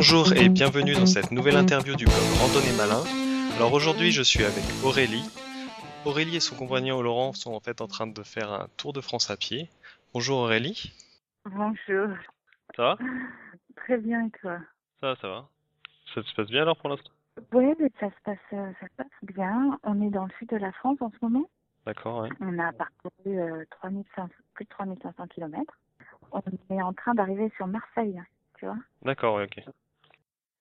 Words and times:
Bonjour 0.00 0.32
et 0.32 0.48
bienvenue 0.48 0.94
dans 0.94 1.04
cette 1.04 1.30
nouvelle 1.30 1.56
interview 1.56 1.94
du 1.94 2.06
blog 2.06 2.16
Randonnée 2.40 2.74
Malin. 2.74 3.02
Alors 3.56 3.74
aujourd'hui 3.74 4.12
je 4.12 4.22
suis 4.22 4.42
avec 4.42 4.64
Aurélie. 4.82 5.28
Aurélie 6.06 6.36
et 6.36 6.40
son 6.40 6.56
compagnon 6.56 7.02
Laurent 7.02 7.34
sont 7.34 7.52
en 7.52 7.60
fait 7.60 7.82
en 7.82 7.86
train 7.86 8.06
de 8.06 8.22
faire 8.22 8.50
un 8.50 8.68
tour 8.78 8.94
de 8.94 9.02
France 9.02 9.30
à 9.30 9.36
pied. 9.36 9.68
Bonjour 10.14 10.38
Aurélie. 10.38 10.90
Bonjour. 11.44 12.16
Ça 12.74 12.82
va? 12.82 12.98
Très 13.76 13.98
bien 13.98 14.24
et 14.24 14.30
toi? 14.40 14.56
Ça 15.02 15.08
va, 15.08 15.16
ça 15.16 15.28
va. 15.28 15.48
Ça 16.14 16.22
se 16.22 16.34
passe 16.34 16.48
bien 16.48 16.62
alors 16.62 16.78
pour 16.78 16.88
l'instant? 16.88 17.10
Oui, 17.52 17.66
ça 18.00 18.06
se 18.06 18.22
passe, 18.24 18.38
euh, 18.54 18.72
ça 18.80 18.86
se 18.86 18.94
passe 18.96 19.34
bien. 19.34 19.78
On 19.82 20.00
est 20.00 20.10
dans 20.10 20.24
le 20.24 20.32
sud 20.38 20.48
de 20.48 20.56
la 20.56 20.72
France 20.72 20.96
en 21.02 21.10
ce 21.10 21.16
moment. 21.20 21.44
D'accord, 21.84 22.22
ouais. 22.22 22.30
On 22.40 22.58
a 22.58 22.72
parcouru 22.72 23.38
euh, 23.38 23.66
3500 23.82 24.30
plus 24.54 24.64
de 24.64 24.70
3500 24.70 25.26
km. 25.26 25.78
On 26.32 26.40
est 26.70 26.80
en 26.80 26.94
train 26.94 27.12
d'arriver 27.12 27.52
sur 27.56 27.66
Marseille, 27.66 28.18
tu 28.56 28.64
vois? 28.64 28.78
D'accord, 29.02 29.34
ouais, 29.34 29.44
ok. 29.44 29.62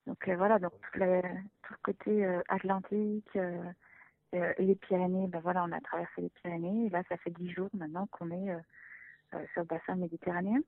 Donc 0.08 0.27
euh, 0.27 0.35
voilà, 0.35 0.59
donc 0.59 0.73
tout 0.73 0.99
le, 0.99 1.21
tout 1.63 1.73
le 1.73 1.77
côté 1.84 2.26
euh, 2.26 2.41
Atlantique 2.49 3.35
euh, 3.35 3.71
et 4.31 4.63
les 4.63 4.75
Pyrénées, 4.75 5.27
ben 5.27 5.39
voilà, 5.39 5.63
on 5.63 5.72
a 5.72 5.81
traversé 5.81 6.22
les 6.22 6.30
Pyrénées. 6.30 6.88
Et 6.88 6.89
là, 6.89 7.03
ça 7.09 7.17
fait 7.17 7.31
dix 7.31 7.52
jours 7.52 7.70
maintenant 7.73 8.08
qu'on 8.08 8.31
est 8.31 8.55
sur 9.53 9.62
le 9.62 9.67
bassin 9.67 9.95
méditerranéen. 9.95 10.62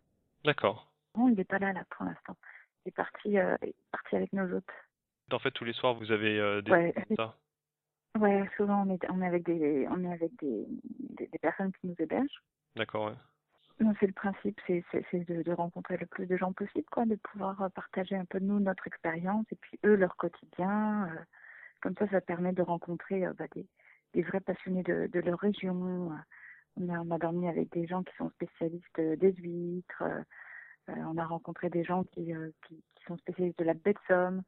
D'accord. 0.44 0.92
Non, 1.16 1.30
il 1.30 1.36
n'est 1.36 1.44
pas 1.44 1.60
là, 1.60 1.74
là, 1.74 1.84
pour 1.90 2.06
l'instant. 2.06 2.36
Il 2.86 2.90
est 2.90 2.96
parti, 2.96 3.30
il 3.30 3.38
est 3.38 3.76
parti 3.92 4.16
avec 4.16 4.34
nos 4.34 4.52
hôtes. 4.56 4.72
En 5.32 5.40
fait 5.40 5.52
tous 5.52 5.64
les 5.64 5.74
soirs 5.74 5.94
vous 5.94 6.12
avez 6.12 6.62
des... 6.64 6.72
Ouais. 6.72 6.94
Ça? 7.16 7.38
Ouais, 8.20 8.50
souvent 8.58 8.86
on 8.86 8.94
est, 8.94 9.10
on 9.10 9.22
est 9.22 9.28
avec 9.28 9.44
des, 9.44 9.88
on 9.90 10.04
est 10.04 10.12
avec 10.12 10.36
des, 10.40 10.66
des, 11.18 11.28
des 11.28 11.40
personnes 11.40 11.72
qui 11.72 11.88
nous 11.88 11.96
hébergent. 12.00 12.42
D'accord, 12.76 13.06
ouais. 13.06 13.18
C'est 14.00 14.08
le 14.08 14.14
principe, 14.14 14.60
c'est, 14.68 14.84
de, 15.14 15.42
de 15.42 15.52
rencontrer 15.52 15.98
le 15.98 16.06
plus 16.06 16.28
de 16.28 16.38
gens 16.38 16.54
possible, 16.54 16.86
quoi, 16.92 17.06
de 17.06 17.16
pouvoir 17.16 17.62
euh, 17.64 17.70
partager 17.70 18.16
un 18.16 18.26
peu 18.26 18.40
nous 18.40 18.60
notre 18.60 18.86
expérience 18.86 19.46
et 19.52 19.56
puis 19.56 19.80
eux 19.86 19.96
leur 19.96 20.16
quotidien. 20.18 21.08
euh, 21.08 21.20
comme 21.82 21.96
ça, 21.98 22.08
ça 22.10 22.22
permet 22.22 22.54
de 22.54 22.62
rencontrer 22.62 23.26
euh, 23.26 23.34
bah, 23.34 23.46
des, 23.56 23.66
des 24.14 24.22
vrais 24.22 24.40
passionnés 24.40 24.84
de, 24.84 25.08
de 25.12 25.20
leur 25.20 25.40
région. 25.40 26.14
On 26.78 26.94
a, 26.94 27.00
on 27.00 27.10
a 27.12 27.18
dormi 27.18 27.48
avec 27.48 27.72
des 27.72 27.88
gens 27.88 28.04
qui 28.04 28.16
sont 28.18 28.30
spécialistes 28.30 29.00
des 29.00 29.34
huîtres. 29.34 30.04
on 30.88 31.18
a 31.18 31.26
rencontré 31.26 31.70
des 31.70 31.84
gens 31.84 32.04
qui, 32.04 32.34
qui, 32.68 32.84
sont 33.08 33.18
spécialistes 33.18 33.60
de 33.60 33.66
la 33.66 33.74
baie 33.74 33.96
Somme, 34.08 34.44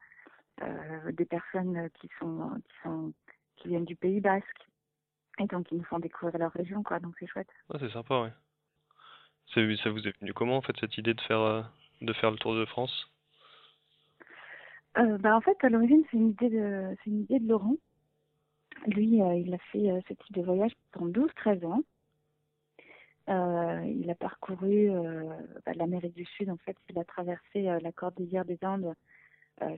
des 1.12 1.26
personnes 1.26 1.90
qui 1.96 2.10
sont, 2.20 2.62
qui 2.64 2.76
sont, 2.84 3.14
qui 3.58 3.70
viennent 3.70 3.86
du 3.86 3.96
Pays 3.96 4.22
Basque. 4.22 4.68
Et 5.40 5.48
donc, 5.48 5.72
ils 5.72 5.80
nous 5.80 5.84
font 5.86 6.00
découvrir 6.00 6.38
leur 6.38 6.52
région, 6.52 6.84
quoi. 6.84 7.00
Donc, 7.00 7.16
c'est 7.20 7.28
chouette. 7.28 7.50
C'est 7.80 7.90
sympa, 7.90 8.22
ouais. 8.22 8.32
Ça 9.54 9.62
vous 9.62 10.08
est 10.08 10.20
venu 10.20 10.34
comment 10.34 10.58
en 10.58 10.62
fait 10.62 10.76
cette 10.80 10.98
idée 10.98 11.14
de 11.14 11.22
faire, 11.22 11.40
euh, 11.40 11.62
de 12.02 12.14
faire 12.14 12.32
le 12.32 12.38
tour 12.38 12.56
de 12.56 12.66
France? 12.66 13.10
Euh, 14.98 15.18
bah, 15.18 15.36
en 15.36 15.42
fait, 15.42 15.58
à 15.64 15.70
l'origine, 15.70 16.04
c'est 16.10 16.18
une 16.18 16.30
idée 16.30 16.50
de, 16.50 16.96
c'est 17.04 17.10
une 17.10 17.22
idée 17.22 17.40
de 17.40 17.48
Laurent. 17.48 17.76
Lui, 18.88 19.22
euh, 19.22 19.36
il 19.36 19.54
a 19.54 19.58
fait 19.72 20.02
ce 20.08 20.14
type 20.14 20.36
de 20.36 20.42
voyage 20.42 20.72
pendant 20.92 21.08
12-13 21.08 21.66
ans. 21.66 21.82
Il 23.28 24.10
a 24.10 24.16
parcouru 24.16 24.90
bah, 25.66 25.72
l'Amérique 25.76 26.16
du 26.16 26.26
Sud. 26.26 26.50
En 26.50 26.58
fait, 26.58 26.76
il 26.90 27.00
a 27.00 27.06
traversé 27.06 27.64
la 27.64 27.92
cordillère 27.92 28.46
des 28.46 28.60
Andes 28.64 28.94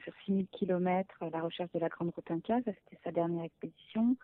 sur 0.03 0.13
6000 0.25 0.47
km 0.47 1.15
à 1.21 1.29
la 1.29 1.41
recherche 1.41 1.71
de 1.73 1.79
la 1.79 1.89
Grande 1.89 2.11
Route 2.15 2.31
Inca. 2.31 2.61
Ça, 2.63 2.71
c'était 2.71 3.01
sa 3.03 3.11
dernière 3.11 3.43
expédition. 3.43 4.17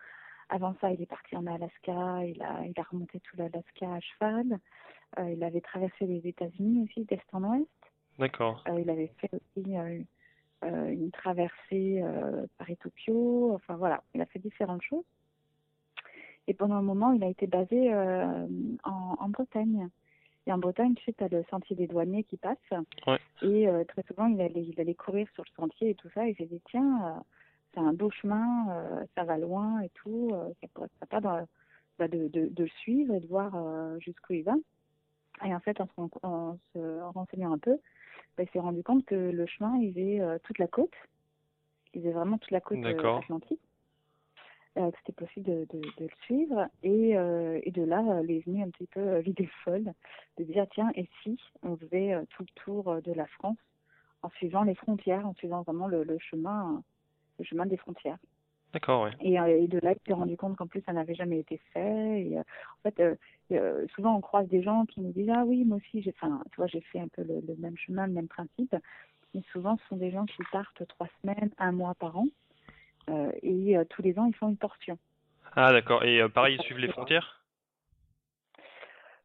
Avant 0.52 0.76
ça, 0.82 0.90
il 0.90 1.00
est 1.00 1.06
parti 1.06 1.34
en 1.34 1.46
Alaska. 1.46 2.26
Il 2.26 2.42
a, 2.42 2.66
il 2.66 2.78
a 2.78 2.82
remonté 2.82 3.20
tout 3.20 3.38
l'Alaska 3.38 3.90
à 3.90 4.00
cheval. 4.00 4.58
Euh, 5.18 5.30
il 5.30 5.42
avait 5.42 5.62
traversé 5.62 6.04
les 6.04 6.28
États-Unis 6.28 6.84
aussi, 6.84 7.06
d'est 7.06 7.22
en 7.32 7.42
ouest. 7.42 7.66
D'accord. 8.18 8.62
Euh, 8.68 8.78
il 8.78 8.90
avait 8.90 9.10
fait 9.18 9.30
aussi 9.32 9.78
euh, 9.78 10.90
une 10.90 11.10
traversée 11.10 12.04
Paris-Tokyo. 12.58 13.54
Enfin 13.54 13.76
voilà, 13.76 14.02
il 14.14 14.20
a 14.20 14.26
fait 14.26 14.40
différentes 14.40 14.82
choses. 14.82 15.04
Et 16.46 16.52
pendant 16.52 16.74
un 16.74 16.82
moment, 16.82 17.12
il 17.12 17.24
a 17.24 17.28
été 17.28 17.46
basé 17.46 17.94
en, 17.94 19.16
en 19.18 19.28
Bretagne. 19.30 19.88
Et 20.46 20.52
en 20.52 20.58
Bretagne, 20.58 20.94
tu 20.96 21.04
sais, 21.04 21.14
tu 21.14 21.24
as 21.24 21.28
le 21.28 21.44
sentier 21.44 21.76
des 21.76 21.86
douaniers 21.86 22.24
qui 22.24 22.36
passe. 22.36 22.58
Ouais. 23.06 23.20
Et 23.40 23.66
très 23.88 24.02
souvent, 24.02 24.26
il 24.26 24.40
allait, 24.42 24.64
il 24.64 24.78
allait 24.78 24.94
courir 24.94 25.26
sur 25.32 25.44
le 25.44 25.50
sentier 25.56 25.90
et 25.90 25.94
tout 25.94 26.10
ça. 26.14 26.28
Et 26.28 26.34
j'ai 26.38 26.46
dit, 26.46 26.60
tiens, 26.68 27.24
c'est 27.72 27.80
un 27.80 27.92
beau 27.92 28.10
chemin, 28.10 28.68
euh, 28.70 29.04
ça 29.14 29.24
va 29.24 29.38
loin 29.38 29.80
et 29.80 29.88
tout. 29.90 30.30
euh, 30.32 30.52
ça 30.60 30.68
pourrait 30.74 30.86
être 30.86 30.98
sympa 31.00 31.20
de, 31.20 31.46
bah, 31.98 32.08
de, 32.08 32.28
de, 32.28 32.48
de 32.48 32.62
le 32.64 32.68
suivre 32.80 33.14
et 33.14 33.20
de 33.20 33.26
voir 33.26 33.54
euh, 33.54 33.98
jusqu'où 33.98 34.34
il 34.34 34.42
va. 34.44 34.54
Et 35.44 35.54
en 35.54 35.60
fait, 35.60 35.80
en 35.80 35.86
se, 35.86 35.92
ren- 35.96 36.10
en 36.22 36.58
se 36.74 37.00
renseignant 37.14 37.52
un 37.52 37.58
peu, 37.58 37.78
bah, 38.36 38.44
il 38.44 38.48
s'est 38.50 38.60
rendu 38.60 38.82
compte 38.82 39.04
que 39.06 39.14
le 39.14 39.46
chemin, 39.46 39.76
il 39.78 39.92
faisait 39.92 40.20
toute 40.44 40.58
la 40.58 40.68
côte. 40.68 40.94
Il 41.94 42.00
faisait 42.02 42.12
vraiment 42.12 42.38
toute 42.38 42.50
la 42.50 42.60
côte 42.60 42.78
atlantique. 43.18 43.60
Que 44.74 44.80
c'était 44.98 45.12
possible 45.12 45.44
de, 45.46 45.66
de, 45.70 45.80
de 45.80 46.04
le 46.04 46.16
suivre. 46.22 46.66
Et, 46.82 47.10
et 47.10 47.70
de 47.70 47.82
là, 47.82 48.22
lui 48.22 48.38
est 48.38 48.46
venue 48.46 48.62
un 48.62 48.70
petit 48.70 48.86
peu 48.86 49.18
l'idée 49.18 49.48
folle 49.64 49.92
de 50.38 50.44
dire, 50.44 50.66
tiens, 50.72 50.90
et 50.94 51.06
si 51.22 51.38
on 51.62 51.76
faisait 51.76 52.14
tout 52.30 52.42
le 52.42 52.62
tour 52.62 53.02
de 53.02 53.12
la 53.12 53.26
France 53.26 53.58
en 54.22 54.30
suivant 54.30 54.62
les 54.62 54.74
frontières, 54.74 55.26
en 55.26 55.34
suivant 55.34 55.60
vraiment 55.62 55.88
le, 55.88 56.04
le 56.04 56.18
chemin, 56.18 56.82
le 57.42 57.48
chemin 57.48 57.66
des 57.66 57.76
frontières. 57.76 58.18
D'accord. 58.72 59.10
Et, 59.20 59.38
euh, 59.38 59.62
et 59.62 59.66
de 59.68 59.78
là, 59.80 59.92
il 59.92 59.98
s'est 60.06 60.14
rendu 60.14 60.36
compte 60.36 60.56
qu'en 60.56 60.66
plus, 60.66 60.82
ça 60.86 60.94
n'avait 60.94 61.14
jamais 61.14 61.40
été 61.40 61.60
fait. 61.72 62.22
Et, 62.22 62.38
euh, 62.38 62.40
en 62.40 62.90
fait, 62.90 63.18
euh, 63.52 63.86
souvent, 63.94 64.16
on 64.16 64.20
croise 64.20 64.48
des 64.48 64.62
gens 64.62 64.86
qui 64.86 65.00
nous 65.00 65.12
disent 65.12 65.30
Ah 65.34 65.44
oui, 65.44 65.64
moi 65.64 65.76
aussi, 65.76 66.00
j'ai 66.00 66.14
enfin, 66.16 66.42
tu 66.50 66.56
vois, 66.56 66.68
j'ai 66.68 66.80
fait 66.80 67.00
un 67.00 67.08
peu 67.08 67.22
le, 67.22 67.42
le 67.46 67.54
même 67.56 67.76
chemin, 67.76 68.06
le 68.06 68.14
même 68.14 68.28
principe. 68.28 68.74
Mais 69.34 69.42
souvent, 69.52 69.76
ce 69.76 69.86
sont 69.88 69.96
des 69.96 70.10
gens 70.10 70.24
qui 70.24 70.42
partent 70.50 70.86
trois 70.88 71.08
semaines, 71.20 71.50
un 71.58 71.72
mois 71.72 71.94
par 71.94 72.16
an. 72.16 72.26
Euh, 73.10 73.30
et 73.42 73.76
euh, 73.76 73.84
tous 73.90 74.00
les 74.00 74.18
ans, 74.18 74.26
ils 74.26 74.34
font 74.34 74.48
une 74.48 74.56
portion. 74.56 74.96
Ah 75.54 75.72
d'accord. 75.72 76.04
Et 76.04 76.26
pareil, 76.30 76.56
ils 76.58 76.64
suivent 76.64 76.78
les 76.78 76.88
frontières? 76.88 77.42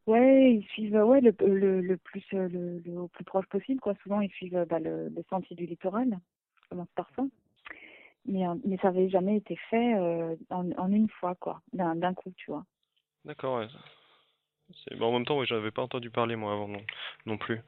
Ouais, 0.06 0.54
ils 0.54 0.64
suivent 0.72 0.96
ouais, 0.96 1.20
le, 1.20 1.34
le, 1.40 1.80
le, 1.80 1.96
plus, 1.96 2.24
le, 2.32 2.48
le, 2.48 2.98
au 2.98 3.08
plus 3.08 3.24
proche 3.24 3.46
possible. 3.46 3.80
Quoi. 3.80 3.94
Souvent, 4.02 4.20
ils 4.20 4.30
suivent 4.30 4.66
bah, 4.68 4.78
le, 4.78 5.08
le 5.08 5.22
sentier 5.30 5.56
du 5.56 5.64
littoral. 5.64 6.18
Commence 6.68 6.88
par 6.94 7.08
ça. 7.16 7.22
Mais, 8.26 8.46
euh, 8.46 8.54
mais 8.64 8.76
ça 8.78 8.90
n'avait 8.90 9.08
jamais 9.08 9.36
été 9.36 9.56
fait 9.70 9.94
euh, 9.94 10.36
en, 10.50 10.70
en 10.72 10.92
une 10.92 11.08
fois, 11.08 11.34
quoi, 11.36 11.60
d'un 11.72 12.14
coup, 12.14 12.32
tu 12.36 12.50
vois. 12.50 12.64
D'accord, 13.24 13.58
ouais. 13.58 13.68
Bon, 14.98 15.06
en 15.06 15.12
même 15.12 15.24
temps, 15.24 15.38
ouais, 15.38 15.46
j'avais 15.46 15.70
pas 15.70 15.82
entendu 15.82 16.10
parler 16.10 16.36
moi 16.36 16.52
avant 16.52 16.68
non, 16.68 16.82
non 17.26 17.38
plus. 17.38 17.60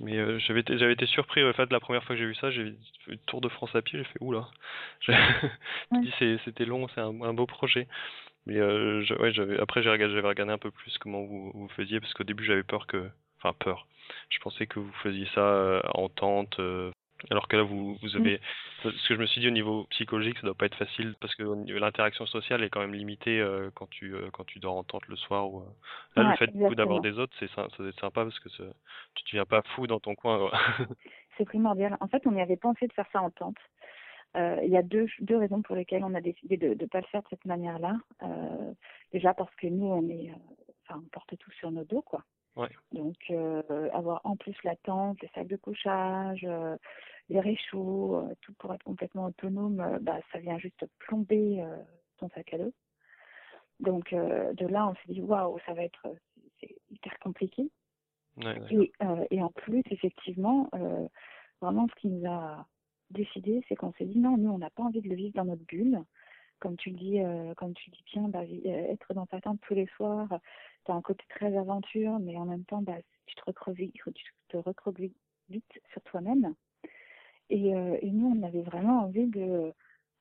Mais 0.00 0.16
euh, 0.16 0.38
j'avais 0.38 0.60
été, 0.60 0.78
j'avais 0.78 0.94
été 0.94 1.04
surpris 1.04 1.44
en 1.44 1.52
fait 1.52 1.70
la 1.70 1.80
première 1.80 2.02
fois 2.04 2.16
que 2.16 2.20
j'ai 2.22 2.26
vu 2.26 2.34
ça, 2.36 2.50
j'ai 2.50 2.62
vu 2.64 2.76
le 3.06 3.18
Tour 3.18 3.42
de 3.42 3.50
France 3.50 3.74
à 3.76 3.82
pied, 3.82 3.98
j'ai 3.98 4.04
fait 4.06 4.18
oula. 4.22 4.48
Me 5.08 6.00
dis 6.00 6.12
c'est, 6.18 6.38
c'était 6.46 6.64
long, 6.64 6.88
c'est 6.94 7.02
un, 7.02 7.20
un 7.20 7.34
beau 7.34 7.46
projet. 7.46 7.86
Mais 8.46 8.56
euh, 8.58 9.02
je- 9.04 9.14
ouais, 9.14 9.32
j'avais 9.32 9.60
après 9.60 9.82
j'ai 9.82 9.90
regardé, 9.90 10.14
j'avais 10.14 10.28
regardé 10.28 10.52
un 10.52 10.58
peu 10.58 10.70
plus 10.70 10.96
comment 10.98 11.22
vous, 11.24 11.52
vous 11.54 11.68
faisiez 11.70 12.00
parce 12.00 12.14
qu'au 12.14 12.24
début 12.24 12.44
j'avais 12.44 12.62
peur 12.62 12.86
que, 12.86 13.10
enfin 13.38 13.52
peur. 13.58 13.86
Je 14.30 14.38
pensais 14.40 14.66
que 14.66 14.80
vous 14.80 14.92
faisiez 15.02 15.26
ça 15.34 15.82
en 15.94 16.08
tente, 16.08 16.58
euh, 16.60 16.90
alors 17.30 17.48
que 17.48 17.56
là 17.56 17.62
vous, 17.62 17.96
vous 18.02 18.16
avez. 18.16 18.40
Parce 18.82 18.94
que 19.08 19.14
je 19.14 19.20
me 19.20 19.26
suis 19.26 19.40
dit 19.40 19.48
au 19.48 19.52
niveau 19.52 19.84
psychologique 19.90 20.36
ça 20.38 20.46
doit 20.46 20.54
pas 20.54 20.66
être 20.66 20.76
facile 20.76 21.14
parce 21.20 21.34
que 21.34 21.42
l'interaction 21.42 22.24
sociale 22.26 22.62
est 22.62 22.70
quand 22.70 22.80
même 22.80 22.94
limitée 22.94 23.40
euh, 23.40 23.70
quand 23.74 23.88
tu 23.90 24.14
euh, 24.14 24.30
quand 24.32 24.44
tu 24.44 24.58
dors 24.58 24.76
en 24.76 24.84
tente 24.84 25.06
le 25.08 25.16
soir 25.16 25.50
ou. 25.52 25.60
euh, 25.60 25.64
Là, 26.16 26.22
le 26.30 26.36
fait 26.36 26.46
du 26.46 26.52
coup 26.68 26.74
d'avoir 26.76 27.00
des 27.02 27.18
autres, 27.18 27.34
c'est 27.38 27.50
ça 27.50 27.66
doit 27.78 27.88
être 27.88 28.00
sympa 28.00 28.24
parce 28.24 28.38
que 28.40 28.48
ça- 28.50 28.64
tu 29.14 29.24
deviens 29.26 29.44
pas 29.44 29.62
fou 29.74 29.86
dans 29.86 30.00
ton 30.00 30.14
coin. 30.14 30.50
C'est 31.36 31.44
primordial. 31.44 31.96
En 32.00 32.08
fait, 32.08 32.26
on 32.26 32.34
y 32.36 32.40
avait 32.40 32.56
pensé 32.56 32.86
de 32.86 32.92
faire 32.92 33.06
ça 33.12 33.22
en 33.22 33.30
tente. 33.30 33.56
Il 34.36 34.68
y 34.70 34.76
a 34.76 34.82
deux, 34.82 35.06
deux 35.20 35.36
raisons 35.36 35.60
pour 35.62 35.74
lesquelles 35.74 36.04
on 36.04 36.14
a 36.14 36.20
décidé 36.20 36.56
de 36.56 36.68
ne 36.80 36.86
pas 36.86 37.00
le 37.00 37.06
faire 37.06 37.22
de 37.22 37.28
cette 37.30 37.44
manière-là. 37.46 37.96
Déjà 39.12 39.34
parce 39.34 39.54
que 39.56 39.66
nous, 39.66 39.86
on 39.86 40.08
est, 40.08 40.30
enfin, 40.86 41.00
on 41.04 41.08
porte 41.08 41.36
tout 41.38 41.50
sur 41.52 41.70
nos 41.70 41.84
dos, 41.84 42.02
quoi. 42.02 42.22
Ouais. 42.56 42.68
Donc, 42.92 43.16
euh, 43.30 43.88
avoir 43.92 44.20
en 44.24 44.36
plus 44.36 44.56
la 44.64 44.76
tente, 44.76 45.20
les 45.22 45.30
sacs 45.34 45.46
de 45.46 45.56
couchage, 45.56 46.44
euh, 46.44 46.76
les 47.28 47.40
réchauds, 47.40 48.16
euh, 48.16 48.34
tout 48.40 48.52
pour 48.54 48.74
être 48.74 48.82
complètement 48.82 49.26
autonome, 49.26 49.98
bah, 50.00 50.18
ça 50.32 50.38
vient 50.38 50.58
juste 50.58 50.84
plomber 50.98 51.64
ton 52.18 52.28
sac 52.30 52.52
à 52.54 52.58
dos. 52.58 52.72
Donc, 53.78 54.12
de 54.12 54.66
là, 54.66 54.88
on 54.88 54.94
s'est 54.94 55.12
dit, 55.12 55.22
waouh, 55.22 55.58
ça 55.64 55.72
va 55.72 55.84
être 55.84 56.14
c'est 56.60 56.74
hyper 56.90 57.18
compliqué. 57.20 57.70
Ouais. 58.36 58.58
Et, 58.70 58.92
et 59.30 59.42
en 59.42 59.50
plus, 59.50 59.82
effectivement, 59.90 60.68
vraiment, 61.62 61.86
ce 61.88 62.00
qui 62.00 62.08
nous 62.08 62.28
a 62.28 62.66
décidé, 63.10 63.64
c'est 63.68 63.76
qu'on 63.76 63.92
s'est 63.94 64.04
dit 64.04 64.18
non, 64.18 64.36
nous, 64.36 64.50
on 64.50 64.58
n'a 64.58 64.70
pas 64.70 64.82
envie 64.82 65.00
de 65.00 65.08
le 65.08 65.14
vivre 65.14 65.34
dans 65.34 65.46
notre 65.46 65.64
bulle. 65.64 66.02
Comme 66.58 66.76
tu 66.76 66.90
dis, 66.90 67.20
comme 67.56 67.72
tu 67.72 67.90
dis 67.90 68.04
bien, 68.12 68.28
bah, 68.28 68.44
être 68.44 69.14
dans 69.14 69.24
ta 69.24 69.40
tente 69.40 69.60
tous 69.62 69.74
les 69.74 69.86
soirs, 69.96 70.28
tu 70.84 70.92
as 70.92 70.94
un 70.94 71.02
côté 71.02 71.24
très 71.28 71.56
aventure, 71.56 72.18
mais 72.20 72.36
en 72.36 72.44
même 72.46 72.64
temps, 72.64 72.82
bah, 72.82 72.96
tu 73.26 73.34
te 73.34 73.42
recroquevilles, 73.46 73.92
tu 73.92 74.12
te 74.48 74.56
vite 75.50 75.80
sur 75.92 76.02
toi-même. 76.02 76.54
Et, 77.50 77.74
euh, 77.74 77.98
et 78.00 78.10
nous, 78.10 78.34
on 78.36 78.42
avait 78.42 78.62
vraiment 78.62 79.04
envie 79.04 79.26
de 79.26 79.72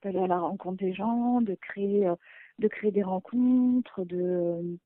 d'aller 0.01 0.19
à 0.19 0.27
la 0.27 0.39
rencontre 0.39 0.77
des 0.77 0.93
gens, 0.93 1.41
de 1.41 1.55
créer, 1.55 2.07
euh, 2.07 2.15
de 2.59 2.67
créer 2.69 2.91
des 2.91 3.03
rencontres, 3.03 4.05
de 4.05 4.77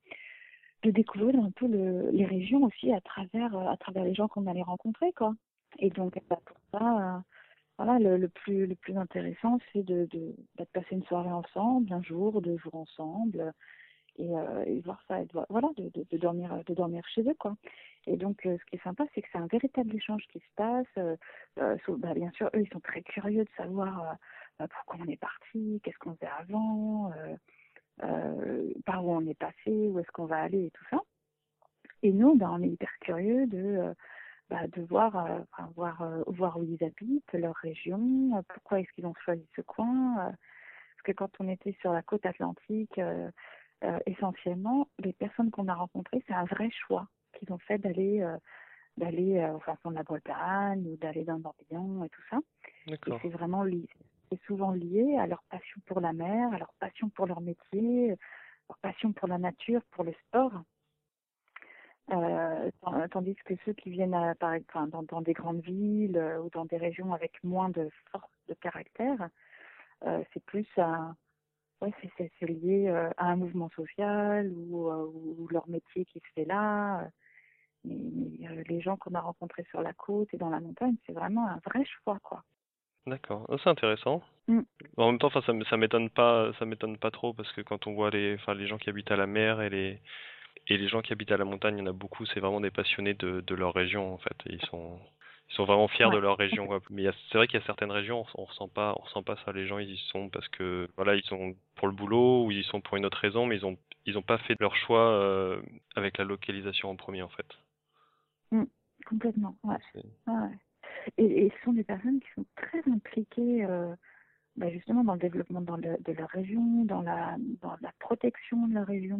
de 0.83 0.91
découvrir 0.91 1.39
un 1.39 1.51
peu 1.51 1.67
le, 1.67 2.11
les 2.11 2.25
régions 2.25 2.63
aussi 2.63 2.91
à 2.91 2.99
travers 3.01 3.55
euh, 3.55 3.67
à 3.67 3.77
travers 3.77 4.03
les 4.03 4.13
gens 4.13 4.27
qu'on 4.27 4.47
allait 4.47 4.63
rencontrer 4.63 5.13
quoi. 5.13 5.33
Et 5.79 5.89
donc 5.89 6.19
bah, 6.29 6.39
pour 6.45 6.57
ça, 6.71 7.17
euh, 7.17 7.19
voilà, 7.77 7.99
le, 7.99 8.17
le, 8.17 8.29
plus 8.29 8.67
le 8.67 8.75
plus 8.75 8.97
intéressant, 8.97 9.59
c'est 9.71 9.83
de, 9.83 10.07
de, 10.11 10.35
bah, 10.57 10.65
de, 10.65 10.69
passer 10.73 10.95
une 10.95 11.03
soirée 11.05 11.31
ensemble, 11.31 11.91
un 11.93 12.03
jour, 12.03 12.41
deux 12.41 12.57
jours 12.57 12.75
ensemble, 12.75 13.53
et, 14.18 14.36
euh, 14.36 14.81
voir 14.83 15.01
ça, 15.07 15.24
de, 15.24 15.30
voilà, 15.50 15.69
de, 15.77 16.18
dormir 16.18 16.63
de 16.65 16.74
dormir 16.74 17.07
chez 17.07 17.21
eux, 17.24 17.36
quoi. 17.39 17.56
Et 18.06 18.18
donc, 18.18 18.45
euh, 18.45 18.57
ce 18.57 18.65
qui 18.65 18.75
est 18.75 18.83
sympa, 18.83 19.06
c'est 19.13 19.21
que 19.21 19.27
c'est 19.31 19.38
un 19.38 19.48
véritable 19.48 19.95
échange 19.95 20.24
qui 20.31 20.39
se 20.39 20.54
passe. 20.56 20.86
Euh, 20.98 21.15
euh 21.60 21.77
bah, 21.98 22.13
bien 22.13 22.31
sûr, 22.31 22.48
eux, 22.54 22.62
ils 22.62 22.69
sont 22.71 22.80
très 22.80 23.01
curieux 23.01 23.44
de 23.44 23.50
savoir 23.56 24.18
bah, 24.60 24.68
pourquoi 24.68 24.98
on 25.06 25.10
est 25.10 25.19
parti, 25.19 25.80
qu'est-ce 25.83 25.98
qu'on 26.00 26.15
faisait 26.15 26.31
avant, 26.39 27.12
par 28.86 29.06
où 29.06 29.12
on 29.12 29.25
est 29.25 29.38
passé, 29.38 29.88
où 29.89 30.00
est-ce 30.00 30.12
qu'on 30.12 30.25
va 30.25 30.42
aller, 30.42 30.65
et 30.65 30.71
tout 30.71 30.86
ça. 30.89 31.01
Et 32.01 32.12
nous, 32.12 32.36
bah, 32.36 32.50
on 32.51 32.62
est 32.62 32.69
hyper 32.69 32.92
curieux 33.00 33.48
de 33.48 33.94
bah, 34.50 34.62
voir, 34.89 35.15
euh, 35.15 35.39
euh, 36.01 36.24
où 36.27 36.63
ils 36.63 36.83
habitent, 36.83 37.33
leur 37.33 37.56
région, 37.56 38.38
euh, 38.38 38.42
pourquoi 38.48 38.80
est-ce 38.80 38.92
qu'ils 38.94 39.06
ont 39.06 39.13
choisi 39.25 39.48
ce 39.56 39.62
coin. 39.62 40.15
parce 40.15 41.01
que 41.04 41.12
quand 41.12 41.31
on 41.39 41.50
était 41.50 41.75
sur 41.81 41.92
la 41.92 42.01
côte 42.04 42.25
atlantique, 42.25 43.00
essentiellement, 44.06 44.88
les 45.00 45.13
personnes 45.13 45.51
qu'on 45.51 45.68
a 45.68 45.74
rencontrées, 45.74 46.24
c'est 46.27 46.33
un 46.33 46.45
vrai 46.45 46.69
choix 46.71 47.07
qu'ils 47.33 47.51
ont 47.51 47.57
fait 47.57 47.77
d'aller 47.77 48.25
d'aller 48.97 49.44
au 49.53 49.59
fin 49.59 49.75
fond 49.77 49.89
de 49.89 49.95
la 49.95 50.03
Bretagne 50.03 50.85
ou 50.88 50.97
d'aller 50.97 51.24
dans 51.24 51.35
le 51.35 51.41
Morbihan 51.41 52.03
et 52.03 52.09
tout 52.09 52.21
ça. 52.30 52.39
Et 52.88 52.97
c'est 53.21 53.30
vraiment 53.30 53.63
lié, 53.63 53.88
c'est 54.33 54.41
souvent 54.45 54.71
lié 54.71 55.18
à 55.18 55.27
leur 55.27 55.44
passion 55.50 55.81
pour 55.85 56.00
la 56.00 56.13
mer, 56.13 56.53
à 56.53 56.57
leur 56.57 56.74
passion 56.80 57.09
pour 57.09 57.25
leur 57.27 57.41
métier, 57.41 58.15
leur 58.69 58.77
passion 58.81 59.13
pour 59.13 59.27
la 59.27 59.38
nature, 59.38 59.81
pour 59.91 60.03
le 60.03 60.13
sport. 60.27 60.53
Euh, 62.12 62.69
tandis 63.12 63.36
que 63.36 63.53
ceux 63.65 63.74
qui 63.74 63.89
viennent 63.89 64.13
à, 64.13 64.36
par, 64.36 64.56
enfin, 64.69 64.88
dans, 64.88 65.03
dans, 65.03 65.21
des 65.21 65.31
grandes 65.31 65.62
villes 65.62 66.18
euh, 66.18 66.41
ou 66.41 66.50
dans 66.50 66.65
des 66.65 66.77
régions 66.77 67.13
avec 67.13 67.41
moins 67.44 67.69
de 67.69 67.89
force 68.12 68.29
de 68.50 68.53
caractère, 68.56 69.29
euh, 70.06 70.21
c'est 70.33 70.44
plus 70.44 70.68
un, 70.77 71.15
ouais, 71.83 71.94
c'est, 72.18 72.45
lié 72.47 72.88
euh, 72.88 73.09
à 73.18 73.27
un 73.27 73.35
mouvement 73.35 73.69
social 73.75 74.51
ou, 74.56 74.89
euh, 74.89 75.06
ou, 75.38 75.47
leur 75.50 75.68
métier 75.68 76.06
qui 76.06 76.19
se 76.19 76.33
fait 76.35 76.45
là. 76.45 77.07
Mais 77.85 78.63
les 78.69 78.81
gens 78.81 78.95
qu'on 78.95 79.13
a 79.13 79.19
rencontrés 79.19 79.65
sur 79.69 79.81
la 79.81 79.94
côte 79.94 80.30
et 80.33 80.38
dans 80.38 80.50
la 80.50 80.62
montagne, 80.62 80.95
c'est 81.06 81.13
vraiment 81.13 81.47
un 81.47 81.59
vrai 81.65 81.83
choix, 81.85 82.18
quoi. 82.24 82.44
D'accord, 83.06 83.45
oh, 83.50 83.57
c'est 83.62 83.69
intéressant. 83.69 84.21
Mm. 84.47 84.62
En 84.95 85.12
même 85.12 85.19
temps, 85.19 85.30
ça, 85.31 85.41
ça 85.41 85.77
m'étonne 85.77 86.09
pas, 86.09 86.53
ça 86.57 86.65
m'étonne 86.65 86.97
pas 86.97 87.12
trop 87.12 87.33
parce 87.33 87.51
que 87.51 87.59
quand 87.59 87.86
on 87.86 87.94
voit 87.94 88.09
les, 88.12 88.36
enfin, 88.36 88.53
les 88.53 88.68
gens 88.68 88.77
qui 88.77 88.89
habitent 88.89 89.12
à 89.12 89.18
la 89.18 89.27
mer 89.27 89.62
et 89.62 89.69
les 89.69 90.00
et 90.68 90.77
les 90.77 90.88
gens 90.88 91.01
qui 91.01 91.12
habitent 91.12 91.31
à 91.31 91.38
la 91.38 91.44
montagne, 91.44 91.77
il 91.77 91.79
y 91.79 91.83
en 91.83 91.88
a 91.88 91.94
beaucoup, 91.94 92.25
c'est 92.27 92.39
vraiment 92.39 92.62
des 92.62 92.71
passionnés 92.71 93.15
de, 93.15 93.41
de 93.41 93.56
leur 93.56 93.74
région 93.74 94.13
en 94.13 94.18
fait. 94.18 94.38
ils 94.45 94.62
sont 94.68 94.97
ils 95.53 95.55
sont 95.55 95.65
vraiment 95.65 95.88
fiers 95.88 96.09
de 96.09 96.17
leur 96.17 96.38
région. 96.38 96.65
Quoi. 96.65 96.81
Mais 96.89 97.05
c'est 97.31 97.38
vrai 97.38 97.45
qu'il 97.45 97.59
y 97.59 97.63
a 97.63 97.65
certaines 97.67 97.91
régions, 97.91 98.25
on, 98.35 98.41
on 98.41 98.45
ressent 98.45 98.67
pas, 98.67 98.95
on 98.97 99.03
ressent 99.03 99.21
pas 99.21 99.38
ça. 99.45 99.51
Les 99.51 99.67
gens, 99.67 99.77
ils 99.77 99.91
y 99.91 99.97
sont 100.11 100.29
parce 100.29 100.47
que 100.47 100.89
voilà, 100.95 101.13
ils 101.13 101.23
sont 101.25 101.55
pour 101.75 101.88
le 101.88 101.94
boulot 101.94 102.45
ou 102.45 102.51
ils 102.51 102.61
y 102.61 102.63
sont 102.63 102.81
pour 102.81 102.97
une 102.97 103.05
autre 103.05 103.19
raison, 103.19 103.45
mais 103.45 103.57
ils 103.57 103.65
ont 103.65 103.77
ils 104.07 104.17
ont 104.17 104.23
pas 104.23 104.39
fait 104.39 104.59
leur 104.59 104.75
choix 104.75 105.11
euh, 105.11 105.61
avec 105.95 106.17
la 106.17 106.23
localisation 106.23 106.89
en 106.89 106.95
premier 106.95 107.21
en 107.21 107.29
fait. 107.29 107.45
Mmh, 108.51 108.63
complètement, 109.05 109.55
ouais. 109.63 109.77
ouais. 110.27 110.50
Et, 111.17 111.45
et, 111.45 111.50
ce 111.50 111.65
sont 111.65 111.73
des 111.73 111.83
personnes 111.83 112.19
qui 112.19 112.27
sont 112.35 112.45
très 112.55 112.81
impliquées. 112.91 113.65
Euh, 113.65 113.95
bah 114.55 114.69
justement 114.69 115.03
dans 115.03 115.13
le 115.13 115.19
développement 115.19 115.61
dans 115.61 115.77
le, 115.77 115.97
de 116.00 116.13
leur 116.13 116.29
région, 116.29 116.85
dans 116.85 117.01
la, 117.01 117.38
dans 117.61 117.75
la 117.81 117.91
protection 118.00 118.67
de 118.67 118.75
la 118.75 118.83
région, 118.83 119.19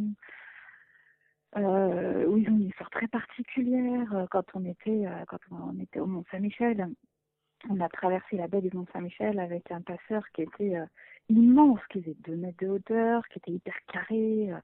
euh, 1.58 2.26
où 2.26 2.38
ils 2.38 2.50
ont 2.50 2.56
une 2.56 2.68
histoire 2.68 2.90
très 2.90 3.08
particulière. 3.08 4.14
Euh, 4.14 4.26
quand 4.30 4.44
on 4.54 4.66
était, 4.66 5.06
euh, 5.06 5.24
quand 5.28 5.40
on 5.52 5.80
était 5.80 6.00
au 6.00 6.06
Mont 6.06 6.24
Saint-Michel, 6.32 6.88
on 7.70 7.80
a 7.80 7.90
traversé 7.90 8.38
la 8.38 8.48
baie 8.48 8.62
du 8.62 8.76
Mont 8.76 8.86
Saint-Michel 8.94 9.40
avec 9.40 9.72
un 9.72 9.82
passeur 9.82 10.24
qui 10.34 10.44
était 10.44 10.76
euh, 10.76 10.86
immense, 11.30 11.80
qui 11.90 12.02
faisait 12.02 12.18
2 12.26 12.36
mètres 12.36 12.64
de 12.64 12.68
hauteur, 12.68 13.28
qui 13.30 13.40
était 13.40 13.52
hyper 13.52 13.76
carré, 13.92 14.52
euh, 14.52 14.58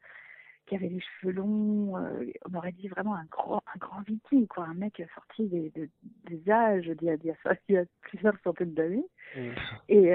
qui 0.66 0.76
avait 0.76 0.90
les 0.90 1.00
cheveux 1.00 1.34
longs. 1.34 1.96
On 1.96 2.54
aurait 2.56 2.72
dit 2.72 2.88
vraiment 2.88 3.16
un 3.16 3.26
grand, 3.26 3.64
un 3.74 3.78
grand 3.80 4.02
viking, 4.02 4.48
quoi, 4.48 4.66
un 4.66 4.76
mec 4.76 5.02
sorti 5.16 5.48
des, 5.48 5.70
des, 5.72 5.90
des 6.28 6.52
âges 6.52 6.88
d'il 6.88 7.08
y, 7.08 7.10
a, 7.10 7.16
y, 7.16 7.74
y 7.74 7.78
a 7.78 7.86
plusieurs 8.02 8.38
centaines 8.44 8.76
d'années, 8.76 9.06
mmh. 9.36 9.50
et 9.88 10.14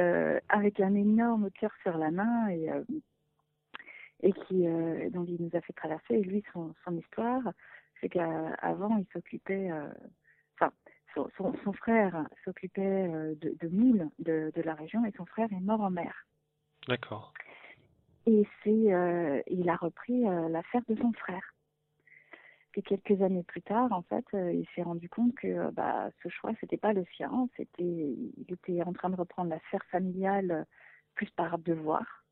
avec 0.48 0.78
un 0.78 0.94
énorme 0.94 1.50
cœur 1.58 1.72
sur 1.82 1.98
la 1.98 2.12
main 2.12 2.46
et 2.50 2.70
et 4.24 4.32
qui 4.32 4.66
euh, 4.66 5.10
donc 5.10 5.28
il 5.28 5.40
nous 5.40 5.50
a 5.54 5.60
fait 5.60 5.74
traverser. 5.74 6.14
Et 6.14 6.22
lui, 6.22 6.42
son, 6.52 6.74
son 6.84 6.96
histoire, 6.96 7.42
c'est 8.00 8.08
qu'avant, 8.08 8.96
il 8.96 9.06
s'occupait, 9.12 9.70
euh, 9.70 9.86
enfin, 10.54 10.72
son, 11.14 11.28
son, 11.36 11.54
son, 11.62 11.72
frère 11.74 12.26
s'occupait 12.44 12.80
euh, 13.08 13.34
de, 13.36 13.54
de 13.60 13.68
moules 13.68 14.08
de, 14.18 14.50
de 14.54 14.62
la 14.62 14.74
région 14.74 15.04
et 15.04 15.12
son 15.16 15.26
frère 15.26 15.48
est 15.52 15.60
mort 15.60 15.82
en 15.82 15.90
mer. 15.90 16.26
D'accord. 16.88 17.32
Et 18.26 18.46
c'est, 18.62 18.92
euh, 18.92 19.42
il 19.48 19.68
a 19.68 19.76
repris 19.76 20.22
l'affaire 20.22 20.82
de 20.88 20.96
son 20.96 21.12
frère. 21.12 21.54
Et 22.76 22.82
quelques 22.82 23.22
années 23.22 23.44
plus 23.44 23.62
tard, 23.62 23.92
en 23.92 24.02
fait, 24.02 24.24
il 24.32 24.66
s'est 24.74 24.82
rendu 24.82 25.08
compte 25.08 25.34
que 25.36 25.70
bah, 25.70 26.08
ce 26.22 26.28
choix, 26.28 26.50
c'était 26.58 26.78
pas 26.78 26.92
le 26.92 27.04
sien. 27.16 27.48
C'était, 27.56 27.84
il 27.84 28.46
était 28.48 28.82
en 28.82 28.92
train 28.92 29.10
de 29.10 29.16
reprendre 29.16 29.50
l'affaire 29.50 29.84
familiale 29.90 30.66
plus 31.14 31.30
par 31.30 31.58
devoir 31.58 32.23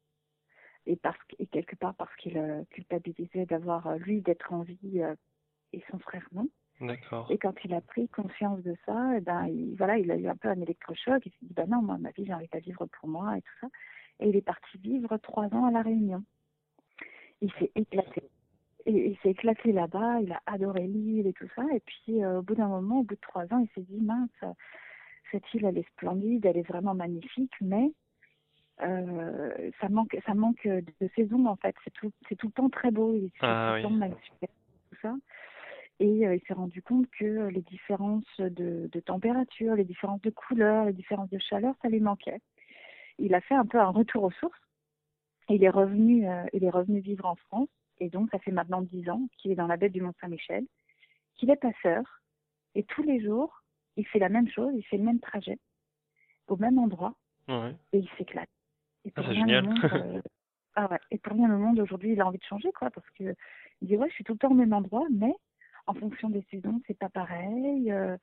et 0.86 0.96
parce 0.96 1.18
et 1.38 1.46
quelque 1.46 1.76
part 1.76 1.94
parce 1.94 2.14
qu'il 2.16 2.36
euh, 2.38 2.64
culpabilisait 2.70 3.46
d'avoir 3.46 3.86
euh, 3.86 3.96
lui 3.96 4.20
d'être 4.20 4.52
en 4.52 4.62
vie 4.62 5.02
euh, 5.02 5.14
et 5.72 5.82
son 5.90 5.98
frère 5.98 6.26
non. 6.32 6.48
D'accord. 6.80 7.30
Et 7.30 7.38
quand 7.38 7.54
il 7.64 7.74
a 7.74 7.80
pris 7.80 8.08
conscience 8.08 8.60
de 8.62 8.74
ça, 8.84 9.14
et 9.14 9.18
eh 9.18 9.20
ben 9.20 9.46
il, 9.46 9.76
voilà, 9.76 9.98
il 9.98 10.10
a 10.10 10.16
eu 10.16 10.26
un 10.26 10.36
peu 10.36 10.48
un 10.48 10.60
électrochoc. 10.60 11.24
Il 11.24 11.30
s'est 11.30 11.46
dit 11.46 11.54
bah 11.54 11.66
non, 11.66 11.82
moi 11.82 11.98
ma 11.98 12.10
vie 12.10 12.24
j'ai 12.26 12.34
envie 12.34 12.46
de 12.46 12.54
la 12.54 12.60
vivre 12.60 12.86
pour 12.86 13.08
moi 13.08 13.36
et 13.36 13.42
tout 13.42 13.52
ça. 13.60 13.68
Et 14.20 14.28
il 14.28 14.36
est 14.36 14.42
parti 14.42 14.78
vivre 14.78 15.16
trois 15.18 15.46
ans 15.54 15.66
à 15.66 15.70
la 15.70 15.82
Réunion. 15.82 16.24
Il 17.40 17.52
s'est 17.52 17.70
éclaté. 17.74 18.22
Et 18.84 19.10
il 19.10 19.16
s'est 19.18 19.30
éclaté 19.30 19.72
là-bas. 19.72 20.20
Il 20.20 20.32
a 20.32 20.42
adoré 20.46 20.86
l'île 20.86 21.26
et 21.26 21.32
tout 21.32 21.48
ça. 21.54 21.62
Et 21.72 21.80
puis 21.80 22.24
euh, 22.24 22.40
au 22.40 22.42
bout 22.42 22.56
d'un 22.56 22.68
moment, 22.68 23.00
au 23.00 23.02
bout 23.04 23.14
de 23.14 23.20
trois 23.20 23.44
ans, 23.52 23.58
il 23.58 23.68
s'est 23.74 23.86
dit 23.88 24.00
mince, 24.00 24.30
cette 25.30 25.44
île 25.54 25.64
elle 25.64 25.78
est 25.78 25.88
splendide, 25.90 26.44
elle 26.46 26.56
est 26.56 26.68
vraiment 26.68 26.94
magnifique, 26.94 27.54
mais 27.60 27.92
euh, 28.82 29.70
ça 29.80 29.88
manque 29.88 30.16
ça 30.26 30.34
manque 30.34 30.66
de 30.66 31.08
saison 31.14 31.46
en 31.46 31.56
fait. 31.56 31.74
C'est 31.84 31.92
tout 31.92 32.12
c'est 32.28 32.36
tout 32.36 32.48
le 32.48 32.52
temps 32.52 32.70
très 32.70 32.90
beau. 32.90 33.14
Et 33.14 33.30
ah, 33.40 33.78
tout, 33.82 33.88
oui. 33.88 34.10
tout 34.40 34.96
ça. 35.00 35.14
Et 36.00 36.26
euh, 36.26 36.34
il 36.34 36.40
s'est 36.46 36.54
rendu 36.54 36.82
compte 36.82 37.06
que 37.10 37.48
les 37.48 37.62
différences 37.62 38.24
de, 38.38 38.88
de 38.90 39.00
température 39.00 39.74
les 39.74 39.84
différences 39.84 40.20
de 40.22 40.30
couleur 40.30 40.86
les 40.86 40.92
différences 40.92 41.30
de 41.30 41.38
chaleur 41.38 41.74
ça 41.82 41.88
lui 41.88 42.00
manquait. 42.00 42.40
Il 43.18 43.34
a 43.34 43.40
fait 43.40 43.54
un 43.54 43.66
peu 43.66 43.78
un 43.78 43.90
retour 43.90 44.24
aux 44.24 44.30
sources. 44.32 44.58
Il 45.48 45.62
est 45.64 45.70
revenu 45.70 46.28
euh, 46.28 46.44
il 46.52 46.64
est 46.64 46.70
revenu 46.70 47.00
vivre 47.00 47.26
en 47.26 47.36
France. 47.36 47.68
Et 48.00 48.08
donc 48.08 48.30
ça 48.30 48.38
fait 48.38 48.52
maintenant 48.52 48.82
dix 48.82 49.08
ans 49.10 49.22
qu'il 49.38 49.52
est 49.52 49.56
dans 49.56 49.66
la 49.66 49.76
baie 49.76 49.90
du 49.90 50.00
Mont 50.00 50.14
Saint-Michel 50.20 50.64
qu'il 51.36 51.50
est 51.50 51.56
passeur. 51.56 52.02
Et 52.74 52.84
tous 52.84 53.02
les 53.02 53.22
jours 53.22 53.62
il 53.96 54.06
fait 54.06 54.18
la 54.18 54.28
même 54.28 54.48
chose 54.48 54.72
il 54.74 54.84
fait 54.84 54.98
le 54.98 55.04
même 55.04 55.20
trajet 55.20 55.58
au 56.48 56.56
même 56.56 56.78
endroit. 56.78 57.14
Ouais. 57.48 57.74
et 57.92 57.98
il 57.98 58.08
s'éclate 58.16 58.48
et 59.04 59.10
pour 59.10 59.24
ah, 59.26 59.32
génial. 59.32 59.64
Monde, 59.64 59.78
euh, 59.84 60.22
ah 60.76 60.90
ouais. 60.90 60.98
Et 61.10 61.18
pour 61.18 61.34
rien 61.34 61.48
le 61.48 61.58
monde 61.58 61.78
aujourd'hui, 61.80 62.12
il 62.12 62.20
a 62.20 62.26
envie 62.26 62.38
de 62.38 62.44
changer, 62.44 62.70
quoi, 62.72 62.90
parce 62.90 63.08
que 63.10 63.34
il 63.80 63.88
dit 63.88 63.96
ouais, 63.96 64.08
je 64.08 64.14
suis 64.14 64.24
tout 64.24 64.32
le 64.32 64.38
temps 64.38 64.50
au 64.50 64.54
même 64.54 64.72
endroit, 64.72 65.06
mais 65.10 65.34
en 65.86 65.94
fonction 65.94 66.30
des 66.30 66.46
saisons, 66.50 66.80
c'est 66.86 66.98
pas 66.98 67.08
pareil. 67.08 67.90
Euh, 67.90 68.16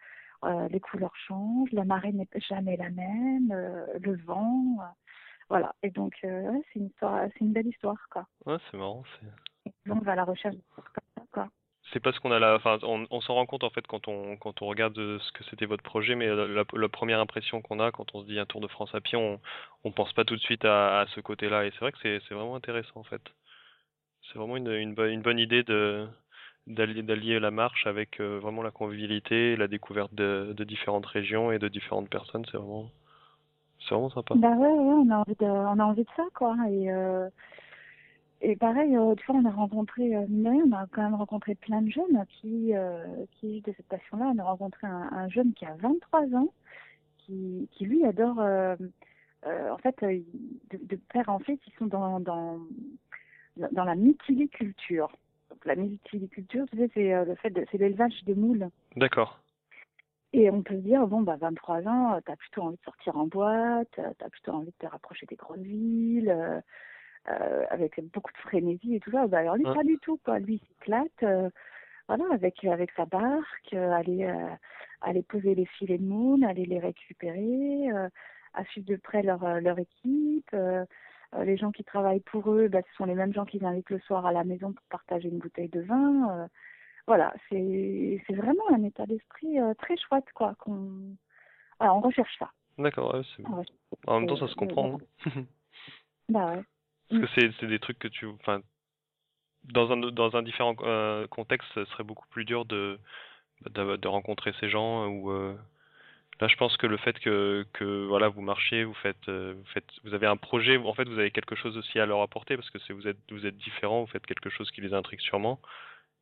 euh, 0.46 0.70
les 0.70 0.80
couleurs 0.80 1.16
changent, 1.28 1.72
la 1.74 1.84
marée 1.84 2.14
n'est 2.14 2.28
jamais 2.48 2.78
la 2.78 2.90
même, 2.90 3.54
le 4.00 4.16
vent, 4.24 4.78
voilà. 5.50 5.76
Et 5.84 5.90
donc 5.90 6.14
ouais, 6.24 6.62
c'est 6.72 6.80
une 6.80 6.88
histoire, 6.88 7.28
c'est 7.34 7.42
une 7.42 7.52
belle 7.52 7.68
histoire, 7.68 8.08
quoi. 8.10 8.26
Ouais, 8.46 8.56
c'est 8.72 8.78
marrant. 8.78 9.04
Et 9.66 9.74
donc 9.86 9.98
on 10.02 10.06
va 10.06 10.14
à 10.14 10.16
la 10.16 10.24
recherche 10.24 10.56
c'est 11.94 12.00
pas 12.00 12.12
ce 12.12 12.20
qu'on 12.20 12.32
a 12.32 12.40
là. 12.40 12.56
Enfin, 12.56 12.78
on, 12.84 13.06
on 13.12 13.22
s'en 13.22 13.36
rend 13.36 13.46
compte 13.46 13.64
en 13.64 13.70
fait 13.70 13.86
quand 13.88 14.08
on 14.08 14.38
quand 14.38 14.62
on 14.62 14.68
regarde 14.68 14.96
ce 14.96 15.32
que 15.34 15.44
c'était 15.46 15.66
votre 15.66 15.84
projet, 15.84 16.16
mais 16.16 16.28
la, 16.28 16.64
la 16.72 16.90
première 16.90 17.20
impression 17.20 17.62
qu'on 17.62 17.80
a 17.80 17.92
quand 17.92 18.14
on 18.16 18.22
se 18.22 18.28
dit 18.28 18.40
un 18.40 18.46
Tour 18.46 18.62
de 18.62 18.68
France 18.68 18.94
à 18.94 19.02
pied, 19.02 19.18
on 19.18 19.40
on 19.84 19.92
pense 19.92 20.14
pas 20.14 20.26
tout 20.26 20.36
de 20.36 20.42
suite 20.42 20.66
à, 20.66 21.02
à 21.02 21.08
ce 21.08 21.22
côté-là. 21.22 21.66
Et 21.66 21.72
c'est 21.72 21.80
vrai 21.80 21.92
que 21.92 21.98
c'est 22.02 22.20
c'est 22.28 22.36
vraiment 22.36 22.56
intéressant 22.56 23.00
en 23.00 23.04
fait. 23.04 23.22
C'est 24.32 24.38
vraiment 24.38 24.58
une 24.58 24.72
une, 24.72 24.96
une 25.00 25.22
bonne 25.22 25.40
idée 25.40 25.64
de 25.64 26.08
d'allier 26.68 27.02
d'allier 27.04 27.40
la 27.40 27.52
marche 27.52 27.88
avec 27.88 28.20
euh, 28.20 28.40
vraiment 28.40 28.62
la 28.62 28.72
convivialité, 28.72 29.56
la 29.56 29.68
découverte 29.68 30.14
de, 30.14 30.54
de 30.56 30.64
différentes 30.64 31.06
régions 31.08 31.52
et 31.52 31.60
de 31.60 31.68
différentes 31.68 32.10
personnes. 32.10 32.46
C'est 32.52 32.58
vraiment 32.58 32.92
c'est 33.80 33.96
vraiment 33.96 34.10
sympa. 34.12 34.36
Bah 34.36 34.50
ouais, 34.50 34.68
ouais, 34.68 34.94
on 35.06 35.10
a 35.10 35.18
envie 35.18 35.36
de 35.40 35.46
on 35.46 35.80
a 35.80 35.84
envie 35.84 36.04
de 36.04 36.10
ça 36.16 36.24
quoi. 36.36 36.56
Et 36.70 36.92
euh 36.92 37.28
et 38.42 38.56
pareil, 38.56 38.96
euh, 38.96 39.16
tu 39.16 39.26
vois, 39.26 39.36
on 39.42 39.46
a 39.46 39.52
rencontré, 39.52 40.16
euh, 40.16 40.26
on 40.30 40.72
a 40.72 40.88
quand 40.92 41.02
même 41.02 41.16
rencontré 41.16 41.56
plein 41.56 41.82
de 41.82 41.92
jeunes 41.92 42.26
qui, 42.30 42.74
euh, 42.74 43.06
qui 43.34 43.48
vivent 43.48 43.64
de 43.64 43.74
cette 43.76 43.88
passion-là. 43.88 44.32
On 44.34 44.40
a 44.40 44.44
rencontré 44.44 44.88
un, 44.88 45.10
un, 45.12 45.28
jeune 45.28 45.54
qui 45.54 45.66
a 45.66 45.76
23 45.76 46.34
ans, 46.36 46.54
qui, 47.18 47.68
qui 47.72 47.86
lui 47.86 48.06
adore, 48.06 48.40
euh, 48.40 48.78
euh, 49.46 49.72
en 49.72 49.78
fait, 49.78 50.02
euh, 50.04 50.20
de, 50.72 50.80
de, 50.82 50.96
père 51.12 51.28
en 51.28 51.40
fait, 51.40 51.60
ils 51.68 51.74
sont 51.78 51.88
dans, 51.88 52.22
dans, 52.22 52.60
dans 53.58 53.84
la 53.84 53.96
mytiliculture. 53.96 55.12
Donc 55.50 55.66
la 55.66 55.76
mytiliculture, 55.76 56.66
tu 56.72 56.78
sais, 56.78 56.90
c'est 56.94 57.26
le 57.26 57.36
fait 57.36 57.54
c'est 57.72 57.78
l'élevage 57.78 58.24
de 58.24 58.36
moules. 58.36 58.70
D'accord. 58.96 59.42
Et 60.32 60.50
on 60.50 60.62
peut 60.62 60.76
se 60.76 60.82
dire, 60.82 61.08
bon, 61.08 61.22
bah, 61.22 61.38
23 61.42 61.88
ans, 61.88 62.20
tu 62.24 62.32
as 62.32 62.36
plutôt 62.38 62.62
envie 62.62 62.78
de 62.78 62.84
sortir 62.84 63.18
en 63.18 63.26
boîte, 63.26 63.90
tu 63.94 64.02
as 64.02 64.30
plutôt 64.30 64.52
envie 64.52 64.68
de 64.68 64.78
te 64.80 64.86
rapprocher 64.86 65.26
des 65.26 65.36
grosses 65.36 65.58
villes, 65.60 66.64
euh, 67.30 67.66
avec 67.70 68.00
beaucoup 68.12 68.32
de 68.32 68.38
frénésie 68.38 68.96
et 68.96 69.00
tout 69.00 69.12
ça. 69.12 69.28
Bah, 69.28 69.40
alors 69.40 69.56
lui, 69.56 69.64
pas 69.64 69.84
du 69.84 69.98
tout, 70.00 70.20
quoi. 70.24 70.40
Lui, 70.40 70.56
il 70.56 70.68
s'éclate, 70.68 71.52
voilà, 72.08 72.26
avec, 72.32 72.64
avec 72.66 72.92
sa 72.92 73.06
barque, 73.06 73.74
aller, 73.74 74.32
aller 75.02 75.24
poser 75.24 75.56
les 75.56 75.66
filets 75.66 75.98
de 75.98 76.06
moon, 76.06 76.42
aller 76.42 76.66
les 76.66 76.80
récupérer, 76.80 77.90
à 78.54 78.64
suivre 78.66 78.88
de 78.88 78.96
près 78.96 79.22
leur, 79.22 79.62
leur 79.62 79.78
équipe. 79.80 80.56
les 81.38 81.58
gens 81.58 81.72
qui 81.72 81.84
travaillent 81.84 82.22
pour 82.22 82.52
eux, 82.52 82.68
bah, 82.68 82.82
ce 82.90 82.96
sont 82.96 83.06
les 83.06 83.16
mêmes 83.16 83.34
gens 83.34 83.46
qu'ils 83.46 83.66
invitent 83.66 83.92
le 83.92 84.00
soir 84.00 84.26
à 84.26 84.32
la 84.32 84.44
maison 84.44 84.74
pour 84.74 84.86
partager 84.90 85.30
une 85.30 85.38
bouteille 85.40 85.70
de 85.70 85.82
vin 85.82 86.50
voilà, 87.10 87.34
c'est 87.50 88.22
vraiment 88.30 88.70
un 88.70 88.84
état 88.84 89.08
d'esprit 89.08 89.60
euh, 89.60 89.74
très 89.74 89.98
chouette, 89.98 90.32
quoi. 90.36 90.54
Qu'on, 90.60 91.16
on 91.80 92.02
recherche 92.02 92.38
ça. 92.38 92.52
D'accord, 92.78 93.16
en 94.06 94.20
même 94.20 94.30
temps, 94.30 94.38
ça 94.38 94.48
se 94.48 94.54
comprend. 94.54 95.00
Hein. 95.26 95.32
bah 96.30 96.54
ouais. 96.54 96.62
Parce 97.10 97.22
que 97.22 97.48
mm. 97.48 97.54
c'est 97.60 97.68
des 97.68 97.80
trucs 97.80 98.00
que 98.00 98.08
tu, 98.08 98.26
enfin, 98.26 98.62
dans 99.66 99.92
un 99.92 99.98
dans 99.98 100.36
un 100.36 100.44
différent 100.44 100.76
euh, 100.82 101.28
contexte, 101.28 101.68
ce 101.76 101.86
serait 101.86 102.04
beaucoup 102.04 102.28
plus 102.30 102.46
dur 102.46 102.66
de 102.66 103.00
de, 103.70 103.96
de 103.98 104.08
rencontrer 104.08 104.54
ces 104.60 104.70
gens 104.70 105.08
ou 105.08 105.32
euh, 105.32 105.54
là 106.40 106.48
je 106.48 106.56
pense 106.56 106.78
que 106.78 106.88
le 106.88 106.96
fait 106.98 107.20
que 107.20 107.66
que 107.74 108.06
voilà 108.08 108.30
vous 108.30 108.42
marchez 108.42 108.86
vous 108.86 108.94
faites 108.94 109.28
vous 109.28 109.66
faites 109.74 109.90
vous 110.06 110.14
avez 110.14 110.28
un 110.28 110.38
projet 110.38 110.78
en 110.78 110.94
fait 110.94 111.04
vous 111.10 111.20
avez 111.20 111.32
quelque 111.32 111.56
chose 111.56 111.76
aussi 111.76 112.00
à 112.00 112.06
leur 112.06 112.22
apporter 112.22 112.56
parce 112.56 112.70
que 112.70 112.80
c'est 112.80 112.94
vous 112.94 113.06
êtes 113.06 113.18
vous 113.32 113.46
êtes 113.46 113.58
différent 113.58 114.02
vous 114.02 114.08
faites 114.08 114.26
quelque 114.26 114.50
chose 114.50 114.72
qui 114.72 114.80
les 114.80 114.94
intrigue 114.94 115.20
sûrement 115.20 115.60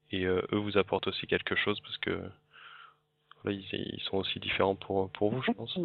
et 0.10 0.26
euh, 0.26 0.42
eux 0.52 0.58
vous 0.58 0.80
apportent 0.80 1.06
aussi 1.08 1.28
quelque 1.28 1.56
chose 1.56 1.80
parce 1.82 1.98
que 2.00 2.28
ils, 3.46 3.66
ils, 3.72 4.02
sont 4.02 4.18
aussi 4.18 4.40
différents 4.40 4.76
pour, 4.76 5.10
pour 5.12 5.32
vous, 5.32 5.42
je 5.42 5.52
pense. 5.52 5.78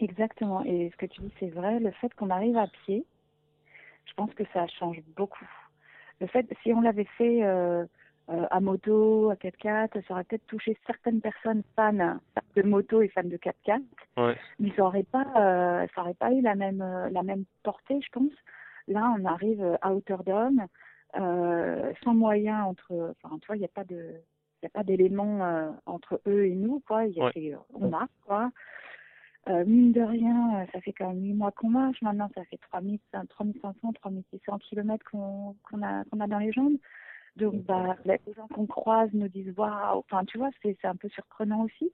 Exactement. 0.00 0.64
Et 0.64 0.90
ce 0.90 0.96
que 0.96 1.06
tu 1.06 1.20
dis, 1.20 1.32
c'est 1.38 1.50
vrai. 1.50 1.78
Le 1.78 1.90
fait 1.92 2.12
qu'on 2.14 2.30
arrive 2.30 2.56
à 2.56 2.66
pied, 2.66 3.04
je 4.06 4.14
pense 4.14 4.32
que 4.34 4.44
ça 4.52 4.66
change 4.66 5.00
beaucoup. 5.16 5.48
Le 6.20 6.26
fait, 6.26 6.46
si 6.62 6.72
on 6.72 6.80
l'avait 6.80 7.08
fait 7.18 7.44
euh, 7.44 7.84
euh, 8.30 8.46
à 8.50 8.60
moto, 8.60 9.30
à 9.30 9.34
4x4, 9.34 10.06
ça 10.06 10.14
aurait 10.14 10.24
peut-être 10.24 10.46
touché 10.46 10.76
certaines 10.86 11.20
personnes 11.20 11.62
fans 11.76 12.18
de 12.56 12.62
moto 12.62 13.02
et 13.02 13.08
fans 13.08 13.24
de 13.24 13.36
4x4, 13.36 13.82
ouais. 14.16 14.36
mais 14.58 14.72
ça 14.76 14.84
aurait 14.84 15.02
pas, 15.02 15.26
euh, 15.36 15.86
ça 15.94 16.02
aurait 16.02 16.14
pas 16.14 16.32
eu 16.32 16.40
la 16.40 16.54
même, 16.54 16.84
la 17.10 17.22
même 17.22 17.44
portée, 17.62 18.00
je 18.00 18.08
pense. 18.12 18.32
Là, 18.86 19.14
on 19.18 19.24
arrive 19.24 19.78
à 19.80 19.92
hauteur 19.92 20.24
d'homme, 20.24 20.66
euh, 21.16 21.92
sans 22.02 22.14
moyen 22.14 22.64
entre, 22.64 23.14
enfin, 23.22 23.38
tu 23.40 23.46
vois, 23.46 23.56
il 23.56 23.60
n'y 23.60 23.64
a 23.64 23.68
pas 23.68 23.84
de, 23.84 24.14
il 24.62 24.66
a 24.66 24.70
pas 24.70 24.82
d'élément 24.82 25.44
euh, 25.44 25.70
entre 25.86 26.20
eux 26.26 26.46
et 26.46 26.54
nous, 26.54 26.82
quoi. 26.86 27.04
Il 27.04 27.12
y 27.12 27.20
a 27.20 27.26
ouais. 27.26 27.56
on 27.74 27.88
marche, 27.88 28.10
quoi. 28.26 28.50
Euh, 29.48 29.64
mine 29.66 29.92
de 29.92 30.00
rien, 30.00 30.66
ça 30.72 30.80
fait 30.80 30.92
quand 30.92 31.08
même 31.08 31.22
8 31.22 31.34
mois 31.34 31.52
qu'on 31.52 31.70
marche. 31.70 32.00
Maintenant, 32.02 32.30
ça 32.34 32.44
fait 32.46 32.58
3500, 32.70 33.92
3600 33.92 34.58
kilomètres 34.58 35.04
qu'on 35.10 35.54
qu'on 35.64 35.82
a, 35.82 36.04
qu'on 36.04 36.20
a 36.20 36.26
dans 36.26 36.38
les 36.38 36.52
jambes. 36.52 36.78
Donc, 37.36 37.64
bah, 37.64 37.96
les 38.04 38.18
gens 38.34 38.46
qu'on 38.48 38.66
croise 38.66 39.10
nous 39.12 39.28
disent 39.28 39.52
waouh. 39.56 39.98
Enfin, 39.98 40.24
tu 40.24 40.38
vois, 40.38 40.50
c'est 40.62 40.84
un 40.84 40.96
peu 40.96 41.08
surprenant 41.10 41.62
aussi. 41.64 41.92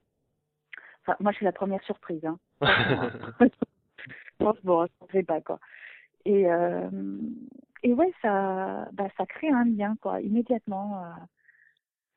Enfin, 1.01 1.15
moi, 1.19 1.31
je 1.31 1.37
suis 1.37 1.45
la 1.45 1.51
première 1.51 1.83
surprise. 1.83 2.23
Hein. 2.25 2.37
bon, 4.39 4.53
bon, 4.63 4.87
ça 4.99 5.07
fait 5.07 5.23
pas 5.23 5.41
quoi. 5.41 5.59
Et, 6.25 6.51
euh, 6.51 6.89
et 7.83 7.93
ouais, 7.93 8.13
ça, 8.21 8.87
bah, 8.93 9.07
ça 9.17 9.25
crée 9.25 9.49
un 9.49 9.65
lien, 9.65 9.95
quoi, 10.01 10.21
immédiatement. 10.21 11.03
Euh, 11.03 11.09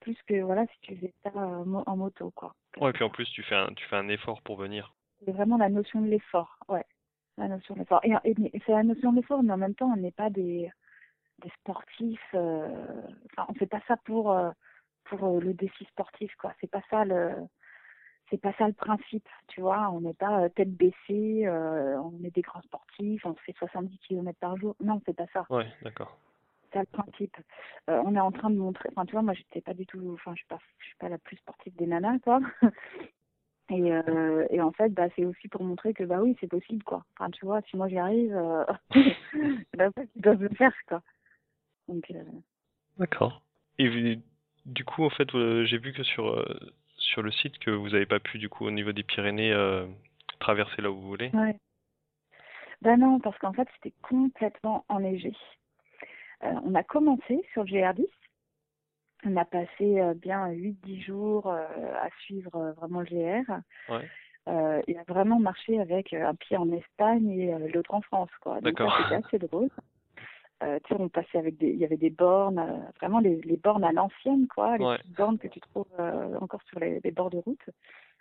plus 0.00 0.16
que, 0.26 0.42
voilà, 0.42 0.66
si 0.66 0.80
tu 0.82 0.96
faisais 0.96 1.14
ça 1.22 1.30
euh, 1.34 1.82
en 1.86 1.96
moto, 1.96 2.30
quoi. 2.32 2.54
Ouais, 2.78 2.90
et 2.90 2.92
puis 2.92 3.04
en 3.04 3.10
plus, 3.10 3.28
tu 3.30 3.42
fais 3.42 3.54
un, 3.54 3.68
tu 3.74 3.86
fais 3.86 3.96
un 3.96 4.08
effort 4.08 4.42
pour 4.42 4.56
venir. 4.56 4.94
C'est 5.20 5.32
vraiment 5.32 5.56
la 5.56 5.68
notion 5.68 6.00
de 6.00 6.08
l'effort, 6.08 6.58
ouais. 6.68 6.84
La 7.36 7.48
notion 7.48 7.74
de 7.74 7.80
l'effort. 7.80 8.00
Et, 8.04 8.12
et, 8.24 8.62
c'est 8.64 8.72
la 8.72 8.82
notion 8.82 9.12
de 9.12 9.16
l'effort, 9.16 9.42
mais 9.42 9.52
en 9.52 9.56
même 9.56 9.74
temps, 9.74 9.92
on 9.92 9.96
n'est 9.96 10.12
pas 10.12 10.30
des, 10.30 10.70
des 11.42 11.50
sportifs. 11.60 12.20
Euh, 12.34 12.68
enfin, 13.32 13.46
on 13.48 13.54
fait 13.54 13.66
pas 13.66 13.80
ça 13.88 13.96
pour, 13.98 14.36
pour 15.04 15.40
le 15.40 15.52
défi 15.54 15.84
sportif, 15.86 16.34
quoi. 16.36 16.52
C'est 16.60 16.70
pas 16.70 16.82
ça 16.90 17.04
le 17.04 17.34
c'est 18.30 18.40
pas 18.40 18.52
ça 18.54 18.66
le 18.66 18.72
principe, 18.72 19.28
tu 19.48 19.60
vois. 19.60 19.90
On 19.90 20.00
n'est 20.00 20.14
pas 20.14 20.44
euh, 20.44 20.48
tête 20.48 20.74
baissée, 20.74 21.46
euh, 21.46 22.00
on 22.00 22.24
est 22.24 22.34
des 22.34 22.42
grands 22.42 22.62
sportifs, 22.62 23.24
on 23.26 23.34
fait 23.34 23.54
70 23.58 23.98
km 23.98 24.38
par 24.38 24.56
jour. 24.56 24.74
Non, 24.80 25.00
c'est 25.06 25.16
pas 25.16 25.26
ça. 25.32 25.46
Ouais, 25.50 25.66
d'accord. 25.82 26.16
C'est 26.72 26.80
le 26.80 26.86
principe. 26.86 27.36
Euh, 27.88 28.02
on 28.04 28.16
est 28.16 28.20
en 28.20 28.32
train 28.32 28.50
de 28.50 28.56
montrer. 28.56 28.88
Enfin, 28.90 29.06
tu 29.06 29.12
vois, 29.12 29.22
moi, 29.22 29.34
j'étais 29.34 29.60
pas 29.60 29.74
du 29.74 29.86
tout. 29.86 30.12
Enfin, 30.14 30.32
je 30.34 30.38
suis 30.38 30.48
pas, 30.48 30.58
je 30.78 30.86
suis 30.86 30.96
pas 30.96 31.08
la 31.08 31.18
plus 31.18 31.36
sportive 31.36 31.74
des 31.76 31.86
nanas, 31.86 32.18
quoi. 32.20 32.40
Et, 33.70 33.92
euh, 33.92 34.46
et 34.50 34.60
en 34.60 34.72
fait, 34.72 34.90
bah, 34.90 35.08
c'est 35.16 35.24
aussi 35.24 35.48
pour 35.48 35.62
montrer 35.62 35.94
que 35.94 36.04
bah 36.04 36.20
oui, 36.20 36.36
c'est 36.40 36.48
possible, 36.48 36.82
quoi. 36.84 37.04
Enfin, 37.18 37.30
tu 37.30 37.46
vois, 37.46 37.62
si 37.62 37.76
moi 37.76 37.88
j'y 37.88 37.98
arrive, 37.98 38.36
euh, 38.36 38.64
bah, 39.76 39.88
ils 40.14 40.22
doivent 40.22 40.42
le 40.42 40.50
faire, 40.50 40.74
quoi. 40.86 41.00
Donc. 41.88 42.10
Euh... 42.10 42.22
D'accord. 42.98 43.42
Et 43.78 44.18
du 44.66 44.84
coup, 44.84 45.04
en 45.04 45.10
fait, 45.10 45.28
j'ai 45.64 45.78
vu 45.78 45.92
que 45.92 46.02
sur 46.02 46.44
sur 47.04 47.22
le 47.22 47.30
site 47.30 47.58
que 47.58 47.70
vous 47.70 47.90
n'avez 47.90 48.06
pas 48.06 48.20
pu, 48.20 48.38
du 48.38 48.48
coup, 48.48 48.66
au 48.66 48.70
niveau 48.70 48.92
des 48.92 49.02
Pyrénées, 49.02 49.52
euh, 49.52 49.86
traverser 50.40 50.82
là 50.82 50.90
où 50.90 50.96
vous 50.96 51.06
voulez 51.06 51.30
Ouais. 51.32 51.56
Ben 52.82 52.98
non, 52.98 53.20
parce 53.20 53.38
qu'en 53.38 53.52
fait, 53.52 53.68
c'était 53.76 53.94
complètement 54.02 54.84
enneigé. 54.88 55.32
Euh, 56.42 56.52
on 56.64 56.74
a 56.74 56.82
commencé 56.82 57.40
sur 57.52 57.64
le 57.64 57.70
GR10. 57.70 58.06
On 59.26 59.36
a 59.36 59.44
passé 59.44 60.00
euh, 60.00 60.14
bien 60.14 60.48
8-10 60.48 61.04
jours 61.04 61.48
à 61.48 62.08
suivre 62.20 62.74
vraiment 62.76 63.00
le 63.00 63.06
GR. 63.06 63.50
Ouais. 63.88 64.82
et 64.86 64.98
a 64.98 65.02
vraiment 65.08 65.38
marché 65.38 65.80
avec 65.80 66.12
un 66.12 66.34
pied 66.34 66.56
en 66.56 66.70
Espagne 66.72 67.30
et 67.30 67.68
l'autre 67.68 67.94
en 67.94 68.02
France. 68.02 68.30
Quoi. 68.40 68.60
Donc 68.60 68.78
c'était 68.78 69.14
assez 69.14 69.38
drôle. 69.38 69.70
Euh, 70.62 70.78
tu 70.84 70.94
sais, 70.94 71.00
on 71.00 71.08
passait 71.08 71.38
avec 71.38 71.58
des, 71.58 71.68
il 71.68 71.76
y 71.78 71.84
avait 71.84 71.96
des 71.96 72.10
bornes, 72.10 72.58
euh, 72.58 72.90
vraiment 73.00 73.18
les, 73.18 73.40
les 73.42 73.56
bornes 73.56 73.84
à 73.84 73.92
l'ancienne, 73.92 74.46
quoi, 74.46 74.78
les 74.78 74.84
petites 74.98 75.16
bornes 75.16 75.38
que 75.38 75.48
tu 75.48 75.60
trouves 75.60 75.86
euh, 75.98 76.38
encore 76.40 76.62
sur 76.68 76.78
les, 76.78 77.00
les, 77.02 77.10
bords 77.10 77.30
de 77.30 77.38
route, 77.38 77.70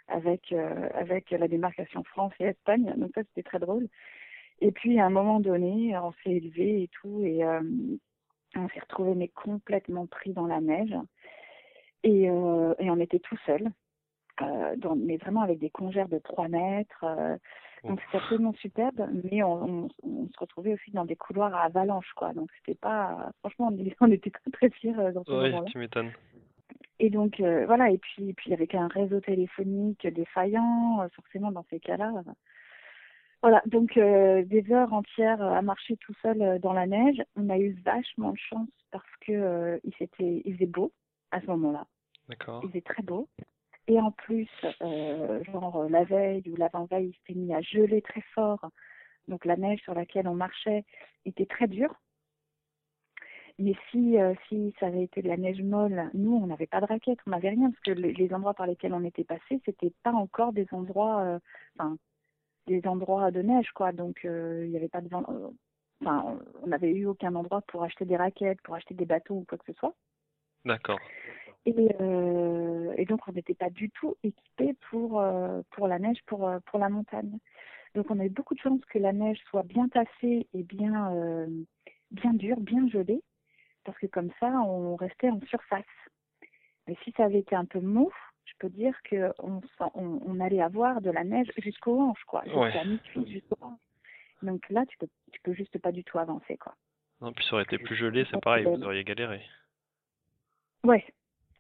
avec 0.08 0.54
avec 0.96 1.32
la 1.32 1.48
démarcation 1.48 2.04
France 2.04 2.34
et 2.40 2.46
Espagne. 2.46 2.94
Donc 2.98 3.12
ça, 3.16 3.22
c'était 3.24 3.44
très 3.48 3.60
drôle. 3.60 3.88
Et 4.62 4.72
puis 4.72 5.00
à 5.00 5.06
un 5.06 5.10
moment 5.10 5.40
donné, 5.40 5.96
on 5.98 6.12
s'est 6.24 6.32
élevé 6.32 6.84
et 6.84 6.90
tout, 6.90 7.22
et 7.24 7.44
on 8.56 8.70
s'est 8.70 8.80
retrouvé 8.80 9.16
mais 9.16 9.28
complètement 9.30 10.06
pris 10.06 10.34
dans 10.34 10.48
la 10.48 10.62
neige, 10.62 10.96
et, 12.04 12.24
et 12.24 12.30
on 12.32 13.00
était 13.00 13.20
tout 13.20 13.38
seul, 13.46 13.70
dans, 14.40 14.96
mais 14.96 15.18
vraiment 15.18 15.42
avec 15.42 15.60
des 15.60 15.70
congères 15.70 16.10
de 16.10 16.20
3 16.20 16.50
mètres. 16.50 17.06
Donc 17.84 18.00
c'était 18.06 18.18
absolument 18.18 18.54
superbe, 18.54 19.10
mais 19.24 19.44
on, 19.44 19.64
on, 19.84 19.88
on, 20.04 20.28
se 20.28 20.40
retrouvait 20.40 20.74
aussi 20.74 20.92
dans 20.92 21.04
des 21.04 21.18
couloirs 21.18 21.54
à 21.54 21.64
avalanche, 21.64 22.10
quoi. 22.16 22.34
Donc 22.34 22.50
c'était 22.58 22.80
pas, 22.80 23.32
franchement, 23.40 23.70
on, 24.00 24.12
était 24.12 24.32
très 24.32 24.52
très 24.52 24.70
fiers 24.70 24.98
euh, 24.98 25.12
dans 25.12 25.24
ce 25.26 25.32
ouais, 25.32 25.50
moment-là. 25.50 25.70
tu 25.70 25.78
m'étonnes. 25.78 26.12
Et 27.00 27.10
donc 27.10 27.42
euh, 27.42 27.66
voilà, 27.66 27.90
et 27.90 27.98
puis 27.98 28.34
puis 28.34 28.54
avec 28.54 28.74
un 28.74 28.88
réseau 28.88 29.20
téléphonique 29.20 30.08
défaillant, 30.08 31.02
euh, 31.02 31.08
forcément 31.14 31.52
dans 31.52 31.66
ces 31.70 31.82
cas-là. 31.82 32.24
Voilà, 33.44 33.62
donc 33.66 33.96
des 33.96 34.66
heures 34.72 34.94
entières 34.94 35.42
à 35.42 35.62
marcher 35.62 35.98
tout 35.98 36.14
seul 36.22 36.60
dans 36.60 36.74
la 36.74 36.88
neige. 36.88 37.22
On 37.36 37.50
a 37.50 37.58
eu 37.58 37.74
vachement 37.86 38.32
de 38.32 38.38
chance 38.38 38.70
parce 38.90 39.04
que 39.22 39.80
il 39.84 39.94
s'était, 39.96 40.42
il 40.46 40.54
faisait 40.56 40.66
beau 40.66 40.92
à 41.32 41.42
ce 41.42 41.48
moment-là. 41.48 41.86
D'accord. 42.30 42.62
Il 42.64 42.70
faisait 42.70 42.82
très 42.82 43.04
beau. 43.04 43.28
Et 43.88 44.00
en 44.00 44.12
plus, 44.12 44.50
euh, 44.82 45.44
genre 45.44 45.90
la 45.90 46.04
veille 46.06 46.44
ou 46.50 46.56
l'avant-veille, 46.56 47.10
il 47.10 47.14
s'était 47.18 47.40
mis 47.40 47.54
à 47.54 47.62
geler 47.62 48.02
très 48.02 48.22
fort. 48.34 48.70
Donc 49.28 49.46
la 49.46 49.58
neige 49.58 49.82
sur 49.82 49.94
laquelle 49.94 50.28
on 50.28 50.36
marchait 50.36 50.86
était 51.26 51.46
très 51.46 51.68
dure. 51.68 51.94
Mais 53.60 53.76
si, 53.92 54.18
euh, 54.18 54.34
si 54.48 54.74
ça 54.80 54.88
avait 54.88 55.04
été 55.04 55.22
de 55.22 55.28
la 55.28 55.38
neige 55.38 55.62
molle, 55.62 56.10
nous, 56.14 56.34
on 56.36 56.48
n'avait 56.48 56.66
pas 56.66 56.82
de 56.82 56.86
raquettes, 56.86 57.20
on 57.28 57.32
n'avait 57.32 57.50
rien, 57.50 57.70
parce 57.70 57.84
que 57.84 57.92
les, 57.92 58.14
les, 58.14 58.34
endroits 58.34 58.56
par 58.56 58.66
lesquels 58.66 58.94
on 58.94 59.04
était 59.04 59.24
passé, 59.24 59.62
c'était 59.64 59.94
pas 60.02 60.12
encore 60.12 60.54
des 60.54 60.66
endroits, 60.72 61.22
euh, 61.22 61.40
des 62.68 62.86
endroits 62.88 63.32
de 63.32 63.42
neige, 63.42 63.72
quoi. 63.72 63.92
Donc, 63.92 64.26
euh, 64.26 64.64
il 64.66 64.72
n'y 64.72 64.78
avait 64.78 64.90
pas 64.90 65.02
de, 65.02 65.10
enfin, 66.02 66.40
on 66.62 66.68
n'avait 66.68 66.92
eu 66.92 67.06
aucun 67.06 67.36
endroit 67.36 67.62
pour 67.62 67.84
acheter 67.84 68.06
des 68.06 68.18
raquettes, 68.18 68.62
pour 68.62 68.76
acheter 68.76 68.94
des 68.94 69.06
bateaux 69.06 69.36
ou 69.36 69.46
quoi 69.48 69.58
que 69.58 69.66
ce 69.66 69.78
soit. 69.80 69.94
D'accord. 70.66 71.00
Et, 71.66 71.96
euh, 72.02 72.94
et, 72.98 73.06
donc 73.06 73.22
on 73.28 73.32
n'était 73.32 73.54
pas 73.54 73.70
du 73.70 73.90
tout 73.90 74.16
équipés 74.24 74.76
pour 74.90 75.22
euh, 75.22 75.62
pour 75.72 75.88
la 75.88 76.00
neige, 76.00 76.20
pour 76.26 76.48
euh, 76.48 76.60
pour 76.66 76.80
la 76.80 76.90
montagne. 76.90 77.38
Donc 77.96 78.08
on 78.10 78.20
a 78.20 78.26
eu 78.26 78.30
beaucoup 78.30 78.54
de 78.54 78.60
chance 78.60 78.84
que 78.90 79.00
la 79.00 79.14
neige 79.14 79.40
soit 79.50 79.64
bien 79.64 79.88
tassée 79.88 80.48
et 80.54 80.64
bien 80.64 81.14
euh, 81.14 81.48
bien 82.12 82.34
dure, 82.34 82.60
bien 82.60 82.88
gelée, 82.90 83.22
parce 83.86 83.98
que 83.98 84.08
comme 84.08 84.32
ça 84.40 84.48
on 84.48 84.96
restait 84.96 85.30
en 85.30 85.40
surface. 85.48 85.86
Mais 86.88 86.98
si 87.04 87.14
ça 87.16 87.26
avait 87.26 87.40
été 87.40 87.56
un 87.56 87.66
peu 87.66 87.80
mou, 87.80 88.12
je 88.54 88.68
peux 88.68 88.70
dire 88.70 88.96
que 89.04 89.34
on, 89.40 89.62
on, 89.96 90.20
on 90.26 90.40
allait 90.40 90.62
avoir 90.62 91.02
de 91.02 91.12
la 91.12 91.24
neige 91.24 91.52
jusqu'aux 91.58 92.00
hanches, 92.02 92.24
quoi, 92.26 92.44
jusqu'à 92.46 92.60
ouais. 92.60 92.86
mi-cuisse, 92.86 93.28
jusqu'aux 93.28 93.58
hanches. 93.62 93.80
Donc 94.42 94.68
là 94.70 94.86
tu 94.86 94.98
peux 94.98 95.08
tu 95.32 95.42
peux 95.42 95.54
juste 95.54 95.78
pas 95.80 95.92
du 95.92 96.04
tout 96.04 96.20
avancer, 96.20 96.58
quoi. 96.58 96.76
Non, 97.22 97.32
puis 97.34 97.46
ça 97.46 97.54
aurait 97.54 97.64
été 97.64 97.78
plus 97.78 97.96
gelé, 97.96 98.26
c'est 98.30 98.42
pareil, 98.42 98.66
vous 98.66 98.84
auriez 98.84 99.04
galéré. 99.04 99.42
Ouais, 100.84 101.06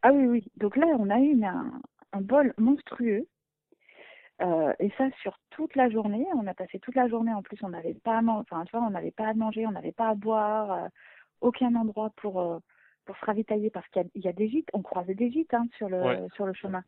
ah 0.01 0.11
oui, 0.11 0.25
oui. 0.25 0.51
Donc 0.57 0.75
là, 0.75 0.85
on 0.99 1.09
a 1.09 1.17
eu 1.19 1.41
un, 1.45 1.81
un 2.11 2.21
bol 2.21 2.53
monstrueux. 2.57 3.25
Euh, 4.41 4.73
et 4.79 4.89
ça 4.97 5.09
sur 5.21 5.39
toute 5.51 5.75
la 5.75 5.89
journée. 5.89 6.25
On 6.35 6.45
a 6.47 6.53
passé 6.53 6.79
toute 6.79 6.95
la 6.95 7.07
journée. 7.07 7.33
En 7.33 7.41
plus, 7.41 7.57
on 7.63 7.69
n'avait 7.69 7.93
pas 7.93 8.17
à 8.17 8.21
manger. 8.21 8.45
Enfin, 8.51 8.65
tu 8.65 8.75
vois, 8.75 8.85
on 8.85 8.89
n'avait 8.89 9.11
pas 9.11 9.29
à 9.29 9.33
manger, 9.33 9.65
on 9.65 9.71
n'avait 9.71 9.93
pas 9.93 10.09
à 10.09 10.15
boire. 10.15 10.71
euh, 10.73 10.87
aucun 11.39 11.73
endroit 11.75 12.09
pour 12.17 12.41
euh, 12.41 12.59
pour 13.05 13.17
se 13.17 13.25
ravitailler 13.25 13.69
parce 13.69 13.87
qu'il 13.89 14.01
y 14.01 14.05
a, 14.05 14.09
il 14.15 14.21
y 14.23 14.27
a 14.27 14.33
des 14.33 14.49
gîtes. 14.49 14.69
On 14.73 14.81
croisait 14.81 15.15
des 15.15 15.31
gîtes 15.31 15.53
hein, 15.53 15.67
sur 15.77 15.89
le 15.89 16.01
Ouais. 16.03 16.27
sur 16.35 16.45
le 16.45 16.53
chemin. 16.53 16.83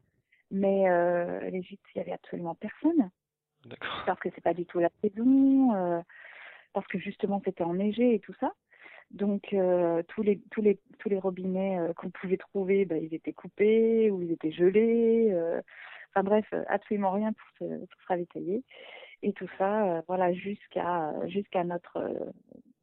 Mais 0.51 0.89
euh, 0.89 1.49
les 1.49 1.61
gîtes, 1.63 1.81
il 1.93 1.97
y 1.97 2.01
avait 2.01 2.13
absolument 2.13 2.55
personne 2.55 3.09
parce 4.05 4.19
que 4.19 4.29
c'est 4.33 4.43
pas 4.43 4.53
du 4.53 4.65
tout 4.65 4.79
la 4.79 4.89
saison, 5.01 5.73
euh, 5.73 6.01
parce 6.73 6.85
que 6.87 6.99
justement 6.99 7.41
c'était 7.43 7.63
enneigé 7.63 8.13
et 8.13 8.19
tout 8.19 8.33
ça. 8.39 8.53
Donc 9.11 9.53
euh, 9.53 10.03
tous 10.09 10.21
les 10.23 10.39
tous 10.51 10.61
les 10.61 10.79
tous 10.99 11.09
les 11.09 11.19
robinets 11.19 11.79
euh, 11.79 11.93
qu'on 11.93 12.09
pouvait 12.11 12.37
trouver, 12.37 12.85
bah, 12.85 12.97
ils 12.97 13.13
étaient 13.13 13.33
coupés 13.33 14.11
ou 14.11 14.21
ils 14.21 14.31
étaient 14.31 14.51
gelés. 14.51 15.29
euh, 15.31 15.61
enfin 16.11 16.23
bref, 16.23 16.45
absolument 16.67 17.11
rien 17.11 17.33
pour 17.33 17.47
se, 17.57 17.85
pour 17.85 18.01
se 18.01 18.07
ravitailler. 18.07 18.63
Et 19.23 19.33
tout 19.33 19.47
ça, 19.57 20.03
voilà, 20.07 20.31
jusqu'à 20.33 21.13
jusqu'à 21.27 21.63
notre 21.63 21.97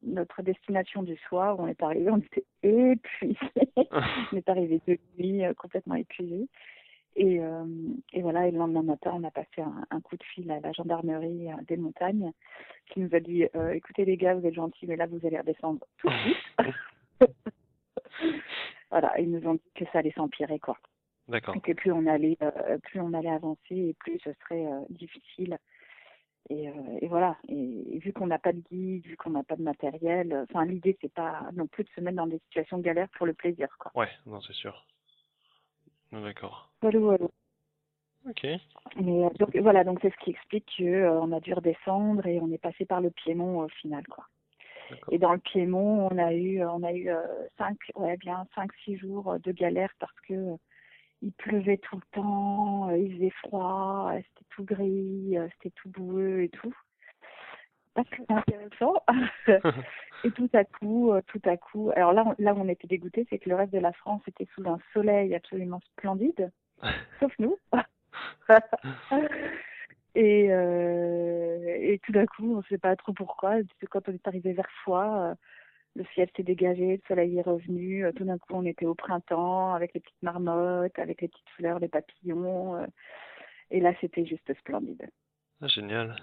notre 0.02 0.42
destination 0.42 1.02
du 1.02 1.16
soir 1.28 1.58
on 1.58 1.66
est 1.66 1.82
arrivé, 1.82 2.10
on 2.10 2.18
était 2.18 2.44
épuisés. 2.62 3.36
on 4.32 4.36
est 4.36 4.48
arrivé 4.48 4.80
de 4.86 4.98
nuit 5.18 5.44
euh, 5.44 5.54
complètement 5.54 5.94
épuisés. 5.94 6.48
Et, 7.14 7.40
euh, 7.40 7.64
et 8.12 8.22
voilà, 8.22 8.48
et 8.48 8.50
le 8.50 8.58
lendemain 8.58 8.82
matin, 8.82 9.12
on 9.14 9.24
a 9.24 9.30
passé 9.30 9.60
un, 9.60 9.84
un 9.90 10.00
coup 10.00 10.16
de 10.16 10.22
fil 10.22 10.50
à 10.50 10.60
la 10.60 10.72
gendarmerie 10.72 11.50
euh, 11.50 11.56
des 11.68 11.76
montagnes 11.76 12.32
qui 12.86 13.00
nous 13.00 13.14
a 13.14 13.20
dit 13.20 13.44
euh, 13.54 13.72
écoutez 13.72 14.04
les 14.04 14.16
gars, 14.16 14.34
vous 14.34 14.46
êtes 14.46 14.54
gentils, 14.54 14.86
mais 14.86 14.96
là 14.96 15.06
vous 15.06 15.20
allez 15.26 15.38
redescendre 15.38 15.84
tout 15.98 16.08
de 16.08 16.14
suite. 16.14 17.30
voilà, 18.90 19.20
ils 19.20 19.30
nous 19.30 19.46
ont 19.46 19.54
dit 19.54 19.70
que 19.74 19.84
ça 19.92 19.98
allait 19.98 20.12
s'empirer 20.12 20.58
quoi. 20.58 20.78
D'accord. 21.28 21.54
Et 21.54 21.60
que 21.60 21.72
plus 21.72 21.92
on 21.92 22.06
allait 22.06 22.38
euh, 22.42 22.78
plus 22.78 23.00
on 23.00 23.12
allait 23.12 23.30
avancer 23.30 23.60
et 23.76 23.94
plus 24.00 24.18
ce 24.24 24.30
serait 24.44 24.66
difficile. 24.88 25.58
Et, 26.50 26.68
euh, 26.68 26.98
et 27.00 27.06
voilà. 27.06 27.36
Et, 27.48 27.96
et 27.96 27.98
vu 27.98 28.12
qu'on 28.12 28.26
n'a 28.26 28.38
pas 28.38 28.52
de 28.52 28.62
guide, 28.70 29.06
vu 29.06 29.16
qu'on 29.16 29.30
n'a 29.30 29.44
pas 29.44 29.56
de 29.56 29.62
matériel, 29.62 30.32
euh, 30.32 30.44
enfin 30.50 30.64
l'idée 30.64 30.96
c'est 31.00 31.12
pas 31.12 31.48
non 31.54 31.66
plus 31.66 31.84
de 31.84 31.88
se 31.90 32.00
mettre 32.00 32.16
dans 32.16 32.26
des 32.26 32.40
situations 32.46 32.78
galères 32.78 33.08
pour 33.16 33.26
le 33.26 33.34
plaisir 33.34 33.68
quoi. 33.78 33.92
Ouais, 33.94 34.10
non, 34.26 34.40
c'est 34.40 34.52
sûr. 34.52 34.84
D'accord. 36.10 36.70
Voilà, 36.82 36.98
voilà. 36.98 37.24
Ok. 38.28 38.44
Mais 38.44 39.24
euh, 39.24 39.30
donc 39.38 39.56
voilà, 39.56 39.84
donc 39.84 39.98
c'est 40.02 40.10
ce 40.10 40.24
qui 40.24 40.30
explique 40.30 40.70
que 40.78 40.84
euh, 40.84 41.20
on 41.20 41.32
a 41.32 41.40
dû 41.40 41.54
redescendre 41.54 42.26
et 42.26 42.40
on 42.40 42.50
est 42.52 42.58
passé 42.58 42.84
par 42.84 43.00
le 43.00 43.10
Piémont 43.10 43.60
au 43.60 43.68
final 43.68 44.06
quoi. 44.08 44.26
Et 45.10 45.18
dans 45.18 45.32
le 45.32 45.38
Piémont, 45.38 46.08
on 46.10 46.18
a 46.18 46.34
eu 46.34 46.62
on 46.62 46.82
a 46.82 46.92
eu 46.92 47.08
euh, 47.08 47.22
cinq 47.56 47.78
ouais 47.94 48.16
bien 48.18 48.46
cinq 48.54 48.70
six 48.84 48.98
jours 48.98 49.38
de 49.42 49.52
galère 49.52 49.92
parce 49.98 50.20
que 50.28 50.34
euh, 50.34 50.56
il 51.22 51.32
pleuvait 51.32 51.78
tout 51.78 51.96
le 51.96 52.02
temps, 52.12 52.90
euh, 52.90 52.98
il 52.98 53.14
faisait 53.14 53.30
froid, 53.30 54.10
euh, 54.12 54.20
c'était 54.20 54.46
tout 54.50 54.64
gris, 54.64 55.38
euh, 55.38 55.48
c'était 55.54 55.74
tout 55.76 55.88
boueux 55.88 56.42
et 56.42 56.48
tout. 56.48 56.74
Pas 57.94 58.02
très 58.04 58.24
intéressant. 58.28 58.94
et 60.24 60.30
tout 60.32 60.50
à 60.52 60.64
coup, 60.64 61.12
tout 61.26 61.42
à 61.44 61.56
coup, 61.56 61.90
alors 61.94 62.12
là, 62.12 62.24
là 62.38 62.54
où 62.54 62.58
on 62.58 62.68
était 62.68 62.88
dégoûté, 62.88 63.26
c'est 63.30 63.38
que 63.38 63.48
le 63.48 63.54
reste 63.54 63.72
de 63.72 63.78
la 63.78 63.92
France 63.92 64.22
était 64.26 64.48
sous 64.54 64.66
un 64.66 64.78
soleil 64.92 65.34
absolument 65.34 65.80
splendide, 65.92 66.50
sauf 67.20 67.32
nous. 67.38 67.56
et, 70.14 70.48
euh, 70.50 71.76
et 71.80 72.00
tout 72.02 72.12
d'un 72.12 72.26
coup, 72.26 72.54
on 72.54 72.58
ne 72.58 72.62
sait 72.62 72.78
pas 72.78 72.96
trop 72.96 73.12
pourquoi. 73.12 73.56
Quand 73.90 74.08
on 74.08 74.12
est 74.12 74.26
arrivé 74.26 74.54
vers 74.54 74.68
Foix, 74.84 75.36
le 75.94 76.04
ciel 76.14 76.28
s'est 76.36 76.42
dégagé, 76.42 76.96
le 76.96 77.02
soleil 77.06 77.38
est 77.38 77.42
revenu. 77.42 78.04
euh, 78.04 78.12
Tout 78.12 78.24
d'un 78.24 78.38
coup, 78.38 78.54
on 78.54 78.64
était 78.64 78.86
au 78.86 78.94
printemps 78.94 79.74
avec 79.74 79.92
les 79.94 80.00
petites 80.00 80.22
marmottes, 80.22 80.98
avec 80.98 81.20
les 81.20 81.28
petites 81.28 81.48
fleurs, 81.56 81.78
les 81.78 81.88
papillons. 81.88 82.76
euh, 82.76 82.86
et 83.70 83.80
là, 83.80 83.92
c'était 84.00 84.26
juste 84.26 84.52
splendide. 84.58 85.08
Ah, 85.60 85.68
génial. 85.68 86.16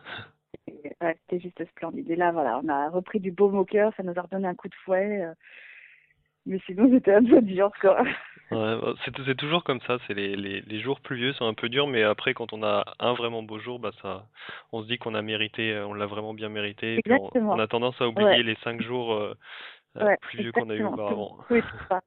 Ouais, 1.01 1.17
c'était 1.21 1.39
juste 1.39 1.65
splendide. 1.69 2.09
Et 2.09 2.15
là, 2.15 2.31
voilà, 2.31 2.59
on 2.63 2.67
a 2.67 2.89
repris 2.89 3.19
du 3.19 3.31
baume 3.31 3.57
au 3.57 3.65
cœur, 3.65 3.93
ça 3.95 4.03
nous 4.03 4.17
a 4.17 4.21
redonné 4.21 4.47
un 4.47 4.55
coup 4.55 4.67
de 4.67 4.75
fouet. 4.83 5.25
Mais 6.49 6.59
sinon, 6.65 6.89
c'était 6.91 7.13
un 7.13 7.23
peu 7.23 7.41
dur, 7.41 7.71
quoi. 7.79 8.03
Ouais, 8.51 8.81
bah, 8.81 8.93
c'est 9.05 9.37
toujours 9.37 9.63
comme 9.63 9.79
ça, 9.81 9.97
c'est 10.07 10.15
les, 10.15 10.35
les, 10.35 10.61
les 10.61 10.81
jours 10.81 10.99
pluvieux, 11.01 11.33
c'est 11.33 11.43
un 11.43 11.53
peu 11.53 11.69
dur, 11.69 11.85
mais 11.85 12.01
après 12.01 12.33
quand 12.33 12.51
on 12.51 12.63
a 12.63 12.83
un 12.99 13.13
vraiment 13.13 13.43
beau 13.43 13.59
jour, 13.59 13.77
bah 13.77 13.91
ça, 14.01 14.25
on 14.71 14.81
se 14.81 14.87
dit 14.87 14.97
qu'on 14.97 15.13
a 15.13 15.21
mérité, 15.21 15.79
on 15.85 15.93
l'a 15.93 16.07
vraiment 16.07 16.33
bien 16.33 16.49
mérité, 16.49 16.95
et 16.95 17.01
puis 17.03 17.13
on, 17.35 17.59
a 17.59 17.67
tendance 17.67 18.01
à 18.01 18.07
oublier 18.07 18.27
Ouais. 18.27 18.43
les 18.43 18.55
cinq 18.63 18.81
jours 18.81 19.13
euh, 19.13 19.35
euh, 19.97 20.05
Ouais, 20.05 20.17
pluvieux 20.21 20.51
qu'on 20.51 20.69
a 20.71 20.75
eu 20.75 20.83
auparavant. 20.83 21.37
Oui, 21.51 21.61
c'est 21.61 21.87
ça. 21.87 22.01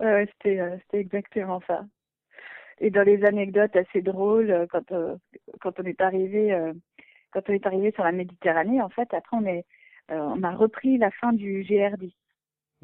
Ouais, 0.00 0.28
c'était, 0.32 0.60
euh, 0.60 0.76
exactement 0.92 1.62
ça. 1.66 1.84
Et 2.80 2.90
dans 2.90 3.02
les 3.02 3.24
anecdotes 3.24 3.74
assez 3.74 4.02
drôles, 4.02 4.50
euh, 4.50 4.66
quand, 4.70 4.92
euh, 4.92 5.16
quand 5.62 5.80
on 5.80 5.84
est 5.84 6.00
arrivé, 6.02 6.54
quand 7.30 7.40
on 7.48 7.54
est 7.54 7.66
arrivé 7.66 7.90
sur 7.92 8.04
la 8.04 8.12
Méditerranée, 8.12 8.82
en 8.82 8.90
fait, 8.90 9.14
après 9.14 9.34
on 9.38 9.46
est, 9.46 9.64
on 10.10 10.42
a 10.42 10.50
repris 10.54 10.98
la 10.98 11.10
fin 11.10 11.32
du 11.32 11.64
GRD. 11.66 12.12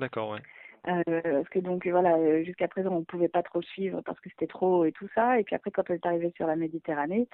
D'accord, 0.02 0.30
ouais. 0.30 0.40
Euh, 0.88 1.04
parce 1.22 1.48
que 1.48 1.60
donc 1.60 1.86
voilà, 1.86 2.16
euh, 2.16 2.42
jusqu'à 2.42 2.66
présent 2.66 2.90
on 2.90 3.04
pouvait 3.04 3.28
pas 3.28 3.44
trop 3.44 3.62
suivre 3.62 4.00
parce 4.00 4.18
que 4.18 4.28
c'était 4.30 4.48
trop 4.48 4.84
et 4.84 4.90
tout 4.90 5.08
ça. 5.14 5.38
Et 5.38 5.44
puis 5.44 5.54
après 5.54 5.70
quand 5.70 5.88
on 5.88 5.94
est 5.94 6.04
arrivé 6.04 6.32
sur 6.34 6.48
la 6.48 6.56
Méditerranée, 6.56 7.28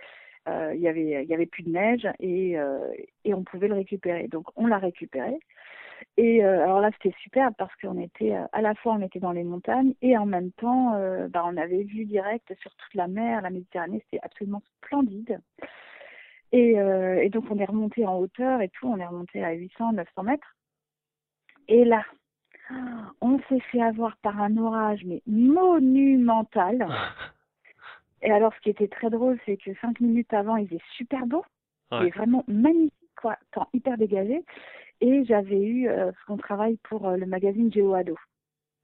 euh, 0.50 0.74
il 0.74 0.82
y 0.82 0.88
avait 0.88 1.24
y 1.24 1.32
avait 1.32 1.46
plus 1.46 1.62
de 1.62 1.70
neige 1.70 2.06
et 2.20 2.56
et 3.24 3.32
on 3.32 3.42
pouvait 3.42 3.68
le 3.68 3.74
récupérer. 3.74 4.28
Donc 4.28 4.48
on 4.56 4.66
l'a 4.66 4.76
récupéré. 4.76 5.38
Et 6.18 6.42
alors 6.44 6.80
là 6.80 6.90
c'était 6.92 7.16
super 7.22 7.54
parce 7.56 7.74
qu'on 7.76 7.98
était 7.98 8.34
à 8.52 8.60
la 8.60 8.74
fois 8.74 8.92
on 8.92 9.02
était 9.02 9.18
dans 9.18 9.32
les 9.32 9.44
montagnes 9.44 9.94
et 10.02 10.18
en 10.18 10.26
même 10.26 10.52
temps 10.52 10.92
bah, 11.30 11.42
on 11.46 11.56
avait 11.56 11.84
vu 11.84 12.04
direct 12.04 12.52
sur 12.60 12.74
toute 12.74 12.94
la 12.94 13.08
mer, 13.08 13.40
la 13.40 13.48
Méditerranée, 13.48 14.02
c'était 14.04 14.22
absolument 14.22 14.62
splendide. 14.76 15.40
Et, 16.52 16.72
et 16.72 17.30
donc 17.30 17.46
on 17.50 17.58
est 17.58 17.64
remonté 17.64 18.04
en 18.06 18.18
hauteur 18.18 18.60
et 18.60 18.68
tout, 18.68 18.88
on 18.88 18.98
est 18.98 19.06
remonté 19.06 19.42
à 19.42 19.52
800, 19.52 19.92
900 19.94 20.22
mètres. 20.24 20.54
Et 21.68 21.84
là, 21.84 22.02
on 23.20 23.38
s'est 23.48 23.60
fait 23.72 23.82
avoir 23.82 24.16
par 24.18 24.40
un 24.40 24.56
orage, 24.56 25.02
mais 25.04 25.22
monumental. 25.26 26.86
Et 28.22 28.32
alors, 28.32 28.52
ce 28.54 28.60
qui 28.60 28.70
était 28.70 28.88
très 28.88 29.10
drôle, 29.10 29.38
c'est 29.46 29.56
que 29.56 29.70
cinq 29.80 30.00
minutes 30.00 30.32
avant, 30.34 30.56
il 30.56 30.66
faisait 30.68 30.80
super 30.96 31.24
beau. 31.26 31.44
Il 32.02 32.08
est 32.08 32.16
vraiment 32.16 32.44
magnifique, 32.48 32.92
quoi. 33.20 33.36
Temps 33.52 33.68
hyper 33.72 33.96
dégagé. 33.96 34.44
Et 35.00 35.24
j'avais 35.24 35.62
eu, 35.62 35.88
euh, 35.88 36.10
parce 36.10 36.24
qu'on 36.24 36.36
travaille 36.36 36.76
pour 36.88 37.06
euh, 37.08 37.16
le 37.16 37.26
magazine 37.26 37.72
GeoAdo. 37.72 38.16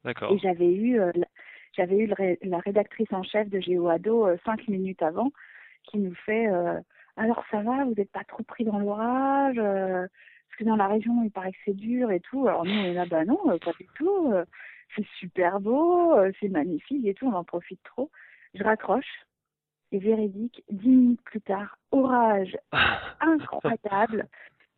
D'accord. 0.04 0.32
Et 0.32 0.38
j'avais 0.38 0.72
eu, 0.72 1.00
euh, 1.00 1.10
la- 1.14 1.26
j'avais 1.72 1.98
eu 1.98 2.12
ré- 2.12 2.38
la 2.42 2.58
rédactrice 2.60 3.12
en 3.12 3.24
chef 3.24 3.48
de 3.48 3.58
GeoAdo 3.60 4.26
euh, 4.28 4.36
cinq 4.44 4.68
minutes 4.68 5.02
avant, 5.02 5.32
qui 5.82 5.98
nous 5.98 6.14
fait, 6.14 6.46
alors 7.16 7.44
ça 7.50 7.60
va, 7.62 7.84
vous 7.84 7.94
n'êtes 7.94 8.10
pas 8.12 8.24
trop 8.24 8.42
pris 8.44 8.64
dans 8.64 8.78
l'orage, 8.78 9.60
parce 10.54 10.58
que 10.58 10.64
dans 10.70 10.76
la 10.76 10.86
région, 10.86 11.20
il 11.24 11.30
paraît 11.32 11.50
que 11.50 11.58
c'est 11.64 11.74
dur 11.74 12.12
et 12.12 12.20
tout. 12.20 12.46
Alors 12.46 12.64
nous, 12.64 12.70
on 12.72 12.84
est 12.84 12.94
là, 12.94 13.06
bah 13.06 13.24
non, 13.24 13.40
euh, 13.50 13.58
pas 13.58 13.72
du 13.72 13.86
tout. 13.96 14.30
euh, 14.32 14.44
c'est 14.94 15.06
super 15.18 15.58
beau, 15.60 16.12
euh, 16.14 16.30
c'est 16.38 16.48
magnifique 16.48 17.04
et 17.06 17.14
tout, 17.14 17.26
on 17.26 17.32
en 17.34 17.42
profite 17.42 17.82
trop. 17.82 18.08
Je 18.54 18.62
raccroche. 18.62 19.24
Et 19.90 19.98
véridique, 19.98 20.62
dix 20.70 20.88
minutes 20.88 21.22
plus 21.24 21.40
tard, 21.40 21.76
orage 21.90 22.56
incroyable 23.20 24.28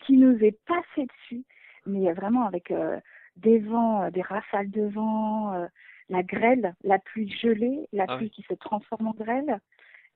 qui 0.01 0.17
nous 0.17 0.37
est 0.43 0.59
passé 0.67 1.07
dessus, 1.07 1.45
mais 1.87 2.12
vraiment 2.12 2.47
avec 2.47 2.71
euh, 2.71 2.99
des 3.37 3.59
vents, 3.59 4.11
des 4.11 4.23
rafales 4.23 4.71
de 4.71 4.83
vent, 4.87 5.53
euh, 5.55 5.67
la 6.09 6.23
grêle, 6.23 6.75
la 6.85 6.99
pluie 6.99 7.31
gelée, 7.31 7.87
la 7.93 8.05
Ah 8.09 8.17
pluie 8.17 8.27
oui. 8.27 8.31
qui 8.31 8.43
se 8.43 8.55
transforme 8.55 9.09
en 9.09 9.15
grêle, 9.15 9.59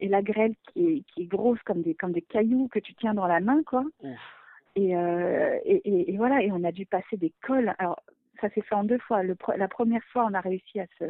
et 0.01 0.09
la 0.09 0.23
grêle 0.23 0.55
qui 0.73 0.87
est, 0.87 1.03
qui 1.13 1.23
est 1.23 1.27
grosse 1.27 1.61
comme 1.65 1.83
des, 1.83 1.95
comme 1.95 2.13
des 2.13 2.23
cailloux 2.23 2.69
que 2.69 2.79
tu 2.79 2.95
tiens 2.95 3.15
dans 3.15 3.27
la 3.27 3.41
main, 3.41 3.63
quoi. 3.65 3.85
Ouf. 4.03 4.19
Et, 4.77 4.97
euh, 4.97 5.59
et, 5.65 5.77
et, 5.89 6.13
et 6.13 6.17
voilà, 6.17 6.43
et 6.43 6.51
on 6.53 6.65
a 6.65 6.73
dû 6.73 6.87
passer 6.87 7.17
des 7.17 7.33
cols. 7.43 7.75
Alors, 7.79 8.01
ça 8.41 8.49
s'est 8.51 8.63
fait 8.63 8.75
en 8.75 8.85
deux 8.85 8.99
fois. 8.99 9.23
Le, 9.23 9.37
la 9.57 9.69
première 9.69 10.05
fois, 10.13 10.27
on 10.31 10.35
a 10.35 10.41
réussi 10.41 10.81
à 10.81 10.87
se, 10.99 11.05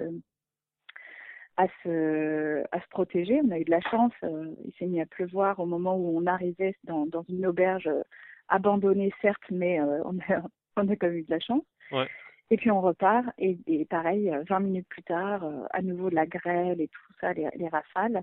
à 1.57 1.67
se, 1.83 2.65
à 2.73 2.81
se 2.81 2.89
protéger. 2.89 3.41
On 3.45 3.51
a 3.51 3.59
eu 3.59 3.65
de 3.65 3.71
la 3.71 3.81
chance. 3.83 4.13
euh, 4.25 4.55
il 4.65 4.73
s'est 4.75 4.87
mis 4.87 5.01
à 5.01 5.07
pleuvoir 5.07 5.59
au 5.61 5.67
moment 5.67 5.97
où 5.97 6.17
on 6.19 6.27
arrivait 6.27 6.77
dans, 6.85 7.07
dans 7.07 7.23
une 7.29 7.47
auberge 7.47 7.87
euh, 7.87 8.03
abandonnée, 8.49 9.13
certes, 9.21 9.43
mais 9.51 9.81
on, 9.81 10.19
a, 10.29 10.43
on 10.77 10.89
a 10.89 10.97
quand 10.97 11.07
même 11.09 11.17
eu 11.19 11.23
de 11.23 11.31
la 11.31 11.41
chance. 11.41 11.65
Ouais. 11.93 12.09
Et 12.53 12.57
puis 12.57 12.71
on 12.73 12.81
repart, 12.81 13.27
et, 13.39 13.59
et 13.69 13.85
pareil, 13.85 14.29
euh, 14.31 14.43
20 14.49 14.61
minutes 14.61 14.89
plus 14.89 15.05
tard, 15.05 15.49
à 15.71 15.83
nouveau 15.83 16.11
de 16.11 16.17
la 16.17 16.27
grêle 16.27 16.81
et 16.81 16.89
tout 16.89 17.13
ça, 17.21 17.33
les, 17.33 17.49
les 17.55 17.69
rafales. 17.69 18.23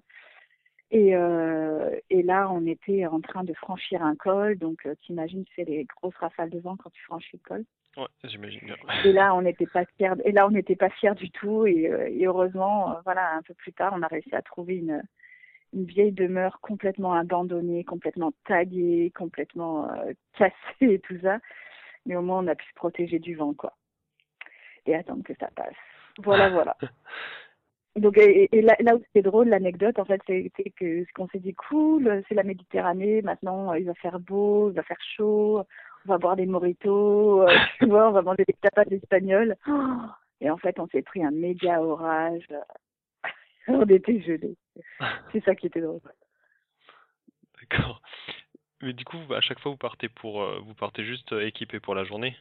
Et, 0.89 1.15
euh, 1.15 1.91
et 2.10 2.23
là, 2.23 2.50
on 2.50 2.65
était 2.65 3.06
en 3.06 3.19
train 3.19 3.43
de 3.43 3.54
franchir 3.54 4.02
un 4.02 4.15
col, 4.15 4.58
donc 4.58 4.86
euh, 4.86 4.95
t'imagines, 5.02 5.43
c'est 5.56 5.65
les 5.65 5.84
grosses 5.84 6.15
rafales 6.15 6.50
de 6.50 6.60
vent 6.60 6.78
quand 6.78 6.89
tu 6.91 7.04
franchis 7.04 7.32
le 7.34 7.47
col. 7.47 7.65
Ouais, 7.97 8.08
j'imagine 8.23 8.62
bien. 8.63 8.76
Et 9.04 9.12
là, 9.13 9.36
on 9.36 9.41
n'était 9.41 9.65
pas 9.65 9.84
fiers. 9.97 10.13
Et 10.23 10.32
là, 10.32 10.47
on 10.47 10.52
n'était 10.52 10.76
pas 10.76 10.89
fiers 10.89 11.15
du 11.15 11.30
tout. 11.32 11.65
Et, 11.65 11.89
euh, 11.89 12.08
et 12.10 12.26
heureusement, 12.26 12.91
euh, 12.91 13.02
voilà, 13.04 13.34
un 13.34 13.41
peu 13.41 13.54
plus 13.56 13.73
tard, 13.73 13.93
on 13.95 14.02
a 14.04 14.08
réussi 14.08 14.34
à 14.34 14.41
trouver 14.41 14.78
une, 14.78 15.02
une 15.73 15.86
vieille 15.86 16.12
demeure 16.12 16.60
complètement 16.62 17.13
abandonnée, 17.13 17.84
complètement 17.84 18.32
taguée, 18.45 19.12
complètement 19.15 19.91
euh, 19.91 20.13
cassée 20.38 20.54
et 20.93 21.00
tout 21.00 21.19
ça. 21.21 21.39
Mais 22.06 22.15
au 22.15 22.21
moins, 22.21 22.43
on 22.43 22.47
a 22.47 22.56
pu 22.56 22.65
se 22.65 22.76
protéger 22.76 23.19
du 23.19 23.36
vent, 23.36 23.54
quoi. 23.54 23.73
Et 24.86 24.95
attendre 24.95 25.23
que 25.23 25.34
ça 25.39 25.50
passe. 25.56 25.76
Voilà, 26.19 26.50
voilà. 26.52 26.78
Donc, 27.98 28.18
et, 28.18 28.50
là, 28.62 28.76
là, 28.80 28.96
où 28.96 29.02
c'était 29.06 29.22
drôle, 29.22 29.50
l'anecdote, 29.50 30.00
en 30.00 30.06
fait, 30.06 30.22
c'est 30.28 30.52
que 30.76 31.04
ce 31.04 31.14
qu'on 31.14 31.28
s'est 31.30 31.40
dit, 31.40 31.54
cool, 31.54 32.24
c'est 32.28 32.36
la 32.36 32.44
Méditerranée, 32.44 33.22
maintenant, 33.22 33.74
il 33.74 33.86
va 33.86 33.94
faire 33.96 34.20
beau, 34.20 34.70
il 34.70 34.76
va 34.76 34.84
faire 34.84 35.02
chaud, 35.16 35.64
on 36.06 36.10
va 36.10 36.18
boire 36.18 36.36
des 36.36 36.46
moritos, 36.46 37.42
euh, 37.42 37.48
tu 37.80 37.88
vois, 37.88 38.10
on 38.10 38.14
va 38.14 38.22
manger 38.22 38.44
des 38.48 38.56
tapas 38.62 38.90
espagnols. 38.92 39.56
Et 40.42 40.50
en 40.50 40.58
fait, 40.58 40.80
on 40.80 40.88
s'est 40.88 41.02
pris 41.02 41.24
un 41.24 41.32
méga 41.32 41.82
orage. 41.82 42.48
on 43.68 43.86
était 43.86 44.22
gelés. 44.22 44.56
C'est 45.32 45.44
ça 45.44 45.56
qui 45.56 45.66
était 45.66 45.82
drôle. 45.82 46.00
D'accord. 47.60 48.02
Mais 48.82 48.94
du 48.94 49.04
coup, 49.04 49.18
à 49.34 49.42
chaque 49.42 49.60
fois, 49.60 49.72
vous 49.72 49.78
partez 49.78 50.10
pour, 50.10 50.44
euh, 50.44 50.60
vous 50.60 50.76
partez 50.76 51.04
juste 51.04 51.34
euh, 51.34 51.46
équipé 51.46 51.80
pour 51.80 51.96
la 51.96 52.04
journée? 52.04 52.38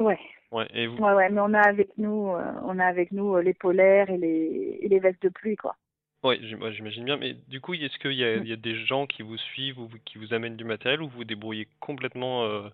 Ouais. 0.00 0.18
Ouais. 0.52 0.66
Et 0.72 0.86
vous... 0.86 0.96
Ouais, 0.98 1.12
ouais. 1.12 1.28
Mais 1.30 1.40
on 1.40 1.54
a 1.54 1.60
avec 1.60 1.96
nous, 1.98 2.34
on 2.62 2.78
a 2.78 2.84
avec 2.84 3.12
nous 3.12 3.36
les 3.38 3.54
polaires 3.54 4.10
et 4.10 4.16
les, 4.16 4.78
et 4.80 4.88
les 4.88 4.98
vestes 4.98 5.22
de 5.22 5.28
pluie, 5.28 5.56
quoi. 5.56 5.76
Oui, 6.24 6.36
j'imagine 6.42 7.04
bien. 7.04 7.16
Mais 7.16 7.34
du 7.48 7.60
coup, 7.60 7.74
est-ce 7.74 7.98
qu'il 7.98 8.12
y 8.12 8.24
a, 8.24 8.36
il 8.36 8.48
y 8.48 8.52
a 8.52 8.56
des 8.56 8.74
gens 8.86 9.06
qui 9.06 9.22
vous 9.22 9.36
suivent 9.36 9.78
ou 9.78 9.88
qui 10.04 10.18
vous 10.18 10.34
amènent 10.34 10.56
du 10.56 10.64
matériel 10.64 11.02
ou 11.02 11.08
vous 11.08 11.24
débrouillez 11.24 11.68
complètement 11.80 12.44
euh, 12.44 12.68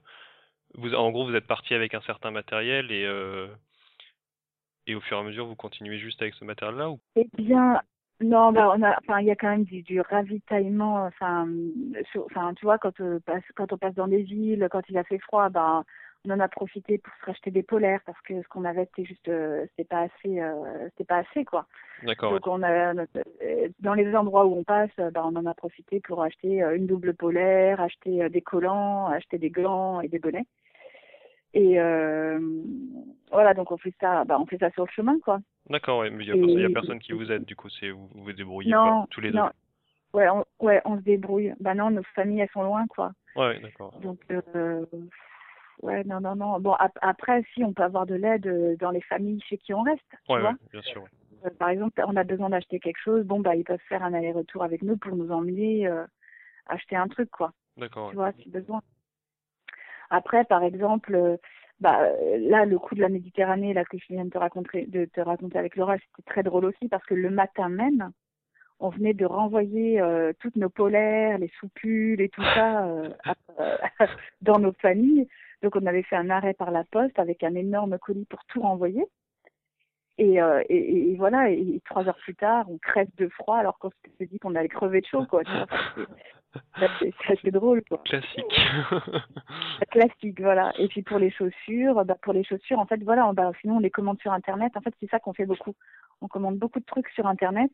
vous, 0.75 0.95
En 0.95 1.11
gros, 1.11 1.27
vous 1.27 1.35
êtes 1.35 1.47
parti 1.47 1.75
avec 1.75 1.95
un 1.95 2.01
certain 2.03 2.31
matériel 2.31 2.91
et, 2.91 3.05
euh, 3.05 3.49
et 4.87 4.95
au 4.95 5.01
fur 5.01 5.19
et 5.19 5.21
à 5.21 5.23
mesure, 5.23 5.47
vous 5.47 5.57
continuez 5.57 5.99
juste 5.99 6.23
avec 6.23 6.35
ce 6.35 6.45
matériel-là 6.45 6.91
ou... 6.91 7.01
Eh 7.17 7.29
bien, 7.37 7.83
non, 8.23 8.53
bah, 8.53 8.73
on 8.75 8.83
a, 8.83 8.97
enfin, 8.99 9.21
il 9.21 9.27
y 9.27 9.31
a 9.31 9.37
quand 9.37 9.51
même 9.51 9.65
du, 9.65 9.83
du 9.83 10.01
ravitaillement. 10.01 11.05
Enfin, 11.05 11.47
enfin, 12.25 12.55
tu 12.55 12.65
vois, 12.65 12.79
quand, 12.79 12.99
on 13.01 13.21
passe, 13.21 13.45
quand 13.57 13.73
on 13.75 13.79
passe 13.79 13.95
dans 13.95 14.09
des 14.09 14.23
villes, 14.23 14.69
quand 14.71 14.89
il 14.89 14.97
a 14.97 15.05
fait 15.05 15.19
froid, 15.19 15.51
bah, 15.51 15.85
on 16.27 16.31
en 16.31 16.41
a 16.41 16.49
profité 16.49 16.99
pour 16.99 17.13
se 17.21 17.27
racheter 17.27 17.51
des 17.51 17.63
polaires 17.63 18.01
parce 18.07 18.21
que 18.23 18.43
ce 18.43 18.49
qu'on 18.49 18.65
avait 18.65 18.87
c'était 18.87 19.05
juste 19.05 19.29
euh, 19.29 19.67
c'était 19.71 19.89
pas 19.89 20.01
assez 20.01 20.41
euh, 20.41 20.89
c'était 20.91 21.05
pas 21.05 21.19
assez 21.19 21.45
quoi. 21.45 21.67
D'accord 22.03 22.33
donc 22.33 22.47
on 22.47 22.63
a 22.63 22.95
euh, 22.95 23.69
dans 23.81 23.95
les 23.95 24.15
endroits 24.15 24.47
où 24.47 24.57
on 24.57 24.65
passe 24.65 24.91
bah, 24.97 25.23
on 25.25 25.37
en 25.37 25.47
a 25.47 25.55
profité 25.55 26.01
pour 26.01 26.23
acheter 26.23 26.61
une 26.75 26.87
double 26.87 27.15
polaire 27.15 27.81
acheter 27.81 28.29
des 28.31 28.41
collants 28.41 29.07
acheter 29.09 29.39
des 29.39 29.51
gants 29.51 30.01
et 30.01 30.09
des 30.09 30.19
bonnets. 30.19 30.47
Et 31.53 31.75
voilà 33.31 33.55
donc 33.55 33.71
on 33.71 33.77
fait 33.77 33.95
ça 34.01 34.25
bah 34.25 34.39
on 34.41 34.47
fait 34.47 34.59
ça 34.59 34.71
sur 34.71 34.85
le 34.85 34.91
chemin 34.93 35.19
quoi. 35.21 35.41
D'accord 35.69 36.01
ouais, 36.01 36.11
mais 36.11 36.25
il 36.25 36.61
y, 36.61 36.65
a, 36.65 36.69
personne 36.69 36.99
qui 36.99 37.13
vous 37.13 37.31
aide 37.33 37.45
du 37.45 37.57
coup 37.57 37.69
c'est 37.69 37.91
vous 37.91 38.09
vous, 38.15 38.33
débrouillez 38.33 38.71
non, 38.71 39.07
tous 39.11 39.21
les 39.21 39.31
deux. 39.31 39.39
Non. 39.39 39.51
ouais 40.13 40.29
on, 40.29 40.45
ouais 40.61 40.83
on 40.85 40.99
se 40.99 41.03
débrouille. 41.03 41.55
Bah 41.61 41.75
non 41.75 41.91
nos 41.91 42.03
familles 42.15 42.41
elles 42.41 42.51
sont 42.51 42.63
loin 42.63 42.87
quoi. 42.87 43.13
Ouais 43.37 43.61
d'accord. 43.61 43.99
Donc 44.01 44.19
Ouais, 45.83 46.05
non, 46.05 46.21
non, 46.21 46.37
non. 46.37 46.61
Bon, 46.61 46.75
après, 47.01 47.43
si, 47.53 47.65
on 47.65 47.73
peut 47.73 47.83
avoir 47.83 48.07
de 48.07 48.15
l'aide 48.15 48.47
euh, 48.47 48.77
dans 48.77 48.91
les 48.91 49.01
familles 49.03 49.43
chez 49.43 49.59
qui 49.59 49.75
on 49.75 49.83
reste. 49.83 50.03
Vois 50.29 50.43
ouais, 50.43 50.51
bien 50.73 50.83
sûr. 50.83 51.05
Euh, 51.45 51.51
par 51.59 51.69
exemple, 51.69 52.03
on 52.07 52.17
a 52.17 52.25
besoin 52.25 52.51
d'acheter 52.51 52.81
quelque 52.81 53.01
chose, 53.03 53.25
bon, 53.25 53.41
bah, 53.41 53.55
ils 53.57 53.65
peuvent 53.65 53.81
faire 53.89 54.03
un 54.03 54.15
aller-retour 54.15 54.63
avec 54.63 54.83
nous 54.83 54.97
pour 54.97 55.17
nous 55.17 55.31
emmener 55.31 55.87
euh, 55.87 56.05
acheter 56.67 56.97
un 56.97 57.09
truc, 57.09 57.31
quoi. 57.31 57.53
D'accord. 57.77 58.11
Tu 58.11 58.17
vois, 58.17 58.33
si 58.33 58.49
besoin. 58.49 58.83
Après, 60.11 60.45
par 60.45 60.63
exemple, 60.63 61.39
bah, 61.81 62.09
là, 62.39 62.65
le 62.65 62.79
coup 62.79 62.95
de 62.95 63.01
la 63.01 63.09
Méditerranée, 63.09 63.75
là, 63.75 63.85
que 63.85 63.99
je 63.99 64.07
viens 64.09 64.25
de 64.25 64.31
te 64.31 64.39
raconter, 64.39 64.87
de 64.87 65.07
te 65.07 65.21
raconter 65.21 65.59
avec 65.59 65.77
Laura, 65.77 65.97
c'était 65.99 66.31
très 66.31 66.43
drôle 66.43 66.67
aussi 66.67 66.89
parce 66.89 67.05
que 67.05 67.15
le 67.15 67.31
matin 67.31 67.69
même, 67.69 68.13
on 68.81 68.91
venait 68.91 69.15
de 69.15 69.25
renvoyer 69.25 70.01
euh, 70.01 70.33
toutes 70.41 70.57
nos 70.57 70.69
polaires, 70.69 71.39
les 71.39 71.51
soupules 71.61 72.21
et 72.21 72.29
tout 72.29 72.43
ça 72.43 72.87
euh, 72.87 73.09
dans 74.43 74.59
nos 74.59 74.73
familles. 74.73 75.29
Donc 75.65 75.77
on 75.77 75.87
avait 75.87 76.03
fait 76.03 76.17
un 76.17 76.29
arrêt 76.29 76.53
par 76.53 76.71
la 76.71 76.85
poste 76.85 77.19
avec 77.19 77.43
un 77.43 77.55
énorme 77.55 77.99
colis 77.99 78.27
pour 78.27 78.45
tout 78.45 78.61
renvoyer. 78.61 79.07
Et, 80.19 80.41
euh, 80.41 80.63
et, 80.69 81.11
et, 81.11 81.17
voilà, 81.17 81.51
et 81.51 81.81
trois 81.87 82.07
heures 82.07 82.19
plus 82.19 82.37
tard, 82.37 82.71
on 82.71 82.77
crève 82.77 83.09
de 83.17 83.29
froid 83.29 83.57
alors 83.57 83.79
qu'on 83.79 83.91
s'est 84.19 84.27
dit 84.27 84.39
qu'on 84.39 84.55
allait 84.55 84.69
crever 84.69 85.01
de 85.01 85.07
chaud, 85.07 85.25
quoi. 85.27 85.43
C'est 87.43 87.51
drôle, 87.51 87.83
quoi. 87.89 87.99
Classique. 88.05 88.61
Classique, 89.91 90.41
voilà. 90.41 90.73
Et 90.79 90.87
puis 90.87 91.03
pour 91.03 91.19
les 91.19 91.31
chaussures, 91.31 92.05
bah 92.05 92.17
pour 92.23 92.35
les 92.35 92.45
chaussures, 92.45 92.79
en 92.79 92.87
fait, 92.87 93.03
voilà, 93.03 93.33
bah, 93.33 93.51
sinon 93.63 93.77
on 93.77 93.81
les 93.81 93.91
commande 93.91 94.21
sur 94.21 94.33
Internet. 94.33 94.77
En 94.77 94.83
fait, 94.83 94.95
c'est 95.01 95.11
ça 95.11 95.19
qu'on 95.19 95.33
fait 95.33 95.47
beaucoup. 95.47 95.75
On 96.21 96.29
commande 96.29 96.59
beaucoup 96.59 96.79
de 96.79 96.85
trucs 96.85 97.09
sur 97.09 97.27
Internet 97.27 97.73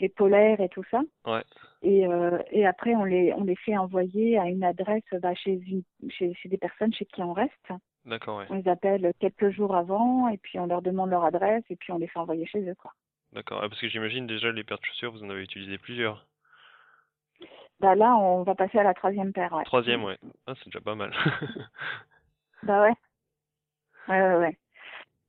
les 0.00 0.08
polaires 0.08 0.60
et 0.60 0.68
tout 0.68 0.84
ça. 0.90 1.00
Ouais. 1.26 1.42
Et, 1.82 2.06
euh, 2.06 2.38
et 2.50 2.66
après, 2.66 2.94
on 2.94 3.04
les, 3.04 3.32
on 3.34 3.44
les 3.44 3.56
fait 3.56 3.76
envoyer 3.76 4.38
à 4.38 4.46
une 4.46 4.64
adresse 4.64 5.04
bah, 5.20 5.34
chez, 5.34 5.52
une, 5.52 5.82
chez, 6.10 6.34
chez 6.34 6.48
des 6.48 6.58
personnes 6.58 6.92
chez 6.92 7.06
qui 7.06 7.22
on 7.22 7.32
reste. 7.32 7.72
D'accord, 8.04 8.38
ouais. 8.38 8.46
On 8.50 8.54
les 8.54 8.68
appelle 8.68 9.12
quelques 9.18 9.50
jours 9.50 9.74
avant 9.74 10.28
et 10.28 10.38
puis 10.38 10.58
on 10.58 10.66
leur 10.66 10.82
demande 10.82 11.10
leur 11.10 11.24
adresse 11.24 11.64
et 11.70 11.76
puis 11.76 11.92
on 11.92 11.98
les 11.98 12.06
fait 12.06 12.18
envoyer 12.18 12.46
chez 12.46 12.68
eux, 12.68 12.74
quoi. 12.76 12.92
D'accord. 13.32 13.60
parce 13.60 13.80
que 13.80 13.88
j'imagine 13.88 14.26
déjà 14.26 14.50
les 14.52 14.64
paires 14.64 14.78
de 14.78 14.84
chaussures, 14.84 15.12
vous 15.12 15.24
en 15.24 15.30
avez 15.30 15.42
utilisé 15.42 15.76
plusieurs. 15.78 16.26
Bah 17.80 17.94
là, 17.94 18.16
on 18.16 18.42
va 18.42 18.54
passer 18.54 18.78
à 18.78 18.82
la 18.82 18.94
troisième 18.94 19.32
paire, 19.32 19.52
ouais. 19.52 19.64
Troisième, 19.64 20.04
ouais. 20.04 20.16
Ah, 20.46 20.54
c'est 20.56 20.66
déjà 20.66 20.80
pas 20.80 20.94
mal. 20.94 21.12
bah 22.62 22.82
ouais. 22.82 22.94
Ouais, 24.08 24.22
ouais, 24.22 24.36
ouais. 24.36 24.58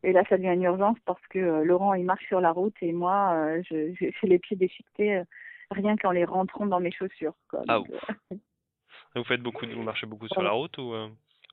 Et 0.07 0.13
là, 0.13 0.23
ça 0.29 0.37
devient 0.37 0.53
une 0.53 0.63
urgence 0.63 0.97
parce 1.03 1.21
que 1.27 1.37
euh, 1.37 1.65
Laurent, 1.65 1.93
il 1.93 2.05
marche 2.05 2.25
sur 2.27 2.39
la 2.39 2.51
route 2.51 2.75
et 2.81 2.93
moi, 2.93 3.33
euh, 3.33 3.61
j'ai 3.69 4.13
les 4.23 4.39
pieds 4.39 4.55
déchiquetés 4.55 5.17
euh, 5.17 5.23
rien 5.69 5.97
qu'en 5.97 6.11
les 6.11 6.23
rentrant 6.23 6.65
dans 6.65 6.79
mes 6.79 6.91
chaussures. 6.91 7.33
Quoi. 7.49 7.63
Ah, 7.67 7.81
vous 9.15 9.23
faites 9.25 9.41
beaucoup, 9.41 9.65
vous 9.65 9.83
marchez 9.83 10.07
beaucoup 10.07 10.29
sur 10.29 10.41
la 10.41 10.51
route 10.51 10.77
ou 10.77 10.93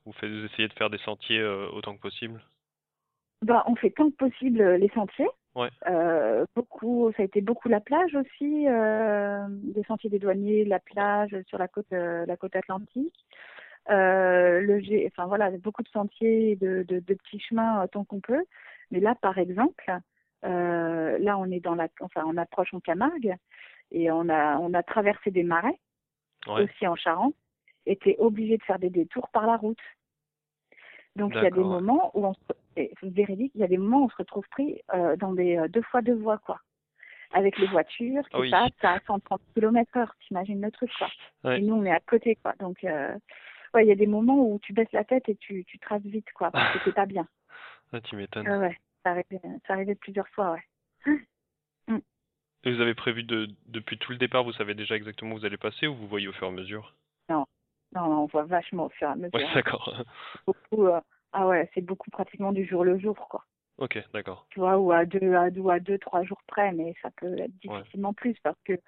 vous, 0.07 0.13
faites, 0.13 0.31
vous 0.31 0.45
essayez 0.45 0.69
de 0.69 0.73
faire 0.75 0.89
des 0.89 0.99
sentiers 0.99 1.43
autant 1.43 1.97
que 1.97 2.03
possible? 2.03 2.45
Bah, 3.43 3.65
on 3.67 3.75
fait 3.75 3.91
tant 3.91 4.09
que 4.11 4.17
possible 4.17 4.63
les 4.75 4.89
sentiers. 4.91 5.29
Ouais. 5.57 5.71
beaucoup, 6.55 7.11
ça 7.17 7.23
a 7.23 7.27
été 7.27 7.41
beaucoup 7.41 7.69
la 7.69 7.81
plage 7.81 8.15
aussi, 8.15 8.67
des 8.67 9.83
sentiers 9.85 10.11
des 10.11 10.21
douaniers, 10.21 10.65
la 10.65 10.79
plage 10.79 11.35
sur 11.49 11.59
la 11.59 11.67
côte, 11.67 11.91
la 11.91 12.37
côte 12.37 12.55
atlantique. 12.55 13.25
Euh, 13.91 14.61
le 14.61 14.81
enfin 15.07 15.27
voilà, 15.27 15.51
beaucoup 15.51 15.83
de 15.83 15.89
sentiers, 15.89 16.57
de, 16.57 16.85
de, 16.89 17.01
de 17.01 17.15
petits 17.15 17.41
chemins 17.41 17.83
euh, 17.83 17.87
tant 17.87 18.05
qu'on 18.05 18.21
peut. 18.21 18.45
Mais 18.91 19.01
là, 19.01 19.15
par 19.15 19.39
exemple, 19.39 19.93
euh, 20.45 21.19
là 21.19 21.37
on 21.39 21.51
est 21.51 21.61
dans 21.61 21.75
la, 21.75 21.89
enfin 22.01 22.23
on 22.27 22.37
approche 22.37 22.73
en 22.73 22.81
Camargue 22.81 23.35
et 23.91 24.11
on 24.11 24.29
a 24.29 24.59
on 24.59 24.73
a 24.75 24.83
traversé 24.83 25.31
des 25.31 25.43
marais 25.43 25.79
aussi 26.47 26.87
en 26.87 26.97
Charente, 26.97 27.35
était 27.87 28.17
obligé 28.19 28.57
de 28.57 28.63
faire 28.63 28.79
des 28.79 28.91
détours 28.91 29.29
par 29.31 29.47
la 29.47 29.57
route. 29.57 29.79
Donc 31.17 31.33
il 31.35 31.43
y 31.43 31.47
a 31.47 31.51
des 31.51 31.63
moments 31.63 32.11
où 32.15 32.27
on 32.27 32.35
se, 32.35 32.41
véridique, 33.03 33.53
il 33.55 33.61
y 33.61 33.65
a 33.65 33.69
des 33.69 33.79
moments 33.79 34.01
où 34.01 34.05
on 34.07 34.09
se 34.09 34.17
retrouve 34.17 34.47
pris 34.51 34.81
euh, 34.93 35.17
dans 35.17 35.33
des 35.33 35.57
euh, 35.57 35.69
deux 35.69 35.83
fois 35.83 36.03
deux 36.03 36.15
voies 36.15 36.39
quoi 36.39 36.61
avec 37.33 37.59
les 37.59 37.67
voitures 37.67 38.29
qui 38.29 38.51
passent 38.51 38.71
à 38.83 39.01
130 39.07 39.41
km 39.55 39.97
heure, 39.97 40.15
t'imagines 40.27 40.61
le 40.61 40.71
truc 40.71 40.91
quoi. 40.99 41.55
Et 41.55 41.61
nous 41.61 41.75
on 41.75 41.85
est 41.85 41.93
à 41.93 42.01
côté 42.01 42.37
quoi. 42.37 42.55
Donc 42.59 42.83
euh, 42.85 43.15
il 43.83 43.89
y 43.89 43.93
a 43.93 43.97
des 43.97 44.07
moments 44.07 44.47
où 44.47 44.59
tu 44.63 44.73
baisses 44.73 44.93
la 44.93 45.05
tête 45.05 45.29
et 45.29 45.37
tu, 45.37 45.65
tu 45.65 45.79
traces 45.79 46.03
vite, 46.03 46.31
quoi, 46.35 46.51
parce 46.51 46.73
que 46.75 46.79
c'est 46.85 46.95
pas 46.95 47.07
bien. 47.07 47.27
Ah, 47.93 48.01
tu 48.01 48.17
m'étonnes. 48.17 48.49
ouais, 48.49 48.77
ça 49.05 49.11
arrivait, 49.11 49.41
ça 49.69 49.75
arrivait 49.75 49.95
plusieurs 49.95 50.29
fois, 50.29 50.53
ouais. 50.53 51.15
Mm. 51.87 51.99
Et 52.65 52.73
vous 52.73 52.81
avez 52.81 52.95
prévu 52.95 53.25
de, 53.25 53.47
depuis 53.67 53.99
tout 53.99 54.11
le 54.11 54.17
départ, 54.17 54.43
vous 54.43 54.55
savez 54.55 54.75
déjà 54.75 54.97
exactement 54.97 55.35
où 55.35 55.39
vous 55.39 55.45
allez 55.45 55.59
passer 55.59 55.87
ou 55.87 55.95
vous 55.95 56.09
voyez 56.09 56.29
au 56.29 56.33
fur 56.33 56.47
et 56.47 56.51
à 56.51 56.53
mesure? 56.53 56.95
Non, 57.29 57.45
non, 57.95 58.23
on 58.23 58.27
voit 58.27 58.45
vachement 58.45 58.87
au 58.87 58.89
fur 58.89 59.07
et 59.07 59.13
à 59.13 59.17
mesure. 59.17 59.35
Ouais, 59.35 59.45
d'accord. 59.55 60.03
Beaucoup, 60.47 60.87
euh, 60.87 61.01
ah 61.33 61.47
ouais, 61.47 61.71
c'est 61.75 61.83
beaucoup 61.83 62.11
pratiquement 62.11 62.53
du 62.53 62.65
jour 62.65 62.85
le 62.85 62.99
jour, 62.99 63.17
quoi. 63.29 63.45
Ok, 63.79 64.03
d'accord. 64.13 64.47
Tu 64.51 64.61
vois, 64.61 64.79
ou 64.79 64.93
à 64.93 65.05
deux, 65.05 65.35
à 65.35 65.51
deux, 65.51 65.69
à 65.69 65.81
deux, 65.81 65.99
trois 65.99 66.23
jours 66.23 66.41
près, 66.47 66.73
mais 66.73 66.95
ça 67.03 67.11
peut 67.11 67.39
être 67.39 67.55
difficilement 67.59 68.15
plus 68.15 68.37
parce 68.43 68.61
que 68.65 68.81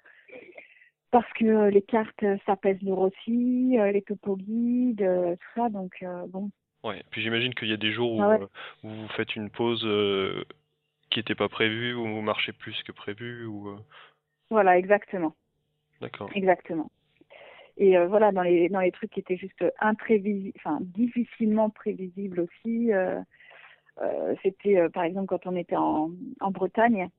parce 1.11 1.31
que 1.33 1.45
euh, 1.45 1.69
les 1.69 1.81
cartes, 1.81 2.23
euh, 2.23 2.37
ça 2.45 2.55
pèse 2.55 2.81
lourd 2.81 2.99
aussi, 2.99 3.77
euh, 3.79 3.91
les 3.91 4.01
topo 4.01 4.35
guides, 4.35 4.97
tout 5.39 5.59
ça, 5.59 5.69
donc 5.69 6.03
bon. 6.27 6.49
Ouais, 6.83 7.03
puis 7.11 7.21
j'imagine 7.21 7.53
qu'il 7.53 7.69
y 7.69 7.73
a 7.73 7.77
des 7.77 7.91
jours 7.91 8.13
où, 8.13 8.21
ah 8.21 8.37
vous 8.83 9.07
faites 9.09 9.35
une 9.35 9.49
pause 9.49 9.87
qui 11.09 11.19
n'était 11.19 11.35
pas 11.35 11.49
prévue, 11.49 11.93
où 11.93 12.07
vous 12.07 12.21
marchez 12.21 12.53
plus 12.53 12.81
que 12.83 12.91
prévu, 12.91 13.45
ou. 13.45 13.77
Voilà, 14.49 14.77
exactement. 14.77 15.33
D'accord. 16.01 16.29
Exactement. 16.35 16.91
Et 17.77 17.97
voilà, 18.05 18.31
dans 18.31 18.41
les 18.41 18.69
dans 18.69 18.79
les 18.79 18.91
trucs 18.91 19.11
qui 19.11 19.19
étaient 19.19 19.37
juste 19.37 19.63
imprévisibles, 19.79 20.57
enfin 20.57 20.77
difficilement 20.81 21.69
prévisibles 21.69 22.41
aussi, 22.41 22.91
c'était 24.43 24.87
par 24.89 25.03
exemple 25.03 25.27
quand 25.27 25.47
on 25.47 25.55
était 25.55 25.75
en, 25.75 26.11
en 26.39 26.51
Bretagne, 26.51 27.09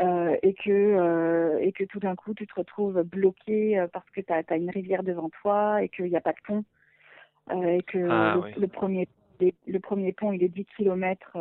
euh, 0.00 0.36
et 0.42 0.54
que 0.54 0.70
euh, 0.70 1.58
et 1.58 1.72
que 1.72 1.82
tout 1.82 1.98
d'un 1.98 2.14
coup 2.14 2.32
tu 2.32 2.46
te 2.46 2.54
retrouves 2.54 3.02
bloqué 3.02 3.78
euh, 3.78 3.88
parce 3.92 4.08
que 4.10 4.20
tu 4.20 4.32
as, 4.32 4.56
une 4.56 4.70
rivière 4.70 5.02
devant 5.02 5.28
toi 5.42 5.82
et 5.82 5.88
qu'il 5.88 6.04
n'y 6.06 6.16
a 6.16 6.20
pas 6.20 6.32
de 6.32 6.40
pont. 6.44 6.64
Et 7.64 7.82
que 7.82 8.06
ah, 8.10 8.36
le, 8.56 8.68
premier 8.68 9.08
le 9.40 9.78
premier 9.78 10.12
pont 10.12 10.32
il 10.32 10.42
est 10.44 10.48
10 10.48 10.66
km 10.76 11.36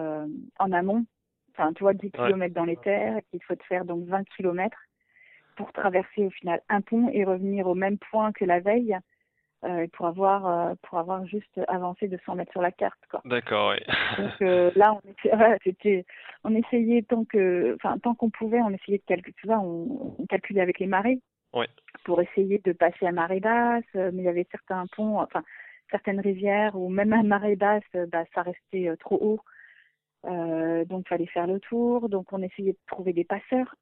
en 0.57 0.71
amont. 0.71 1.05
Enfin 1.51 1.73
tu 1.73 1.83
vois 1.83 1.93
10 1.93 2.11
km 2.11 2.53
dans 2.53 2.65
les 2.65 2.77
terres 2.77 3.19
il 3.33 3.43
faut 3.43 3.55
te 3.55 3.63
faire 3.65 3.85
donc 3.85 4.05
20 4.07 4.23
km 4.35 4.77
pour 5.55 5.71
traverser 5.73 6.25
au 6.25 6.29
final 6.29 6.61
un 6.69 6.81
pont 6.81 7.09
et 7.09 7.25
revenir 7.25 7.67
au 7.67 7.75
même 7.75 7.97
point 7.97 8.31
que 8.31 8.45
la 8.45 8.59
veille 8.59 8.97
euh, 9.63 9.87
pour 9.93 10.05
avoir 10.05 10.45
euh, 10.47 10.75
pour 10.83 10.99
avoir 10.99 11.25
juste 11.25 11.59
avancé 11.67 12.07
de 12.07 12.17
100 12.25 12.35
mètres 12.35 12.51
sur 12.51 12.61
la 12.61 12.71
carte 12.71 12.99
quoi. 13.09 13.21
D'accord, 13.25 13.71
oui. 13.71 13.93
Donc 14.17 14.41
euh, 14.41 14.71
là 14.75 14.93
on 14.93 15.01
essayait, 15.09 15.35
ouais, 15.35 15.57
c'était 15.63 16.05
on 16.43 16.53
essayait 16.55 17.01
tant 17.01 17.25
que 17.25 17.75
enfin 17.75 17.97
tant 17.97 18.13
qu'on 18.13 18.29
pouvait 18.29 18.61
on 18.61 18.69
essayait 18.69 18.99
de 18.99 19.03
calculer 19.05 19.33
tu 19.39 19.47
vois 19.47 19.57
on, 19.59 20.15
on 20.19 20.25
calculait 20.27 20.61
avec 20.61 20.79
les 20.79 20.87
marées 20.87 21.19
Ouais. 21.53 21.67
pour 22.03 22.21
essayer 22.21 22.59
de 22.65 22.71
passer 22.73 23.07
à 23.07 23.11
marée 23.11 23.39
basse 23.39 23.83
euh, 23.95 24.11
mais 24.13 24.21
il 24.23 24.25
y 24.25 24.29
avait 24.29 24.47
certains 24.51 24.85
ponts 24.95 25.19
enfin 25.19 25.43
certaines 25.89 26.19
rivières 26.19 26.75
ou 26.75 26.89
même 26.89 27.13
à 27.13 27.23
marée 27.23 27.55
basse 27.55 27.83
euh, 27.95 28.05
bah 28.11 28.25
ça 28.35 28.43
restait 28.43 28.89
euh, 28.89 28.95
trop 28.97 29.17
haut 29.19 29.39
euh, 30.25 30.85
donc 30.85 31.07
fallait 31.07 31.25
faire 31.27 31.47
le 31.47 31.59
tour 31.59 32.09
donc 32.09 32.31
on 32.31 32.41
essayait 32.43 32.73
de 32.73 32.79
trouver 32.85 33.13
des 33.13 33.23
passeurs 33.23 33.73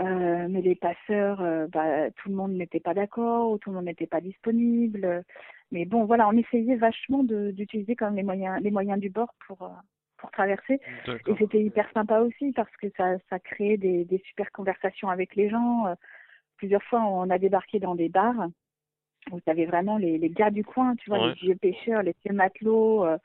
euh, 0.00 0.46
mais 0.48 0.60
les 0.60 0.74
passeurs, 0.74 1.40
euh, 1.40 1.66
bah, 1.68 2.10
tout 2.12 2.28
le 2.28 2.34
monde 2.34 2.52
n'était 2.52 2.80
pas 2.80 2.94
d'accord 2.94 3.50
ou 3.52 3.58
tout 3.58 3.70
le 3.70 3.76
monde 3.76 3.84
n'était 3.86 4.06
pas 4.08 4.20
disponible. 4.20 5.24
Mais 5.70 5.84
bon, 5.84 6.04
voilà, 6.04 6.28
on 6.28 6.32
essayait 6.32 6.76
vachement 6.76 7.22
d'utiliser 7.24 7.94
quand 7.96 8.06
même 8.06 8.16
les 8.16 8.22
moyens, 8.22 8.60
les 8.62 8.70
moyens 8.70 8.98
du 9.00 9.10
bord 9.10 9.32
pour 9.46 9.62
euh, 9.62 9.68
pour 10.18 10.30
traverser. 10.30 10.80
Et 11.08 11.34
c'était 11.38 11.62
hyper 11.62 11.90
sympa 11.92 12.20
aussi 12.20 12.52
parce 12.52 12.74
que 12.78 12.86
ça 12.96 13.16
ça 13.30 13.38
créait 13.38 13.76
des 13.76 14.04
des 14.04 14.18
super 14.26 14.50
conversations 14.52 15.08
avec 15.10 15.34
les 15.36 15.48
gens. 15.50 15.94
Plusieurs 16.56 16.82
fois, 16.84 17.02
on 17.04 17.30
a 17.30 17.38
débarqué 17.38 17.78
dans 17.80 17.94
des 17.94 18.08
bars 18.08 18.48
où 19.32 19.40
tu 19.40 19.50
avais 19.50 19.66
vraiment 19.66 19.96
les 19.98 20.18
les 20.18 20.30
gars 20.30 20.50
du 20.50 20.64
coin, 20.64 20.94
tu 20.96 21.10
vois, 21.10 21.18
Ouais. 21.20 21.28
les 21.28 21.34
vieux 21.34 21.56
pêcheurs, 21.56 22.02
les 22.02 22.14
vieux 22.24 22.34
matelots. 22.34 23.04
euh, 23.04 23.18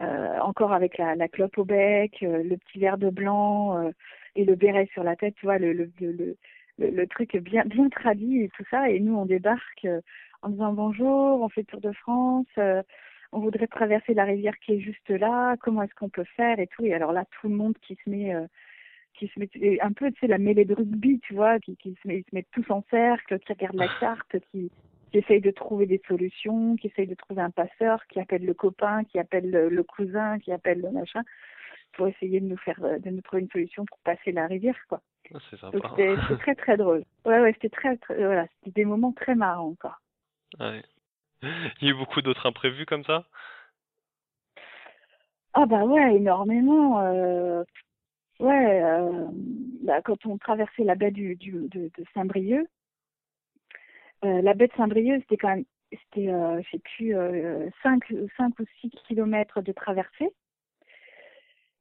euh, 0.00 0.40
encore 0.40 0.72
avec 0.72 0.98
la, 0.98 1.14
la 1.14 1.28
clope 1.28 1.56
au 1.56 1.64
bec, 1.64 2.20
euh, 2.24 2.42
le 2.42 2.56
petit 2.56 2.80
verre 2.80 2.98
de 2.98 3.10
blanc 3.10 3.78
euh, 3.78 3.90
et 4.36 4.44
le 4.44 4.54
béret 4.54 4.88
sur 4.92 5.04
la 5.04 5.16
tête, 5.16 5.34
tu 5.36 5.46
vois, 5.46 5.58
le, 5.58 5.72
le, 5.72 5.90
le, 6.00 6.36
le, 6.78 7.06
truc 7.06 7.36
bien, 7.36 7.64
bien 7.64 7.88
tradit 7.88 8.42
et 8.42 8.48
tout 8.56 8.64
ça. 8.70 8.90
Et 8.90 9.00
nous, 9.00 9.16
on 9.16 9.26
débarque 9.26 9.84
euh, 9.84 10.00
en 10.42 10.50
disant 10.50 10.72
bonjour, 10.72 11.40
on 11.40 11.48
fait 11.48 11.62
le 11.62 11.66
Tour 11.66 11.80
de 11.80 11.92
France, 11.92 12.46
euh, 12.58 12.82
on 13.32 13.40
voudrait 13.40 13.66
traverser 13.66 14.14
la 14.14 14.24
rivière 14.24 14.58
qui 14.58 14.74
est 14.74 14.80
juste 14.80 15.10
là, 15.10 15.56
comment 15.60 15.82
est-ce 15.82 15.94
qu'on 15.94 16.08
peut 16.08 16.26
faire 16.36 16.58
et 16.58 16.66
tout. 16.68 16.84
Et 16.84 16.94
alors 16.94 17.12
là, 17.12 17.24
tout 17.40 17.48
le 17.48 17.56
monde 17.56 17.76
qui 17.82 17.96
se 18.04 18.10
met... 18.10 18.34
euh, 18.34 18.46
qui 19.14 19.28
se 19.28 19.38
met 19.38 19.48
et 19.54 19.80
un 19.80 19.92
peu 19.92 20.10
tu 20.10 20.18
sais 20.18 20.26
la 20.26 20.38
mêlée 20.38 20.64
de 20.64 20.74
rugby 20.74 21.20
tu 21.20 21.34
vois 21.34 21.60
qui, 21.60 21.76
qui 21.76 21.96
se, 22.02 22.08
met, 22.08 22.24
se 22.28 22.34
mettent 22.34 22.50
tous 22.50 22.68
en 22.68 22.82
cercle 22.90 23.38
qui 23.38 23.52
regardent 23.52 23.76
la 23.76 23.88
carte 24.00 24.34
qui 24.50 24.72
qui 25.14 25.18
essaye 25.18 25.40
de 25.40 25.52
trouver 25.52 25.86
des 25.86 26.02
solutions, 26.08 26.74
qui 26.74 26.88
essaye 26.88 27.06
de 27.06 27.14
trouver 27.14 27.40
un 27.40 27.50
passeur, 27.50 28.04
qui 28.08 28.18
appelle 28.18 28.44
le 28.44 28.52
copain, 28.52 29.04
qui 29.04 29.20
appelle 29.20 29.48
le, 29.48 29.68
le 29.68 29.82
cousin, 29.84 30.40
qui 30.40 30.50
appelle 30.50 30.80
le 30.80 30.90
machin, 30.90 31.22
pour 31.96 32.08
essayer 32.08 32.40
de 32.40 32.46
nous 32.46 32.56
faire, 32.58 32.82
euh, 32.84 32.98
de 32.98 33.10
nous 33.10 33.22
trouver 33.22 33.42
une 33.42 33.50
solution 33.50 33.84
pour 33.86 33.98
passer 34.00 34.32
la 34.32 34.46
rivière, 34.46 34.78
quoi. 34.88 35.00
Ah, 35.34 35.38
c'est 35.50 35.60
Donc 35.72 35.82
sympa. 35.82 35.88
c'était 35.90 36.16
c'était 36.22 36.36
très 36.42 36.54
très 36.54 36.76
drôle. 36.76 37.04
Ouais 37.24 37.40
ouais, 37.40 37.52
c'était 37.54 37.70
très, 37.70 37.96
très 37.96 38.16
voilà, 38.16 38.46
c'était 38.58 38.82
des 38.82 38.84
moments 38.84 39.12
très 39.12 39.34
marrants, 39.34 39.74
quoi. 39.80 39.98
Ouais. 40.60 40.82
Il 41.42 41.82
y 41.82 41.86
a 41.88 41.90
eu 41.90 41.94
beaucoup 41.94 42.22
d'autres 42.22 42.46
imprévus 42.46 42.86
comme 42.86 43.04
ça? 43.04 43.26
Ah 45.52 45.66
bah 45.66 45.84
ouais, 45.84 46.16
énormément. 46.16 47.00
Euh, 47.00 47.62
ouais, 48.40 48.82
euh, 48.82 49.26
bah, 49.82 50.02
quand 50.02 50.26
on 50.26 50.38
traversait 50.38 50.84
la 50.84 50.94
baie 50.96 51.10
du, 51.12 51.36
du 51.36 51.52
de, 51.52 51.90
de 51.96 52.04
Saint-Brieuc, 52.14 52.66
euh, 54.24 54.42
la 54.42 54.54
baie 54.54 54.68
de 54.68 54.72
Saint-Brieuc, 54.76 55.20
c'était 55.22 55.36
quand 55.36 55.48
même, 55.48 55.64
c'était, 55.90 56.28
euh, 56.32 56.60
je 56.62 56.70
sais 56.70 56.78
plus, 56.96 57.16
euh, 57.16 57.68
5, 57.82 58.02
cinq 58.36 58.58
ou 58.58 58.64
6 58.80 58.90
kilomètres 59.06 59.60
de 59.62 59.72
traversée. 59.72 60.30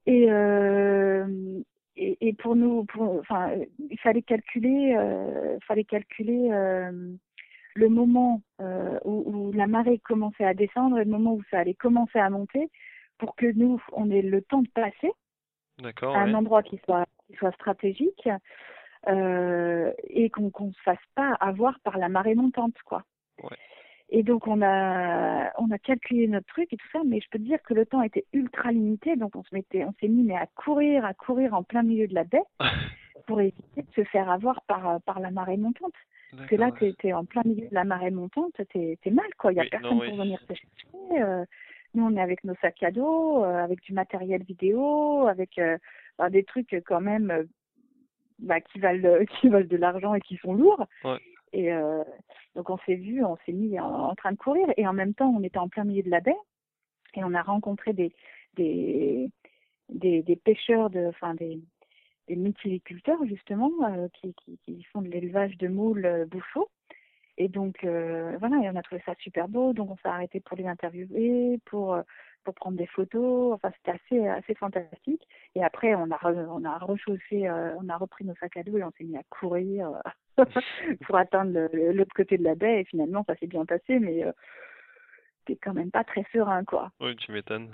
Et, 0.06 0.26
euh, 0.30 1.62
et, 1.96 2.18
et 2.28 2.34
pour 2.34 2.56
nous, 2.56 2.86
pour, 2.86 3.20
enfin, 3.20 3.52
il 3.90 4.00
fallait 4.00 4.22
calculer, 4.22 4.96
euh, 4.98 5.58
fallait 5.68 5.84
calculer 5.84 6.50
euh, 6.52 7.14
le 7.76 7.90
moment 7.90 8.42
où, 9.06 9.24
où 9.26 9.52
la 9.54 9.68
marée 9.68 10.00
commençait 10.00 10.46
à 10.46 10.54
descendre 10.54 11.00
et 11.00 11.04
le 11.04 11.12
moment 11.12 11.34
où 11.34 11.44
ça 11.50 11.60
allait 11.60 11.74
commencer 11.74 12.20
à 12.20 12.30
monter 12.30 12.70
pour 13.18 13.36
que 13.36 13.46
nous, 13.46 13.82
on 13.94 14.10
ait 14.12 14.22
le 14.22 14.42
temps 14.42 14.62
de 14.62 14.70
passer 14.70 15.12
à 15.82 16.06
un 16.06 16.28
ouais. 16.28 16.36
endroit 16.36 16.64
qui 16.64 16.80
soit, 16.86 17.06
qui 17.28 17.36
soit 17.36 17.52
stratégique 17.54 18.30
euh, 19.08 19.92
et 20.04 20.30
qu'on 20.30 20.50
qu'on 20.50 20.72
se 20.72 20.82
fasse 20.82 20.98
pas 21.16 21.34
avoir 21.40 21.80
par 21.82 21.98
la 21.98 22.10
marée 22.10 22.36
montante, 22.36 22.76
quoi. 22.86 23.04
Ouais. 23.42 23.58
Et 24.16 24.22
donc 24.22 24.48
on 24.48 24.62
a 24.62 25.52
on 25.58 25.72
a 25.72 25.80
calculé 25.80 26.28
notre 26.28 26.46
truc 26.46 26.72
et 26.72 26.78
tout 26.78 26.88
ça, 26.94 27.00
mais 27.04 27.20
je 27.20 27.28
peux 27.32 27.40
te 27.40 27.44
dire 27.44 27.62
que 27.64 27.74
le 27.74 27.86
temps 27.86 28.04
était 28.04 28.26
ultra 28.32 28.72
limité, 28.72 29.16
donc 29.16 29.36
on 29.36 29.44
se 29.44 29.54
mettait, 29.54 29.84
on 29.86 29.94
s'est 30.00 30.08
mis 30.08 30.22
mais 30.22 30.36
à 30.36 30.46
courir, 30.56 31.04
à 31.04 31.16
courir 31.16 31.56
en 31.56 31.64
plein 31.64 31.82
milieu 31.82 32.08
de 32.08 32.14
la 32.14 32.24
baie 32.24 32.44
pour 33.26 33.42
éviter 33.42 33.82
de 33.82 33.92
se 33.96 34.04
faire 34.04 34.30
avoir 34.30 34.62
par 34.68 35.02
par 35.02 35.20
la 35.20 35.32
marée 35.32 35.58
montante. 35.58 35.96
Parce 36.38 36.50
que 36.50 36.56
là, 36.56 36.72
t'es 36.80 36.94
es 37.04 37.14
en 37.14 37.26
plein 37.26 37.42
milieu 37.46 37.68
de 37.68 37.74
la 37.74 37.84
marée 37.84 38.12
montante, 38.12 38.54
t'es 38.72 38.98
es 39.04 39.12
mal, 39.12 39.26
quoi. 39.38 39.52
Il 39.52 39.58
y 39.58 39.60
a 39.60 39.64
Oui, 39.64 39.70
personne 39.70 39.92
non, 39.92 40.02
oui. 40.02 40.10
pour 40.10 40.18
venir 40.18 40.40
te 40.48 40.54
chercher. 40.54 41.22
euh, 41.22 41.46
nous, 41.94 42.06
on 42.06 42.16
est 42.16 42.22
avec 42.22 42.44
nos 42.44 42.56
sacs 42.56 42.82
à 42.82 42.92
dos, 42.92 43.44
euh, 43.44 43.64
avec 43.64 43.82
du 43.82 43.94
matériel 43.94 44.44
vidéo, 44.44 45.28
avec 45.28 45.58
euh, 45.60 45.78
bah, 46.18 46.30
des 46.30 46.44
trucs 46.44 46.76
quand 46.86 47.02
même 47.02 47.48
bah, 48.40 48.62
qui 48.62 48.80
valent 48.80 49.24
qui 49.40 49.50
valent 49.50 49.68
de 49.68 49.78
l'argent 49.78 50.16
et 50.16 50.22
qui 50.22 50.38
sont 50.38 50.54
lourds. 50.54 50.86
Ouais. 51.04 51.20
Et 51.54 51.72
donc 52.56 52.70
on 52.70 52.78
s'est 52.86 52.96
vu, 52.96 53.24
on 53.24 53.38
s'est 53.46 53.52
mis 53.52 53.80
en, 53.80 54.14
train 54.16 54.32
de 54.32 54.38
courir 54.38 54.68
et 54.78 54.88
en 54.88 54.94
même 54.94 55.14
temps 55.14 55.34
on 55.36 55.44
était 55.44 55.58
en 55.58 55.70
plein 55.70 55.84
milieu 55.84 56.04
de 56.04 56.10
la 56.10 56.20
baie 56.20 56.38
et 57.16 57.24
on 57.24 57.34
a 57.34 57.42
rencontré 57.42 57.94
des 57.94 58.14
pêcheurs 60.44 60.90
enfin 61.10 61.34
des 61.36 61.62
des 62.30 63.26
justement 63.26 63.72
euh, 63.84 64.08
qui, 64.10 64.84
font 64.92 65.02
de 65.02 65.10
l'élevage 65.10 65.58
de 65.58 65.68
moules 65.68 66.06
euh, 66.06 66.26
bouchons. 66.26 66.68
Et 67.38 67.48
donc 67.48 67.84
euh, 67.84 68.38
voilà, 68.40 68.58
et 68.64 68.70
on 68.70 68.76
a 68.76 68.84
trouvé 68.84 69.02
ça 69.06 69.16
super 69.20 69.48
beau, 69.48 69.74
donc 69.74 69.90
on 69.90 69.98
s'est 69.98 70.08
arrêté 70.08 70.40
pour 70.40 70.56
les 70.56 70.68
interviewer, 70.68 71.60
pour 71.66 71.98
pour 72.44 72.54
prendre 72.54 72.78
des 72.78 72.88
photos. 72.88 73.54
Enfin, 73.54 73.72
c'était 73.78 73.92
assez 73.92 74.28
assez 74.28 74.56
fantastique. 74.56 75.28
Et 75.56 75.64
après, 75.64 75.96
on 75.96 76.12
a 76.12 76.18
re- 76.18 76.48
on 76.50 76.64
a 76.66 76.78
rechaussé, 76.78 77.48
euh, 77.48 77.76
on 77.78 77.90
a 77.90 77.98
repris 77.98 78.26
nos 78.26 78.36
sacs 78.36 78.58
à 78.58 78.64
dos 78.64 78.78
et 78.78 78.84
on 78.84 78.92
s'est 78.92 79.04
mis 79.04 79.18
à 79.18 79.24
courir 79.30 79.92
euh, 80.38 80.44
pour 81.06 81.18
atteindre 81.18 81.70
l'autre 81.92 82.14
côté 82.16 82.38
de 82.38 82.44
la 82.44 82.56
baie. 82.56 82.82
Et 82.82 82.86
finalement, 82.86 83.24
ça 83.26 83.36
s'est 83.38 83.48
bien 83.48 83.66
passé, 83.66 84.00
mais 84.00 84.24
euh, 84.26 84.32
c'était 85.40 85.60
quand 85.60 85.74
même 85.74 85.92
pas 85.92 86.04
très 86.04 86.26
serein, 86.32 86.64
quoi. 86.64 86.92
Oui, 87.00 87.16
tu 87.18 87.32
m'étonnes. 87.32 87.70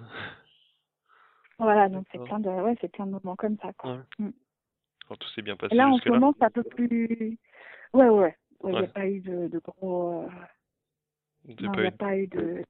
Voilà, 1.58 1.90
donc 1.90 2.06
c'est 2.12 2.24
plein 2.24 2.40
de 2.40 2.50
ouais, 2.50 2.76
c'est 2.80 2.92
plein 2.92 3.06
de 3.06 3.12
moments 3.12 3.36
comme 3.36 3.58
ça, 3.58 3.74
quoi. 3.74 3.94
Ouais. 3.94 4.00
Mm. 4.20 4.32
Alors, 5.08 5.18
tout 5.18 5.28
s'est 5.30 5.42
bien 5.42 5.58
passé 5.58 5.76
Là, 5.76 5.90
en 5.90 5.98
ce 5.98 6.10
moment, 6.10 6.34
c'est 6.38 6.46
un 6.46 6.50
peu 6.52 6.64
plus. 6.64 7.38
Ouais, 7.94 8.08
ouais, 8.08 8.10
ouais. 8.10 8.36
Il 8.66 8.70
n'y 8.72 8.76
Ouais. 8.78 8.84
a 8.84 8.88
pas 8.88 9.08
eu 9.08 9.20
de, 9.22 9.48
de 9.48 9.60
gros. 9.60 10.24
euh, 10.24 10.28
il 11.48 11.70
n'y 11.72 11.86
a 11.88 11.92
pas 11.92 12.16
eu 12.18 12.28
de. 12.28 12.64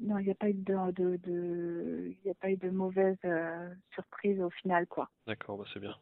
Non, 0.00 0.18
il 0.18 0.26
n'y 0.26 0.30
a 0.30 0.34
pas 0.34 0.50
eu 0.50 0.54
de, 0.54 0.92
de, 0.92 1.16
de... 1.16 2.08
il 2.10 2.26
y 2.26 2.30
a 2.30 2.34
pas 2.34 2.50
eu 2.50 2.56
de 2.56 2.68
mauvaise 2.70 3.16
euh, 3.24 3.74
surprise 3.92 4.40
au 4.40 4.50
final, 4.50 4.86
quoi. 4.86 5.08
D'accord, 5.26 5.56
bah 5.58 5.64
c'est 5.72 5.80
bien. 5.80 5.94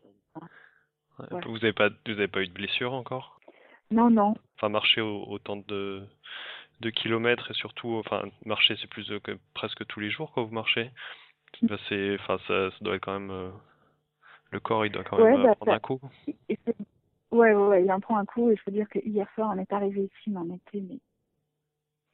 Ouais. 1.21 1.27
Ouais. 1.31 1.41
Vous 1.47 1.57
avez 1.59 1.73
pas 1.73 1.91
vous 1.91 2.13
avez 2.13 2.27
pas 2.29 2.43
eu 2.43 2.49
de 2.49 2.53
blessure 2.53 2.93
encore? 2.93 3.39
Non, 3.93 4.11
non. 4.11 4.35
Enfin 4.57 4.69
marcher 4.69 5.01
au- 5.01 5.25
autant 5.29 5.57
de 5.57 6.03
de 6.81 6.91
kilomètres 6.91 7.53
et 7.53 7.55
surtout 7.55 7.95
enfin 7.95 8.25
marcher 8.45 8.77
c'est 8.81 8.89
plus 8.89 9.07
de, 9.07 9.19
que 9.19 9.39
presque 9.55 9.87
tous 9.87 10.01
les 10.01 10.11
jours 10.11 10.33
quand 10.33 10.43
vous 10.43 10.53
marchez. 10.53 10.91
Bah, 11.63 11.77
c'est 11.89 12.17
enfin 12.19 12.39
ça, 12.49 12.71
ça 12.73 12.77
doit 12.81 12.97
être 12.97 13.05
quand 13.05 13.19
même 13.21 13.31
euh, 13.31 13.51
le 14.51 14.59
corps 14.59 14.85
il 14.85 14.91
doit 14.91 15.05
quand 15.05 15.19
même 15.19 15.37
euh, 15.39 15.45
bah, 15.45 15.55
prendre 15.55 15.71
ça- 15.71 15.77
un 15.77 15.81
coup. 15.81 16.01
Ouais, 17.31 17.53
ouais, 17.53 17.55
ouais, 17.55 17.85
il 17.85 17.93
en 17.93 18.01
prend 18.01 18.17
un 18.17 18.25
coup 18.27 18.51
je 18.57 18.63
peux 18.65 18.73
dire 18.73 18.89
que 18.89 18.99
hier 18.99 19.29
soir, 19.35 19.53
on 19.55 19.59
est 19.59 19.73
arrivé 19.73 20.03
ici, 20.03 20.31
mais 20.31 20.39
on 20.39 20.55
était 20.55 20.81
mais 20.81 20.99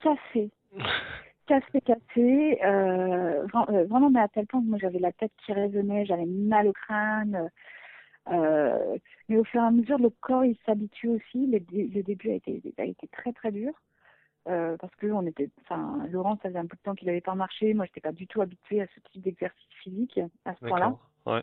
cassé, 0.01 0.51
cassé, 1.51 1.81
cassé. 1.81 2.59
Euh, 2.65 3.45
vra- 3.47 3.69
euh, 3.73 3.85
vraiment, 3.87 4.09
mais 4.09 4.21
à 4.21 4.29
tel 4.29 4.47
point 4.47 4.61
que 4.61 4.67
moi 4.67 4.79
j'avais 4.81 5.01
la 5.01 5.11
tête 5.11 5.33
qui 5.45 5.53
résonnait, 5.53 6.07
j'avais 6.07 6.27
mal 6.27 6.69
au 6.69 6.73
crâne. 6.73 7.51
Euh, 8.29 8.97
mais 9.29 9.37
au 9.37 9.45
fur 9.45 9.61
et 9.61 9.67
à 9.67 9.71
mesure, 9.73 9.99
le 9.99 10.11
corps 10.11 10.45
il 10.45 10.57
s'habitue 10.65 11.09
aussi. 11.09 11.47
Le, 11.47 11.59
dé- 11.59 11.89
le 11.93 12.03
début 12.05 12.31
a 12.31 12.35
été, 12.35 12.63
a 12.79 12.85
été 12.85 13.09
très 13.09 13.33
très 13.33 13.51
dur. 13.51 13.73
Euh, 14.49 14.77
parce 14.79 14.95
que 14.95 15.09
on 15.09 15.27
était, 15.27 15.51
enfin, 15.63 16.07
Laurent, 16.11 16.37
ça 16.37 16.49
faisait 16.49 16.59
un 16.59 16.67
peu 16.67 16.77
de 16.77 16.83
temps 16.83 16.95
qu'il 16.95 17.09
n'avait 17.09 17.21
pas 17.21 17.35
marché. 17.35 17.75
Moi, 17.75 17.85
j'étais 17.87 18.01
pas 18.01 18.13
du 18.13 18.27
tout 18.29 18.41
habituée 18.41 18.81
à 18.83 18.87
ce 18.95 19.01
type 19.11 19.23
d'exercice 19.23 19.73
physique 19.83 20.21
à 20.45 20.55
ce 20.55 20.61
point-là. 20.67 20.95
Ouais. 21.27 21.43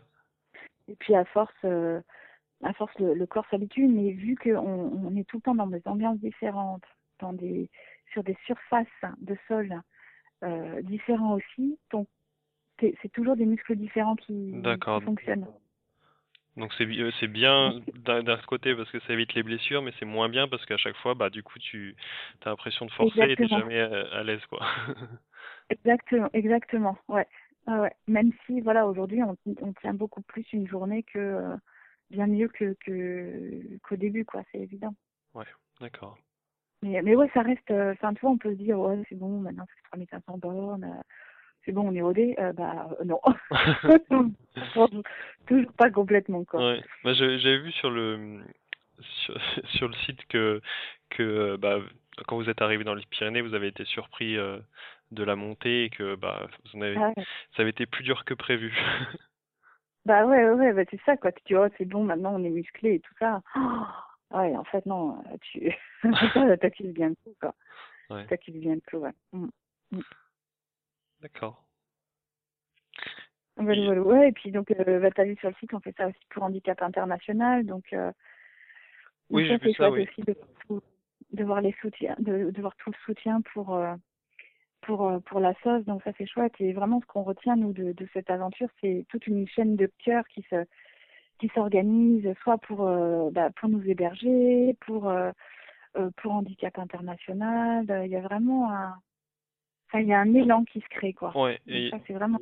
Et 0.88 0.96
puis 0.96 1.14
à 1.14 1.24
force, 1.26 1.52
euh, 1.64 2.00
à 2.64 2.72
force 2.72 2.98
le, 2.98 3.12
le 3.14 3.26
corps 3.26 3.46
s'habitue, 3.50 3.86
mais 3.86 4.10
vu 4.12 4.36
qu'on 4.36 4.56
on 4.56 5.14
est 5.16 5.24
tout 5.28 5.36
le 5.36 5.42
temps 5.42 5.54
dans 5.54 5.66
des 5.66 5.82
ambiances 5.84 6.18
différentes, 6.18 6.86
dans 7.20 7.34
des, 7.34 7.68
sur 8.12 8.24
des 8.24 8.36
surfaces 8.46 8.86
de 9.20 9.36
sol 9.46 9.80
euh, 10.44 10.82
différents 10.82 11.34
aussi, 11.34 11.78
donc 11.90 12.08
c'est 12.80 12.94
c'est 13.02 13.10
toujours 13.10 13.36
des 13.36 13.46
muscles 13.46 13.76
différents 13.76 14.16
qui, 14.16 14.54
fonctionnent. 15.04 15.46
Donc 16.56 16.72
c'est 16.76 16.86
euh, 16.86 17.10
c'est 17.20 17.28
bien 17.28 17.80
d'un 17.94 18.36
côté 18.48 18.74
parce 18.74 18.90
que 18.90 19.00
ça 19.00 19.12
évite 19.12 19.34
les 19.34 19.42
blessures, 19.42 19.82
mais 19.82 19.92
c'est 19.98 20.04
moins 20.04 20.28
bien 20.28 20.48
parce 20.48 20.64
qu'à 20.66 20.76
chaque 20.76 20.96
fois, 20.96 21.14
bah 21.14 21.30
du 21.30 21.42
coup 21.42 21.58
tu 21.58 21.94
as 22.44 22.50
l'impression 22.50 22.86
de 22.86 22.90
forcer 22.92 23.20
et 23.20 23.36
t'es 23.36 23.44
Exactement. 23.44 23.60
jamais 23.60 23.80
à, 23.80 24.18
à 24.18 24.22
l'aise 24.22 24.44
quoi. 24.46 24.60
Exactement, 25.70 26.30
exactement, 26.32 26.96
ouais. 27.08 27.26
Ah 27.66 27.82
ouais. 27.82 27.92
Même 28.06 28.32
si 28.46 28.60
voilà 28.60 28.86
aujourd'hui 28.86 29.22
on, 29.22 29.36
on 29.60 29.72
tient 29.74 29.92
beaucoup 29.92 30.22
plus 30.22 30.46
une 30.52 30.66
journée 30.66 31.02
que 31.02 31.18
euh, 31.18 31.56
bien 32.10 32.26
mieux 32.26 32.48
que 32.48 32.74
que 32.80 33.78
qu'au 33.82 33.96
début 33.96 34.24
quoi, 34.24 34.42
c'est 34.50 34.58
évident. 34.58 34.94
Ouais, 35.34 35.44
d'accord. 35.80 36.18
Mais, 36.82 37.02
mais 37.02 37.16
ouais, 37.16 37.30
ça 37.34 37.42
reste. 37.42 37.70
Enfin, 37.70 38.14
tu 38.14 38.20
vois, 38.20 38.30
on 38.30 38.38
peut 38.38 38.52
se 38.52 38.58
dire, 38.58 38.78
ouais, 38.78 39.02
c'est 39.08 39.18
bon, 39.18 39.40
maintenant 39.40 39.66
c'est 39.66 39.90
3500 39.90 40.38
bornes, 40.38 41.02
c'est 41.64 41.72
bon, 41.72 41.88
on 41.88 41.94
est 41.94 42.02
rodé. 42.02 42.34
Euh, 42.38 42.52
bah, 42.52 42.88
non. 43.04 43.20
Toujours 45.46 45.72
pas 45.72 45.90
complètement, 45.90 46.44
quoi. 46.44 46.60
Ouais. 46.60 46.82
Bah, 47.04 47.12
j'avais 47.14 47.58
vu 47.58 47.72
sur 47.72 47.90
le, 47.90 48.40
sur, 49.00 49.34
sur, 49.76 49.88
le 49.88 49.94
site 50.06 50.24
que, 50.28 50.60
que 51.10 51.56
bah, 51.56 51.78
quand 52.26 52.36
vous 52.36 52.48
êtes 52.48 52.62
arrivé 52.62 52.84
dans 52.84 52.94
les 52.94 53.04
Pyrénées, 53.10 53.42
vous 53.42 53.54
avez 53.54 53.68
été 53.68 53.84
surpris 53.84 54.36
de 54.36 55.24
la 55.24 55.36
montée 55.36 55.84
et 55.84 55.90
que 55.90 56.14
bah, 56.14 56.46
vous 56.72 56.82
avez, 56.82 56.96
ah 56.96 57.12
ça 57.56 57.62
avait 57.62 57.70
été 57.70 57.86
plus 57.86 58.04
dur 58.04 58.24
que 58.24 58.34
prévu. 58.34 58.72
bah 60.04 60.26
ouais, 60.26 60.48
ouais, 60.50 60.72
bah, 60.72 60.82
c'est 60.90 61.00
ça, 61.04 61.16
quoi. 61.16 61.32
Tu 61.32 61.42
dis, 61.46 61.54
oh, 61.54 61.66
c'est 61.76 61.86
bon, 61.86 62.04
maintenant 62.04 62.34
on 62.34 62.44
est 62.44 62.50
musclé 62.50 62.94
et 62.94 63.00
tout 63.00 63.14
ça. 63.18 63.42
Ouais, 64.32 64.56
en 64.56 64.64
fait, 64.64 64.84
non, 64.86 65.22
tu 65.40 65.72
t'accuses 66.60 66.92
bien 66.92 67.10
le 67.10 67.14
coup, 67.16 67.34
quoi. 67.40 67.54
Ouais. 68.10 68.26
T'accuses 68.26 68.56
bien 68.56 68.74
le 68.74 68.80
coup, 68.80 68.98
ouais. 68.98 69.12
Mm. 69.32 69.48
Mm. 69.92 70.00
D'accord. 71.20 71.64
Ouais, 73.58 73.76
et... 73.76 73.98
ouais, 73.98 74.28
et 74.28 74.32
puis 74.32 74.52
donc, 74.52 74.70
euh, 74.70 75.00
bah, 75.00 75.10
t'as 75.10 75.24
vu 75.24 75.36
sur 75.36 75.48
le 75.48 75.54
site, 75.56 75.74
on 75.74 75.80
fait 75.80 75.94
ça 75.96 76.06
aussi 76.06 76.20
pour 76.30 76.42
handicap 76.42 76.80
international, 76.82 77.66
donc. 77.66 77.84
Euh, 77.92 78.12
oui, 79.30 79.46
j'ai 79.46 79.58
vu 79.58 79.72
ça, 79.74 79.90
oui. 79.90 80.08
aussi 80.08 80.22
de, 80.22 80.34
de, 81.32 81.44
voir 81.44 81.60
les 81.60 81.74
soutiens, 81.82 82.16
de, 82.18 82.50
de 82.50 82.60
voir 82.60 82.74
tout 82.76 82.90
le 82.90 82.96
soutien 83.04 83.40
pour. 83.52 83.74
Euh, 83.74 83.94
pour, 84.82 85.06
euh, 85.06 85.18
pour 85.18 85.40
la 85.40 85.54
sauce, 85.62 85.84
donc 85.84 86.02
ça 86.02 86.12
c'est 86.16 86.26
chouette. 86.26 86.54
Et 86.60 86.72
vraiment, 86.72 87.00
ce 87.00 87.06
qu'on 87.06 87.22
retient, 87.24 87.56
nous, 87.56 87.72
de, 87.72 87.92
de 87.92 88.08
cette 88.14 88.30
aventure, 88.30 88.68
c'est 88.80 89.04
toute 89.10 89.26
une 89.26 89.46
chaîne 89.46 89.76
de 89.76 89.90
cœurs 89.98 90.26
qui 90.28 90.42
se 90.48 90.64
qui 91.38 91.48
s'organise, 91.54 92.32
soit 92.42 92.58
pour, 92.58 92.86
euh, 92.86 93.30
bah, 93.30 93.50
pour 93.50 93.68
nous 93.68 93.82
héberger, 93.88 94.76
pour, 94.80 95.08
euh, 95.08 95.30
pour 96.16 96.32
Handicap 96.32 96.78
International. 96.78 97.84
Il 98.04 98.10
y 98.10 98.16
a 98.16 98.20
vraiment 98.20 98.70
un, 98.70 98.94
enfin, 99.86 100.00
il 100.00 100.08
y 100.08 100.12
a 100.12 100.20
un 100.20 100.34
élan 100.34 100.64
qui 100.64 100.80
se 100.80 100.88
crée, 100.88 101.12
quoi. 101.12 101.36
Ouais, 101.36 101.58
et 101.66 101.90
ça, 101.90 101.98
c'est 102.06 102.12
vraiment. 102.12 102.38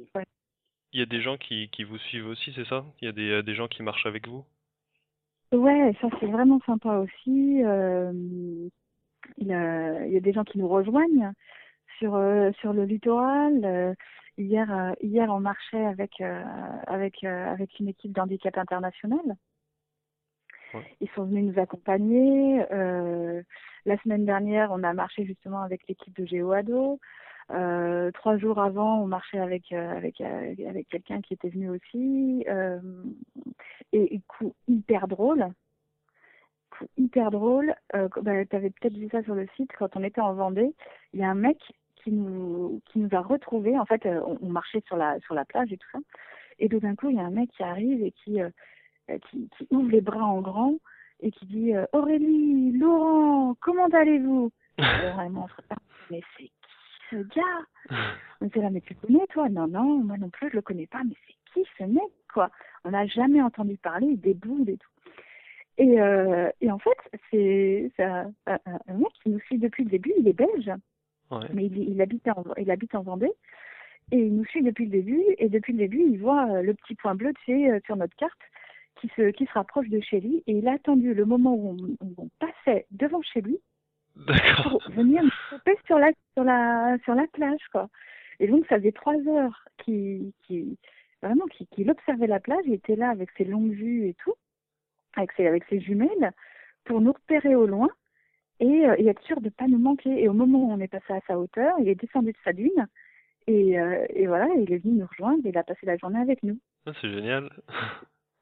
Il 0.93 1.01
y 1.01 1.03
a 1.03 1.07
des 1.07 1.21
gens 1.21 1.37
qui, 1.37 1.69
qui 1.71 1.85
vous 1.85 1.99
suivent 1.99 2.29
aussi, 2.29 2.53
c'est 2.55 2.67
ça? 2.67 2.85
Il 3.01 3.07
y 3.07 3.09
a 3.09 3.13
des, 3.13 3.43
des 3.43 3.55
gens 3.55 3.69
qui 3.69 3.83
marchent 3.83 4.07
avec 4.07 4.27
vous? 4.29 4.45
Ouais, 5.53 5.95
ça 6.01 6.09
c'est 6.19 6.27
vraiment 6.27 6.61
sympa 6.67 6.99
aussi. 6.99 7.63
Euh, 7.65 8.13
il, 9.37 9.47
y 9.47 9.53
a, 9.53 10.05
il 10.07 10.13
y 10.13 10.17
a 10.17 10.21
des 10.21 10.33
gens 10.33 10.45
qui 10.45 10.59
nous 10.59 10.69
rejoignent 10.69 11.33
sur 11.99 12.15
euh, 12.15 12.51
sur 12.61 12.73
le 12.73 12.85
littoral. 12.85 13.95
Euh, 14.39 14.43
hier 14.43 14.73
euh, 14.73 14.93
hier 15.03 15.29
on 15.31 15.41
marchait 15.41 15.85
avec 15.85 16.21
avec 16.21 17.25
avec 17.25 17.79
une 17.81 17.89
équipe 17.89 18.13
d'handicap 18.13 18.57
international. 18.59 19.37
Ils 21.01 21.09
sont 21.15 21.25
venus 21.25 21.55
nous 21.55 21.61
accompagner. 21.61 22.59
la 23.87 23.99
semaine 24.03 24.27
dernière, 24.27 24.71
on 24.73 24.83
a 24.83 24.93
marché 24.93 25.25
justement 25.25 25.63
avec 25.63 25.87
l'équipe 25.89 26.15
de 26.19 26.27
GeoAdo. 26.27 26.99
Euh, 27.53 28.11
trois 28.13 28.37
jours 28.39 28.59
avant, 28.59 29.03
on 29.03 29.07
marchait 29.07 29.39
avec 29.39 29.73
avec 29.73 30.21
avec 30.21 30.89
quelqu'un 30.89 31.21
qui 31.21 31.35
était 31.35 31.49
venu 31.49 31.71
aussi 31.71 32.45
euh, 32.49 32.81
et, 33.93 34.21
coup 34.27 34.55
hyper 34.67 35.07
drôle, 35.07 35.47
coup 36.71 36.87
hyper 36.97 37.31
drôle. 37.31 37.75
Euh, 37.95 38.09
bah, 38.23 38.45
tu 38.45 38.57
avais 38.57 38.71
peut-être 38.71 38.97
vu 38.97 39.09
ça 39.11 39.23
sur 39.23 39.35
le 39.35 39.47
site 39.57 39.71
quand 39.79 39.97
on 39.97 40.03
était 40.03 40.21
en 40.21 40.35
Vendée. 40.35 40.75
Il 41.15 41.21
y 41.21 41.25
a 41.25 41.31
un 41.31 41.35
mec 41.35 41.59
qui 42.07 42.13
nous 42.13 42.81
qui 42.87 43.01
nous 43.01 43.09
a 43.13 43.21
retrouvés. 43.21 43.77
En 43.79 43.85
fait, 43.85 44.07
euh, 44.07 44.21
on, 44.41 44.49
marchait 44.49 44.83
sur 44.87 44.97
la 44.97 45.19
sur 45.21 45.35
la 45.35 45.45
plage 45.45 45.73
et 45.73 45.77
tout 45.77 45.89
ça. 45.93 45.99
Et 46.61 46.69
tout 46.69 46.79
d'un 46.79 46.95
coup, 46.95 47.11
il 47.11 47.17
y 47.17 47.21
a 47.21 47.25
un 47.25 47.31
mec 47.31 47.51
qui 47.51 47.65
arrive 47.65 48.03
et 48.03 48.13
qui 48.13 48.41
euh, 48.41 48.49
euh, 49.11 49.19
qui, 49.31 49.49
qui, 49.57 49.67
ouvre 49.71 49.91
les 49.91 50.01
bras 50.01 50.25
en 50.25 50.41
grand 50.41 50.75
et 51.21 51.33
qui 51.33 51.47
dit 51.47 51.73
Aurélie, 51.93 52.73
Laurent, 52.73 53.57
comment 53.61 53.87
allez-vous? 53.87 54.53
Vraiment, 54.79 55.49
mais 56.11 56.21
c'est 56.37 56.45
qui 56.45 56.53
ce 57.11 57.17
gars? 57.17 57.99
On 58.41 58.47
était 58.47 58.61
là, 58.61 58.71
mais 58.71 58.83
tu 58.83 58.95
connais 58.95 59.27
toi? 59.31 59.49
Non, 59.49 59.67
non, 59.67 60.05
moi 60.05 60.17
non 60.19 60.29
plus, 60.29 60.51
je 60.51 60.57
le 60.57 60.63
connais 60.63 60.87
pas, 60.87 61.03
mais 61.05 61.15
c'est 61.27 61.35
qui 61.53 61.67
ce 61.79 61.85
mec 61.85 62.03
quoi? 62.33 62.51
On 62.85 62.91
n'a 62.91 63.07
jamais 63.07 63.43
entendu 63.43 63.79
parler 63.79 64.17
des 64.17 64.35
boules 64.35 64.69
et 64.69 64.77
tout. 64.77 64.91
Et, 65.79 66.01
euh, 66.01 66.51
et 66.61 66.71
en 66.71 66.79
fait, 66.79 66.97
c'est 67.31 67.91
un, 67.99 68.33
un, 68.47 68.59
un, 68.89 68.95
mec 68.95 69.09
qui 69.23 69.31
nous 69.31 69.41
suit 69.41 69.59
depuis 69.59 69.85
le 69.85 69.91
début, 69.91 70.13
il 70.19 70.29
est 70.29 70.33
belge. 70.33 70.71
Mais 71.53 71.67
il, 71.67 71.79
il, 71.91 72.01
habite 72.01 72.27
en, 72.29 72.45
il 72.57 72.71
habite 72.71 72.95
en 72.95 73.03
Vendée. 73.03 73.33
Et 74.13 74.19
il 74.19 74.35
nous 74.37 74.45
suit 74.45 74.63
depuis 74.63 74.85
le 74.85 74.91
début. 74.91 75.23
Et 75.39 75.49
depuis 75.49 75.73
le 75.73 75.81
début, 75.81 76.01
il 76.01 76.19
voit 76.19 76.47
euh, 76.49 76.63
le 76.63 76.75
petit 76.75 76.95
point 76.95 77.15
bleu 77.15 77.33
euh, 77.49 77.81
sur 77.85 77.97
notre 77.97 78.15
carte 78.17 78.41
qui 79.01 79.09
se, 79.17 79.31
qui 79.31 79.47
se 79.47 79.53
rapproche 79.53 79.89
de 79.89 80.01
chez 80.01 80.21
lui. 80.21 80.43
Et 80.47 80.53
il 80.53 80.69
a 80.69 80.73
attendu 80.73 81.15
le 81.15 81.25
moment 81.25 81.55
où 81.55 81.77
on, 82.01 82.07
où 82.07 82.15
on 82.19 82.29
passait 82.39 82.87
devant 82.91 83.23
chez 83.23 83.41
lui 83.41 83.59
pour 84.63 84.83
venir 84.91 85.23
nous 85.23 85.31
choper 85.51 85.77
sur 85.87 85.99
la, 85.99 86.11
sur, 86.35 86.45
la, 86.45 86.97
sur 87.05 87.15
la 87.15 87.27
plage. 87.33 87.61
Quoi. 87.73 87.89
Et 88.41 88.47
donc, 88.47 88.65
ça 88.69 88.79
faisait 88.79 88.93
trois 88.93 89.17
heures 89.29 89.65
qu'il 89.79 90.33
qui 90.47 90.79
vraiment 91.23 91.47
qu'il 91.47 91.91
observait 91.91 92.27
la 92.27 92.41
plage. 92.41 92.65
Il 92.67 92.75
était 92.75 92.97
là 92.97 93.11
avec 93.11 93.31
ses 93.37 93.45
longues 93.45 93.73
vues 93.73 94.09
et 94.09 94.15
tout, 94.15 94.35
avec 95.17 95.33
ses, 95.33 95.47
avec 95.47 95.65
ses 95.69 95.81
jumelles, 95.81 96.33
pour 96.85 97.01
nous 97.01 97.13
repérer 97.13 97.55
au 97.55 97.67
loin 97.67 97.89
et, 98.61 98.87
euh, 98.87 98.95
et, 98.99 99.07
être 99.07 99.23
sûr 99.23 99.41
de 99.41 99.49
pas 99.49 99.69
nous 99.69 99.79
manquer. 99.79 100.23
Et 100.23 100.29
au 100.29 100.33
moment 100.33 100.65
où 100.65 100.73
on 100.73 100.81
est 100.81 100.89
passé 100.89 101.13
à 101.13 101.21
sa 101.27 101.39
hauteur, 101.39 101.75
il 101.79 101.89
est 101.89 102.01
descendu 102.01 102.33
de 102.33 102.39
sa 102.45 102.53
dune 102.53 102.87
et, 103.47 103.79
euh, 103.79 104.05
et 104.11 104.27
voilà, 104.27 104.49
il 104.57 104.73
est 104.73 104.79
venu 104.79 104.99
nous 104.99 105.07
rejoindre 105.07 105.47
et 105.47 105.51
il 105.51 105.59
a 105.59 105.63
passé 105.63 105.87
la 105.87 105.97
journée 105.97 106.21
avec 106.21 106.43
nous. 106.43 106.59
Ah, 106.87 106.93
c'est 107.01 107.11
génial. 107.11 107.51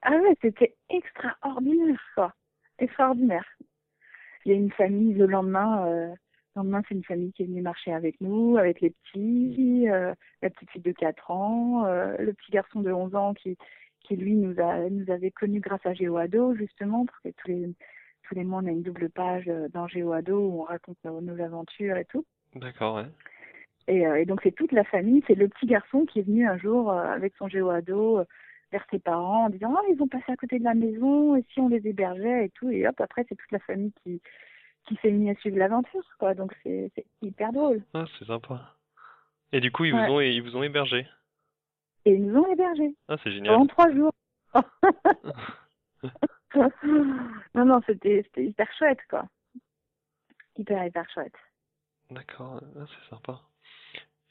ah 0.03 0.17
ouais, 0.17 0.37
c'était 0.41 0.75
extraordinaire, 0.89 2.01
quoi. 2.15 2.33
Extraordinaire. 2.79 3.47
Il 4.45 4.53
y 4.53 4.55
a 4.55 4.59
une 4.59 4.73
famille 4.73 5.15
le 5.15 5.27
lendemain. 5.27 5.87
Euh, 5.87 6.09
le 6.09 6.61
lendemain, 6.61 6.83
c'est 6.89 6.95
une 6.95 7.05
famille 7.05 7.33
qui 7.33 7.43
est 7.43 7.47
venue 7.47 7.63
marcher 7.63 7.93
avec 7.93 8.21
nous, 8.21 8.57
avec 8.57 8.81
les 8.81 8.91
petits, 8.91 9.89
euh, 9.89 10.15
la 10.41 10.51
petite 10.51 10.71
fille 10.71 10.83
de 10.83 10.93
4 10.93 11.31
ans, 11.31 11.85
le 11.85 12.33
petit 12.33 12.53
garçon 12.53 12.81
de 12.81 12.93
11 12.93 13.15
ans 13.17 13.35
qui, 13.35 13.57
qui 14.05 14.17
lui 14.17 14.35
nous 14.35 14.61
a 14.61 14.89
nous 14.89 15.11
avait 15.11 15.31
connus 15.31 15.61
grâce 15.61 15.85
à 15.85 15.95
GeoAdo 15.95 16.55
justement 16.55 17.07
parce 17.07 17.19
que 17.21 17.29
tous 17.31 17.49
les 17.49 17.75
tous 18.25 18.35
les 18.35 18.45
mois, 18.45 18.61
on 18.63 18.67
a 18.67 18.71
une 18.71 18.83
double 18.83 19.11
page 19.11 19.45
euh, 19.49 19.69
dans 19.73 19.87
GeoAdo 19.87 20.37
où 20.37 20.61
on 20.63 20.65
raconte 20.65 20.97
nos, 21.05 21.41
aventures 21.41 21.97
et 21.97 22.05
tout. 22.05 22.25
D'accord, 22.55 22.97
ouais. 22.97 23.07
Et, 23.87 24.07
euh, 24.07 24.21
et 24.21 24.25
donc, 24.25 24.41
c'est 24.43 24.55
toute 24.55 24.73
la 24.73 24.85
famille. 24.85 25.23
C'est 25.27 25.35
le 25.35 25.49
petit 25.49 25.67
garçon 25.67 26.07
qui 26.07 26.21
est 26.21 26.23
venu 26.23 26.47
un 26.49 26.57
jour 26.57 26.91
euh, 26.91 27.05
avec 27.05 27.35
son 27.37 27.49
GeoAdo 27.49 28.25
vers 28.73 28.85
ses 28.91 28.99
parents 28.99 29.47
en 29.47 29.51
disant 29.51 29.75
Oh, 29.77 29.87
ils 29.91 29.97
vont 29.97 30.09
passer 30.09 30.33
à 30.33 30.37
côté 30.37 30.59
de 30.59 30.65
la 30.65 30.75
maison, 30.75 31.37
et 31.37 31.45
si 31.53 31.61
on 31.61 31.69
les 31.69 31.87
hébergeait 31.87 32.47
et 32.47 32.51
tout. 32.51 32.71
Et 32.71 32.87
hop, 32.87 33.01
après, 33.01 33.25
c'est 33.29 33.37
toute 33.37 33.53
la 33.53 33.61
famille 33.61 33.93
qui, 34.03 34.21
qui 34.87 34.97
s'est 34.97 35.11
mise 35.11 35.37
à 35.37 35.41
suivre 35.41 35.59
l'aventure, 35.59 36.05
quoi. 36.19 36.35
Donc, 36.35 36.55
c'est 36.63 36.91
hyper 37.23 37.53
drôle. 37.53 37.83
Ah, 37.93 38.05
c'est 38.19 38.27
sympa. 38.27 38.75
Et 39.53 39.61
du 39.61 39.71
coup, 39.71 39.85
ils, 39.85 39.93
vous 39.93 39.99
ont, 39.99 40.21
ils 40.21 40.43
vous 40.43 40.57
ont 40.57 40.63
hébergé 40.63 41.07
Et 42.05 42.15
ils 42.15 42.27
nous 42.27 42.41
ont 42.41 42.53
hébergé. 42.53 42.95
Ah, 43.09 43.17
c'est 43.23 43.31
génial. 43.31 43.55
Pendant 43.55 43.67
trois 43.67 43.93
jours. 43.93 44.13
non, 47.55 47.65
non, 47.65 47.81
c'était 47.87 48.25
hyper 48.37 48.73
chouette, 48.79 49.01
quoi. 49.09 49.27
Hyper, 50.57 50.87
hyper 50.87 51.09
chouette. 51.11 51.35
D'accord, 52.11 52.61
ah, 52.79 52.85
c'est 52.87 53.11
sympa. 53.11 53.41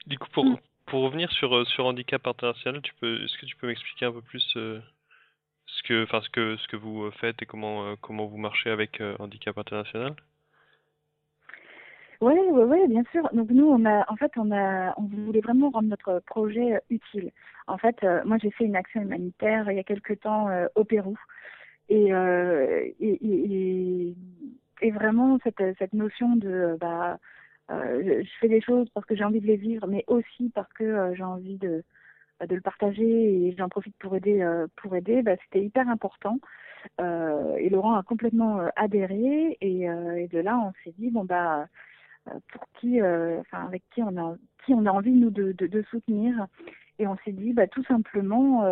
Du 0.06 0.18
coup, 0.18 0.28
pour, 0.32 0.44
mm. 0.44 0.58
pour 0.86 1.02
revenir 1.02 1.30
sur, 1.32 1.54
euh, 1.54 1.64
sur 1.64 1.86
Handicap 1.86 2.26
International, 2.26 2.80
tu 2.82 2.94
peux, 2.94 3.22
est-ce 3.22 3.36
que 3.38 3.46
tu 3.46 3.56
peux 3.56 3.66
m'expliquer 3.66 4.06
un 4.06 4.12
peu 4.12 4.22
plus 4.22 4.46
euh, 4.56 4.80
ce, 5.66 5.82
que, 5.82 6.06
ce, 6.06 6.30
que, 6.30 6.56
ce 6.56 6.68
que 6.68 6.76
vous 6.76 7.04
euh, 7.04 7.10
faites 7.12 7.42
et 7.42 7.46
comment, 7.46 7.96
comment 7.96 8.26
vous 8.26 8.38
marchez 8.38 8.70
avec 8.70 9.02
Handicap 9.18 9.58
International? 9.58 10.14
Oui, 12.20 12.34
oui, 12.50 12.62
oui, 12.64 12.88
bien 12.88 13.02
sûr. 13.12 13.28
Donc 13.32 13.50
nous, 13.50 13.66
on 13.66 13.84
a, 13.84 14.10
en 14.10 14.16
fait, 14.16 14.32
on 14.36 14.50
a, 14.50 14.94
on 14.98 15.02
voulait 15.02 15.40
vraiment 15.40 15.70
rendre 15.70 15.88
notre 15.88 16.20
projet 16.20 16.80
utile. 16.88 17.32
En 17.66 17.76
fait, 17.76 18.02
moi, 18.24 18.38
j'ai 18.40 18.50
fait 18.50 18.64
une 18.64 18.76
action 18.76 19.02
humanitaire 19.02 19.70
il 19.70 19.76
y 19.76 19.80
a 19.80 19.84
quelque 19.84 20.14
temps 20.14 20.48
au 20.74 20.84
Pérou. 20.84 21.18
Euh, 21.90 22.88
et, 22.98 23.18
et, 23.22 24.14
et, 24.80 24.90
vraiment 24.90 25.38
cette, 25.44 25.62
cette 25.78 25.92
notion 25.92 26.36
de 26.36 26.76
bah, 26.80 27.18
euh, 27.70 28.22
je 28.22 28.30
fais 28.40 28.48
des 28.48 28.60
choses 28.60 28.88
parce 28.94 29.06
que 29.06 29.14
j'ai 29.14 29.24
envie 29.24 29.40
de 29.40 29.46
les 29.46 29.56
vivre, 29.56 29.86
mais 29.86 30.04
aussi 30.06 30.50
parce 30.54 30.72
que 30.72 30.84
euh, 30.84 31.14
j'ai 31.14 31.24
envie 31.24 31.58
de, 31.58 31.84
de 32.46 32.54
le 32.54 32.60
partager 32.60 33.04
et 33.04 33.54
j'en 33.58 33.68
profite 33.68 33.96
pour 33.98 34.16
aider 34.16 34.46
pour 34.76 34.96
aider 34.96 35.22
bah, 35.22 35.36
c'était 35.44 35.64
hyper 35.64 35.88
important. 35.88 36.38
Euh, 37.00 37.56
et 37.56 37.68
Laurent 37.68 37.94
a 37.94 38.02
complètement 38.02 38.60
adhéré 38.76 39.56
et, 39.60 39.82
et, 39.82 40.28
de 40.28 40.38
là 40.38 40.58
on 40.58 40.72
s'est 40.84 40.94
dit 40.98 41.10
bon 41.10 41.24
bah 41.24 41.66
pour 42.48 42.66
qui 42.80 43.00
enfin 43.02 43.66
avec 43.66 43.82
qui 43.90 44.02
on 44.02 44.16
a 44.16 44.36
qui 44.64 44.72
on 44.74 44.86
a 44.86 44.90
envie 44.90 45.12
nous 45.12 45.30
de, 45.30 45.52
de, 45.52 45.66
de 45.66 45.82
soutenir. 45.82 46.46
Et 46.98 47.06
on 47.06 47.16
s'est 47.24 47.32
dit 47.32 47.52
bah 47.52 47.66
tout 47.66 47.84
simplement 47.84 48.64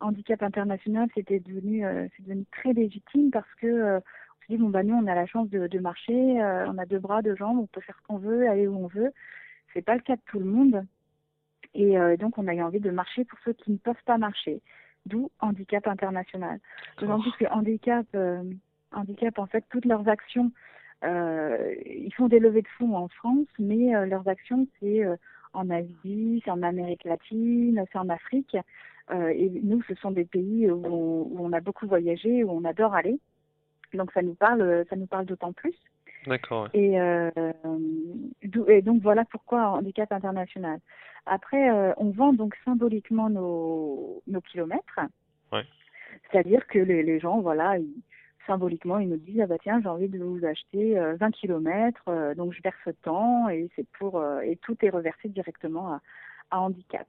handicap 0.00 0.42
international, 0.42 1.08
c'était 1.14 1.40
devenu, 1.40 1.84
euh, 1.84 2.06
c'est 2.16 2.24
devenu 2.24 2.44
très 2.52 2.72
légitime 2.72 3.30
parce 3.30 3.52
que 3.60 3.66
euh, 3.66 3.98
on 3.98 4.40
s'est 4.40 4.56
dit 4.56 4.58
bon 4.58 4.70
bah 4.70 4.82
nous 4.82 4.94
on 4.94 5.06
a 5.06 5.14
la 5.14 5.26
chance 5.26 5.48
de, 5.50 5.66
de 5.66 5.78
marcher, 5.78 6.42
euh, 6.42 6.66
on 6.68 6.78
a 6.78 6.86
deux 6.86 6.98
bras, 6.98 7.22
deux 7.22 7.36
jambes, 7.36 7.58
on 7.58 7.66
peut 7.66 7.80
faire 7.80 7.96
ce 8.00 8.06
qu'on 8.06 8.18
veut, 8.18 8.48
aller 8.48 8.66
où 8.66 8.76
on 8.76 8.88
veut. 8.88 9.12
C'est 9.72 9.82
pas 9.82 9.94
le 9.94 10.00
cas 10.00 10.16
de 10.16 10.22
tout 10.26 10.38
le 10.38 10.46
monde. 10.46 10.84
Et 11.72 11.96
donc 12.18 12.36
on 12.36 12.48
a 12.48 12.54
eu 12.54 12.62
envie 12.62 12.80
de 12.80 12.90
marcher 12.90 13.24
pour 13.24 13.38
ceux 13.44 13.52
qui 13.52 13.70
ne 13.70 13.76
peuvent 13.76 14.02
pas 14.04 14.18
marcher. 14.18 14.60
D'où 15.06 15.30
handicap 15.38 15.86
international. 15.86 16.58
D'autant 16.98 17.20
plus 17.20 17.30
que 17.38 17.44
handicap, 17.44 18.04
handicap 18.90 19.38
en 19.38 19.46
fait 19.46 19.64
toutes 19.70 19.84
leurs 19.84 20.08
actions 20.08 20.50
ils 21.04 22.12
font 22.16 22.26
des 22.26 22.40
levées 22.40 22.62
de 22.62 22.68
fonds 22.76 22.96
en 22.96 23.06
France, 23.06 23.46
mais 23.60 23.92
leurs 24.06 24.26
actions, 24.26 24.66
c'est 24.80 25.04
en 25.52 25.70
Asie, 25.70 26.42
c'est 26.44 26.50
en 26.50 26.62
Amérique 26.62 27.04
latine, 27.04 27.84
c'est 27.92 27.98
en 27.98 28.08
Afrique. 28.08 28.56
Et 29.12 29.50
nous, 29.62 29.82
ce 29.82 29.94
sont 29.96 30.10
des 30.10 30.24
pays 30.24 30.70
où 30.70 30.82
on, 30.84 31.22
où 31.22 31.36
on, 31.40 31.52
a 31.52 31.60
beaucoup 31.60 31.86
voyagé, 31.86 32.44
où 32.44 32.50
on 32.50 32.64
adore 32.64 32.94
aller. 32.94 33.18
Donc 33.94 34.12
ça 34.12 34.22
nous 34.22 34.34
parle, 34.34 34.84
ça 34.88 34.96
nous 34.96 35.06
parle 35.06 35.26
d'autant 35.26 35.52
plus. 35.52 35.74
D'accord. 36.26 36.68
Et, 36.74 37.00
euh, 37.00 37.30
et, 38.68 38.82
donc 38.82 39.02
voilà 39.02 39.24
pourquoi 39.24 39.70
handicap 39.70 40.12
international. 40.12 40.80
Après, 41.26 41.70
euh, 41.70 41.92
on 41.96 42.10
vend 42.10 42.32
donc 42.32 42.54
symboliquement 42.64 43.30
nos, 43.30 44.22
nos 44.26 44.40
kilomètres. 44.40 45.00
Ouais. 45.52 45.64
C'est-à-dire 46.30 46.66
que 46.66 46.78
les, 46.78 47.02
les, 47.02 47.20
gens, 47.20 47.40
voilà, 47.40 47.78
ils, 47.78 48.02
symboliquement, 48.46 48.98
ils 48.98 49.08
nous 49.08 49.16
disent 49.16 49.40
ah 49.42 49.46
bah 49.46 49.58
tiens, 49.62 49.80
j'ai 49.80 49.88
envie 49.88 50.08
de 50.08 50.18
vous 50.18 50.44
acheter 50.44 50.94
20 50.94 51.22
euh, 51.22 51.30
kilomètres, 51.30 52.02
euh, 52.08 52.34
donc 52.34 52.52
je 52.52 52.60
verse 52.62 52.96
tant 53.02 53.48
et 53.48 53.70
c'est 53.76 53.86
pour 53.98 54.18
euh, 54.18 54.40
et 54.40 54.56
tout 54.56 54.76
est 54.84 54.90
reversé 54.90 55.28
directement 55.28 55.94
à, 55.94 56.00
à 56.50 56.60
handicap. 56.60 57.06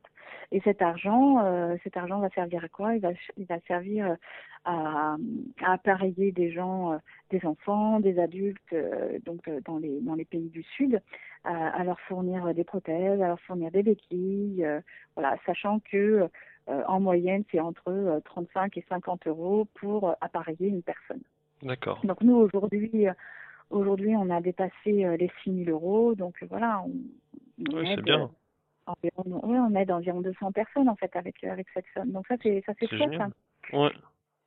Et 0.51 0.59
cet 0.61 0.81
argent, 0.81 1.43
euh, 1.45 1.75
cet 1.83 1.95
argent 1.95 2.19
va 2.19 2.29
servir 2.29 2.63
à 2.63 2.67
quoi? 2.67 2.95
Il 2.95 3.01
va, 3.01 3.11
il 3.37 3.45
va 3.45 3.59
servir 3.61 4.17
à, 4.65 5.15
à 5.63 5.73
appareiller 5.73 6.31
des 6.33 6.51
gens, 6.51 6.93
euh, 6.93 6.97
des 7.29 7.45
enfants, 7.45 8.01
des 8.01 8.19
adultes, 8.19 8.59
euh, 8.73 9.17
donc 9.25 9.49
dans 9.65 9.77
les 9.77 10.01
dans 10.01 10.15
les 10.15 10.25
pays 10.25 10.49
du 10.49 10.63
Sud, 10.63 11.01
à, 11.45 11.69
à, 11.69 11.83
leur 11.85 11.99
fournir 12.01 12.53
des 12.53 12.65
prothèses, 12.65 13.21
à 13.21 13.27
leur 13.27 13.39
fournir 13.41 13.71
des 13.71 13.83
béquilles, 13.83 14.67
voilà, 15.15 15.37
sachant 15.45 15.79
que 15.79 16.29
en 16.67 16.99
moyenne 16.99 17.43
c'est 17.51 17.59
entre 17.59 18.21
35 18.25 18.77
et 18.77 18.85
50 18.87 19.27
euros 19.27 19.67
pour 19.75 20.15
appareiller 20.21 20.67
une 20.67 20.83
personne. 20.83 21.21
D'accord. 21.63 22.01
Donc 22.03 22.21
nous 22.21 22.35
aujourd'hui. 22.35 23.07
Aujourd'hui, 23.69 24.13
on 24.17 24.29
a 24.29 24.41
dépassé 24.41 24.71
les 24.85 25.31
6 25.43 25.63
000 25.63 25.69
euros, 25.69 26.13
donc 26.13 26.35
voilà. 26.49 26.83
On, 26.85 26.91
on 27.71 27.77
oui, 27.79 27.93
c'est 27.95 28.01
bien 28.01 28.29
environ, 28.85 29.47
ouais, 29.47 29.59
on 29.59 29.75
aide 29.75 29.91
environ 29.91 30.21
200 30.21 30.51
personnes 30.51 30.89
en 30.89 30.95
fait 30.95 31.15
avec 31.15 31.43
avec 31.43 31.67
cette 31.73 31.85
somme. 31.93 32.11
Donc 32.11 32.27
ça 32.27 32.35
c'est 32.41 32.63
ça 32.65 32.73
c'est 32.79 32.87
chouette. 32.87 33.19
Hein. 33.19 33.31
Ouais. 33.73 33.91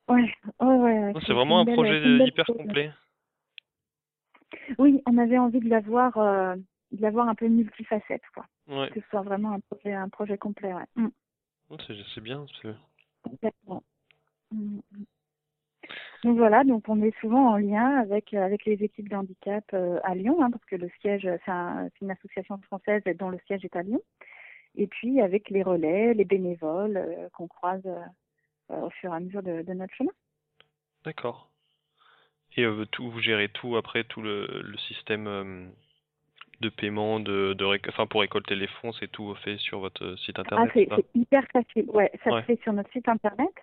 Ouais, 0.07 0.31
ouais, 0.59 0.75
ouais. 0.75 1.13
C'est 1.25 1.33
vraiment 1.33 1.59
un 1.59 1.65
projet 1.65 2.01
hyper 2.27 2.45
complet. 2.45 2.91
Oui, 4.77 5.01
on 5.05 5.17
avait 5.17 5.37
envie 5.37 5.59
de 5.59 5.69
l'avoir 5.69 6.17
euh, 6.17 6.55
de 6.91 7.01
l'avoir 7.01 7.27
un 7.27 7.35
peu 7.35 7.47
multifacette 7.47 8.21
quoi. 8.33 8.45
Ouais. 8.67 8.89
Que 8.89 9.01
ce 9.01 9.07
soit 9.09 9.21
vraiment 9.21 9.53
un 9.53 9.59
projet 9.59 9.93
un 9.93 10.09
projet 10.09 10.37
complet, 10.37 10.73
ouais. 10.73 10.85
Mm. 10.95 11.09
C'est 11.87 12.21
bien. 12.21 12.45
Complètement. 13.23 13.83
Mm, 14.51 14.79
mm. 14.91 15.03
Donc 16.25 16.37
voilà, 16.37 16.63
donc 16.63 16.89
on 16.89 17.03
est 17.03 17.15
souvent 17.19 17.51
en 17.51 17.57
lien 17.57 17.97
avec 17.97 18.33
avec 18.33 18.65
les 18.65 18.83
équipes 18.83 19.09
d'handicap 19.09 19.63
euh, 19.75 19.99
à 20.03 20.15
Lyon, 20.15 20.41
hein, 20.41 20.49
parce 20.49 20.65
que 20.65 20.75
le 20.75 20.89
siège, 20.99 21.29
c'est 21.45 21.51
un, 21.51 21.87
une 22.01 22.09
association 22.09 22.57
française 22.63 23.03
dont 23.19 23.29
le 23.29 23.37
siège 23.45 23.63
est 23.63 23.75
à 23.75 23.83
Lyon. 23.83 24.01
Et 24.75 24.87
puis 24.87 25.21
avec 25.21 25.51
les 25.51 25.61
relais, 25.61 26.15
les 26.15 26.25
bénévoles 26.25 26.97
euh, 26.97 27.29
qu'on 27.31 27.47
croise 27.47 27.85
euh, 27.85 28.81
au 28.81 28.89
fur 28.89 29.13
et 29.13 29.15
à 29.15 29.19
mesure 29.19 29.43
de, 29.43 29.61
de 29.61 29.73
notre 29.73 29.93
chemin. 29.93 30.11
D'accord. 31.05 31.47
Et 32.57 32.63
euh, 32.63 32.85
tout, 32.85 33.07
vous 33.11 33.19
gérez 33.19 33.49
tout 33.49 33.77
après 33.77 34.03
tout 34.03 34.23
le, 34.23 34.47
le 34.63 34.77
système 34.79 35.71
de 36.59 36.69
paiement, 36.69 37.19
de, 37.19 37.53
de 37.53 37.65
enfin 37.89 38.07
pour 38.07 38.21
récolter 38.21 38.55
les 38.55 38.67
fonds, 38.67 38.93
c'est 38.93 39.11
tout 39.11 39.35
fait 39.43 39.57
sur 39.57 39.79
votre 39.79 40.17
site 40.17 40.39
internet. 40.39 40.71
Ah, 40.89 40.95
c'est 40.95 41.19
hyper 41.19 41.45
facile. 41.53 41.85
Ouais, 41.89 42.11
ça 42.23 42.31
se 42.31 42.45
fait 42.45 42.59
sur 42.63 42.73
notre 42.73 42.91
site 42.91 43.07
internet. 43.07 43.53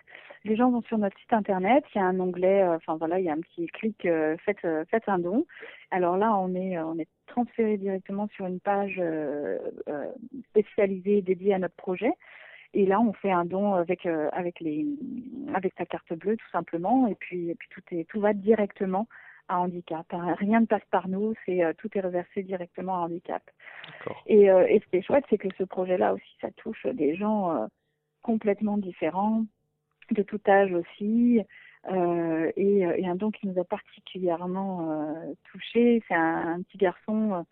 Les 0.45 0.57
gens 0.57 0.71
vont 0.71 0.81
sur 0.81 0.97
notre 0.97 1.17
site 1.19 1.31
internet, 1.31 1.85
il 1.95 1.99
y 1.99 2.01
a 2.01 2.05
un 2.05 2.19
onglet, 2.19 2.63
euh, 2.63 2.75
enfin 2.75 2.97
voilà, 2.97 3.17
il 3.17 3.25
y 3.25 3.29
a 3.29 3.33
un 3.33 3.39
petit 3.39 3.65
clic, 3.67 4.05
euh, 4.05 4.35
faites, 4.43 4.65
euh, 4.65 4.83
faites 4.91 5.07
un 5.07 5.19
don. 5.19 5.45
Alors 5.89 6.17
là, 6.17 6.35
on 6.35 6.53
est, 6.53 6.77
on 6.79 6.99
est 6.99 7.07
transféré 7.27 7.77
directement 7.77 8.27
sur 8.35 8.45
une 8.45 8.59
page 8.59 9.01
spécialisée 10.49 11.21
dédiée 11.21 11.53
à 11.53 11.59
notre 11.59 11.75
projet. 11.75 12.11
Et 12.73 12.85
là, 12.85 12.99
on 12.99 13.13
fait 13.13 13.31
un 13.31 13.45
don 13.45 13.75
avec 13.75 14.05
avec 14.05 14.59
les 14.59 14.87
avec 15.53 15.73
sa 15.77 15.85
carte 15.85 16.11
bleue 16.13 16.37
tout 16.37 16.49
simplement. 16.51 17.07
Et 17.07 17.15
puis 17.15 17.49
et 17.49 17.55
puis 17.55 17.69
tout 17.69 17.81
est 17.91 18.03
tout 18.09 18.19
va 18.19 18.33
directement 18.33 19.07
à 19.47 19.59
handicap. 19.59 20.05
Hein. 20.11 20.35
Rien 20.39 20.61
ne 20.61 20.65
passe 20.65 20.85
par 20.89 21.07
nous, 21.07 21.35
c'est 21.45 21.61
tout 21.77 21.89
est 21.95 22.01
reversé 22.01 22.41
directement 22.41 22.95
à 22.95 23.05
handicap. 23.05 23.43
Et, 24.25 24.45
et 24.45 24.81
ce 24.83 24.89
qui 24.89 24.97
est 24.97 25.01
chouette, 25.03 25.25
c'est 25.29 25.37
que 25.37 25.53
ce 25.57 25.63
projet-là 25.63 26.13
aussi, 26.13 26.37
ça 26.41 26.49
touche 26.57 26.85
des 26.87 27.15
gens 27.15 27.67
complètement 28.23 28.77
différents 28.77 29.43
de 30.11 30.23
tout 30.23 30.41
âge 30.47 30.73
aussi. 30.73 31.41
Euh, 31.91 32.51
et, 32.55 32.79
et, 32.79 33.07
un 33.07 33.15
don 33.15 33.29
qui 33.29 33.45
nous 33.45 33.59
a 33.59 33.65
particulièrement 33.65 34.89
euh, 34.89 35.33
touché, 35.51 36.01
c'est 36.07 36.13
un, 36.13 36.55
un, 36.55 36.61
petit 36.61 36.77
garçon 36.77 37.45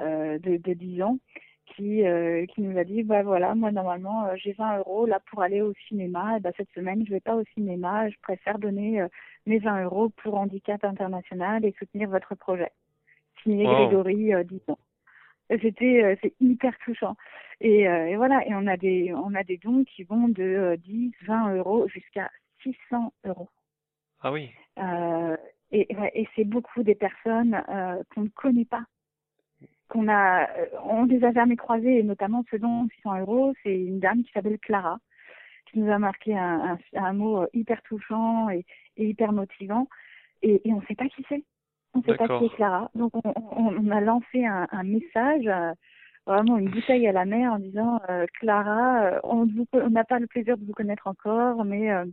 euh, 0.00 0.38
de, 0.38 0.56
de 0.56 0.72
10 0.72 1.02
ans 1.02 1.18
qui, 1.74 2.04
euh, 2.06 2.46
qui 2.46 2.62
nous 2.62 2.78
a 2.78 2.84
dit 2.84 3.02
bah 3.02 3.22
voilà 3.22 3.54
moi 3.54 3.70
normalement 3.70 4.26
euh, 4.26 4.34
j'ai 4.36 4.52
20 4.52 4.78
euros 4.78 5.06
là 5.06 5.20
pour 5.30 5.42
aller 5.42 5.60
au 5.60 5.72
cinéma. 5.86 6.36
Et 6.36 6.40
bah, 6.40 6.50
cette 6.56 6.70
semaine 6.74 7.04
je 7.06 7.10
vais 7.10 7.20
pas 7.20 7.36
au 7.36 7.44
cinéma. 7.54 8.08
Je 8.08 8.16
préfère 8.22 8.58
donner 8.58 9.00
euh, 9.00 9.08
mes 9.46 9.58
20 9.58 9.84
euros 9.84 10.08
pour 10.08 10.34
handicap 10.34 10.84
international 10.84 11.64
et 11.64 11.74
soutenir 11.78 12.08
votre 12.08 12.34
projet. 12.34 12.70
Signé 13.42 13.66
wow. 13.66 13.74
Grégory 13.74 14.32
10 14.44 14.60
ans. 14.68 14.78
C'était 15.50 16.18
c'est 16.20 16.34
hyper 16.40 16.76
touchant 16.84 17.16
et, 17.60 17.88
euh, 17.88 18.06
et, 18.06 18.16
voilà, 18.16 18.46
et 18.46 18.54
on 18.54 18.66
a 18.66 18.76
des 18.76 19.12
on 19.14 19.34
a 19.34 19.42
des 19.42 19.56
dons 19.58 19.84
qui 19.84 20.04
vont 20.04 20.28
de 20.28 20.42
euh, 20.42 20.76
10, 20.76 21.12
20 21.26 21.56
euros 21.56 21.88
jusqu'à 21.88 22.30
600 22.62 23.12
euros. 23.24 23.48
Ah 24.20 24.32
oui. 24.32 24.50
Euh, 24.78 25.36
et, 25.70 25.86
et 26.14 26.28
c'est 26.34 26.44
beaucoup 26.44 26.82
des 26.82 26.94
personnes 26.94 27.62
euh, 27.68 28.02
qu'on 28.14 28.22
ne 28.22 28.28
connaît 28.28 28.64
pas, 28.64 28.84
qu'on 29.88 30.08
a, 30.08 30.48
euh, 30.48 30.66
on 30.84 31.04
les 31.04 31.22
a 31.24 31.32
jamais 31.32 31.56
croisées, 31.56 31.98
et 31.98 32.02
notamment 32.02 32.44
ce 32.50 32.56
don 32.56 32.88
600 32.96 33.20
euros, 33.20 33.54
c'est 33.62 33.74
une 33.74 34.00
dame 34.00 34.22
qui 34.22 34.30
s'appelle 34.32 34.58
Clara, 34.60 34.98
qui 35.70 35.78
nous 35.80 35.90
a 35.90 35.98
marqué 35.98 36.36
un, 36.36 36.78
un, 36.94 37.04
un 37.04 37.12
mot 37.12 37.46
hyper 37.52 37.82
touchant 37.82 38.48
et, 38.50 38.64
et 38.96 39.08
hyper 39.08 39.32
motivant, 39.32 39.88
et, 40.42 40.66
et 40.66 40.72
on 40.72 40.80
ne 40.80 40.86
sait 40.86 40.94
pas 40.94 41.08
qui 41.08 41.24
c'est. 41.28 41.44
On 41.94 41.98
ne 41.98 42.04
sait 42.04 42.16
pas 42.16 42.38
qui 42.38 42.44
est 42.44 42.54
Clara. 42.54 42.90
Donc 42.94 43.12
on, 43.14 43.32
on, 43.34 43.76
on 43.76 43.90
a 43.90 44.00
lancé 44.00 44.44
un, 44.44 44.68
un 44.70 44.82
message 44.84 45.48
vraiment 46.28 46.58
une 46.58 46.70
bouteille 46.70 47.06
à 47.08 47.12
la 47.12 47.24
mer 47.24 47.52
en 47.52 47.58
disant 47.58 48.00
euh, 48.08 48.26
Clara, 48.34 49.04
euh, 49.04 49.20
on 49.24 49.46
n'a 49.90 50.04
pas 50.04 50.18
le 50.18 50.26
plaisir 50.26 50.58
de 50.58 50.64
vous 50.64 50.72
connaître 50.72 51.06
encore, 51.06 51.64
mais 51.64 51.90
euh, 51.90 52.04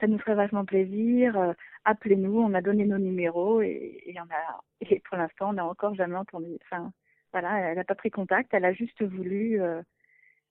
ça 0.00 0.06
nous 0.06 0.18
ferait 0.18 0.34
vachement 0.34 0.64
plaisir. 0.64 1.36
Euh, 1.36 1.52
appelez-nous, 1.84 2.38
on 2.38 2.54
a 2.54 2.60
donné 2.60 2.84
nos 2.84 2.98
numéros 2.98 3.62
et, 3.62 4.02
et, 4.04 4.14
on 4.20 4.24
a, 4.24 4.60
et 4.80 5.00
pour 5.00 5.16
l'instant, 5.16 5.50
on 5.50 5.54
n'a 5.54 5.66
encore 5.66 5.94
jamais 5.94 6.16
entendu. 6.16 6.58
Enfin, 6.64 6.92
voilà, 7.32 7.58
elle 7.58 7.76
n'a 7.76 7.84
pas 7.84 7.94
pris 7.94 8.10
contact, 8.10 8.52
elle 8.52 8.64
a 8.64 8.72
juste 8.72 9.02
voulu 9.02 9.60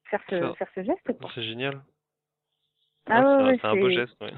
faire, 0.06 0.22
ce, 0.30 0.54
faire 0.54 0.68
ce 0.76 0.84
geste. 0.84 1.12
C'est 1.34 1.44
génial. 1.44 1.82
Ah, 3.08 3.44
ouais, 3.44 3.58
c'est 3.62 3.68
un 3.68 3.76
beau 3.76 3.90
geste. 3.90 4.20
Ouais. 4.22 4.34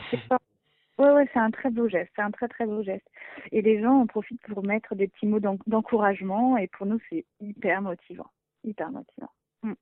Ouais, 0.98 1.12
ouais, 1.12 1.30
c'est 1.32 1.40
un 1.40 1.52
très 1.52 1.70
beau 1.70 1.88
geste, 1.88 2.12
c'est 2.16 2.24
un 2.24 2.32
très 2.32 2.48
très 2.48 2.66
beau 2.66 2.82
geste. 2.82 3.08
Et 3.52 3.62
les 3.62 3.82
gens 3.82 4.02
en 4.02 4.08
profitent 4.08 4.42
pour 4.48 4.64
mettre 4.64 4.96
des 4.96 5.08
petits 5.08 5.28
mots 5.28 5.40
d'encouragement 5.40 6.58
et 6.58 6.68
pour 6.68 6.88
nous 6.88 7.00
c'est 7.10 7.26
hyper 7.40 7.82
motivant, 7.82 8.32
hyper 8.64 8.90
motivant. 8.90 9.32
Mm. 9.62 9.74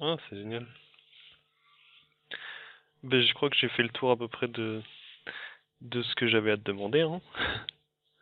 Ah, 0.00 0.16
c'est 0.28 0.36
génial. 0.36 0.66
Ben, 3.02 3.20
je 3.20 3.34
crois 3.34 3.50
que 3.50 3.56
j'ai 3.56 3.68
fait 3.70 3.82
le 3.82 3.88
tour 3.88 4.12
à 4.12 4.16
peu 4.16 4.28
près 4.28 4.48
de 4.48 4.80
de 5.80 6.02
ce 6.02 6.14
que 6.14 6.28
j'avais 6.28 6.52
à 6.52 6.56
te 6.56 6.62
demander. 6.62 7.00
Hein. 7.00 7.20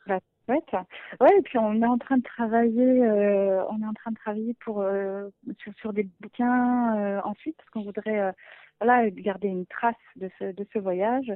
Bah, 0.07 0.19
ouais, 0.49 0.63
ouais, 1.21 1.39
et 1.39 1.43
puis 1.43 1.59
on 1.59 1.83
est 1.83 1.87
en 1.87 1.99
train 1.99 2.17
de 2.17 2.23
travailler, 2.23 3.05
euh, 3.05 3.63
on 3.69 3.83
est 3.83 3.87
en 3.87 3.93
train 3.93 4.11
de 4.11 4.17
travailler 4.17 4.55
pour 4.65 4.81
euh, 4.81 5.29
sur, 5.59 5.75
sur 5.75 5.93
des 5.93 6.09
bouquins 6.21 6.97
euh, 6.97 7.21
ensuite 7.23 7.55
parce 7.59 7.69
qu'on 7.69 7.83
voudrait 7.83 8.33
voilà 8.81 9.09
garder 9.11 9.49
une 9.49 9.67
trace 9.67 9.95
de 10.17 10.31
ce 10.39 10.53
de 10.53 10.67
ce 10.73 10.79
voyage. 10.79 11.31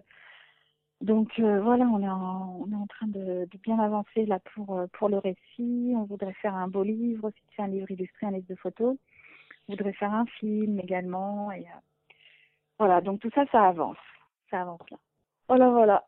Donc 1.01 1.39
euh, 1.39 1.61
voilà, 1.61 1.85
on 1.87 2.03
est, 2.03 2.09
en, 2.09 2.61
on 2.61 2.73
est 2.73 2.77
en 2.77 2.87
train 2.87 3.07
de, 3.07 3.47
de, 3.51 3.59
bien 3.63 3.79
avancer 3.79 4.27
là 4.27 4.39
pour, 4.55 4.79
euh, 4.79 4.87
pour 4.93 5.09
le 5.09 5.19
récit. 5.19 5.93
On 5.97 6.05
voudrait 6.05 6.33
faire 6.35 6.55
un 6.55 6.69
beau 6.69 6.83
livre, 6.83 7.29
aussi 7.29 7.43
un 7.59 7.67
livre 7.67 7.91
illustré, 7.91 8.27
un 8.27 8.31
livre 8.31 8.49
de 8.49 8.55
photos. 8.55 8.97
On 9.69 9.73
voudrait 9.73 9.93
faire 9.93 10.13
un 10.13 10.27
film 10.27 10.79
également. 10.81 11.53
Et 11.53 11.61
euh, 11.61 11.81
voilà, 12.79 13.01
donc 13.01 13.21
tout 13.21 13.31
ça, 13.35 13.45
ça 13.51 13.69
avance. 13.69 13.99
Ça 14.51 14.63
avance 14.63 14.81
là. 14.91 14.97
Voilà, 15.49 15.69
voilà. 15.71 16.05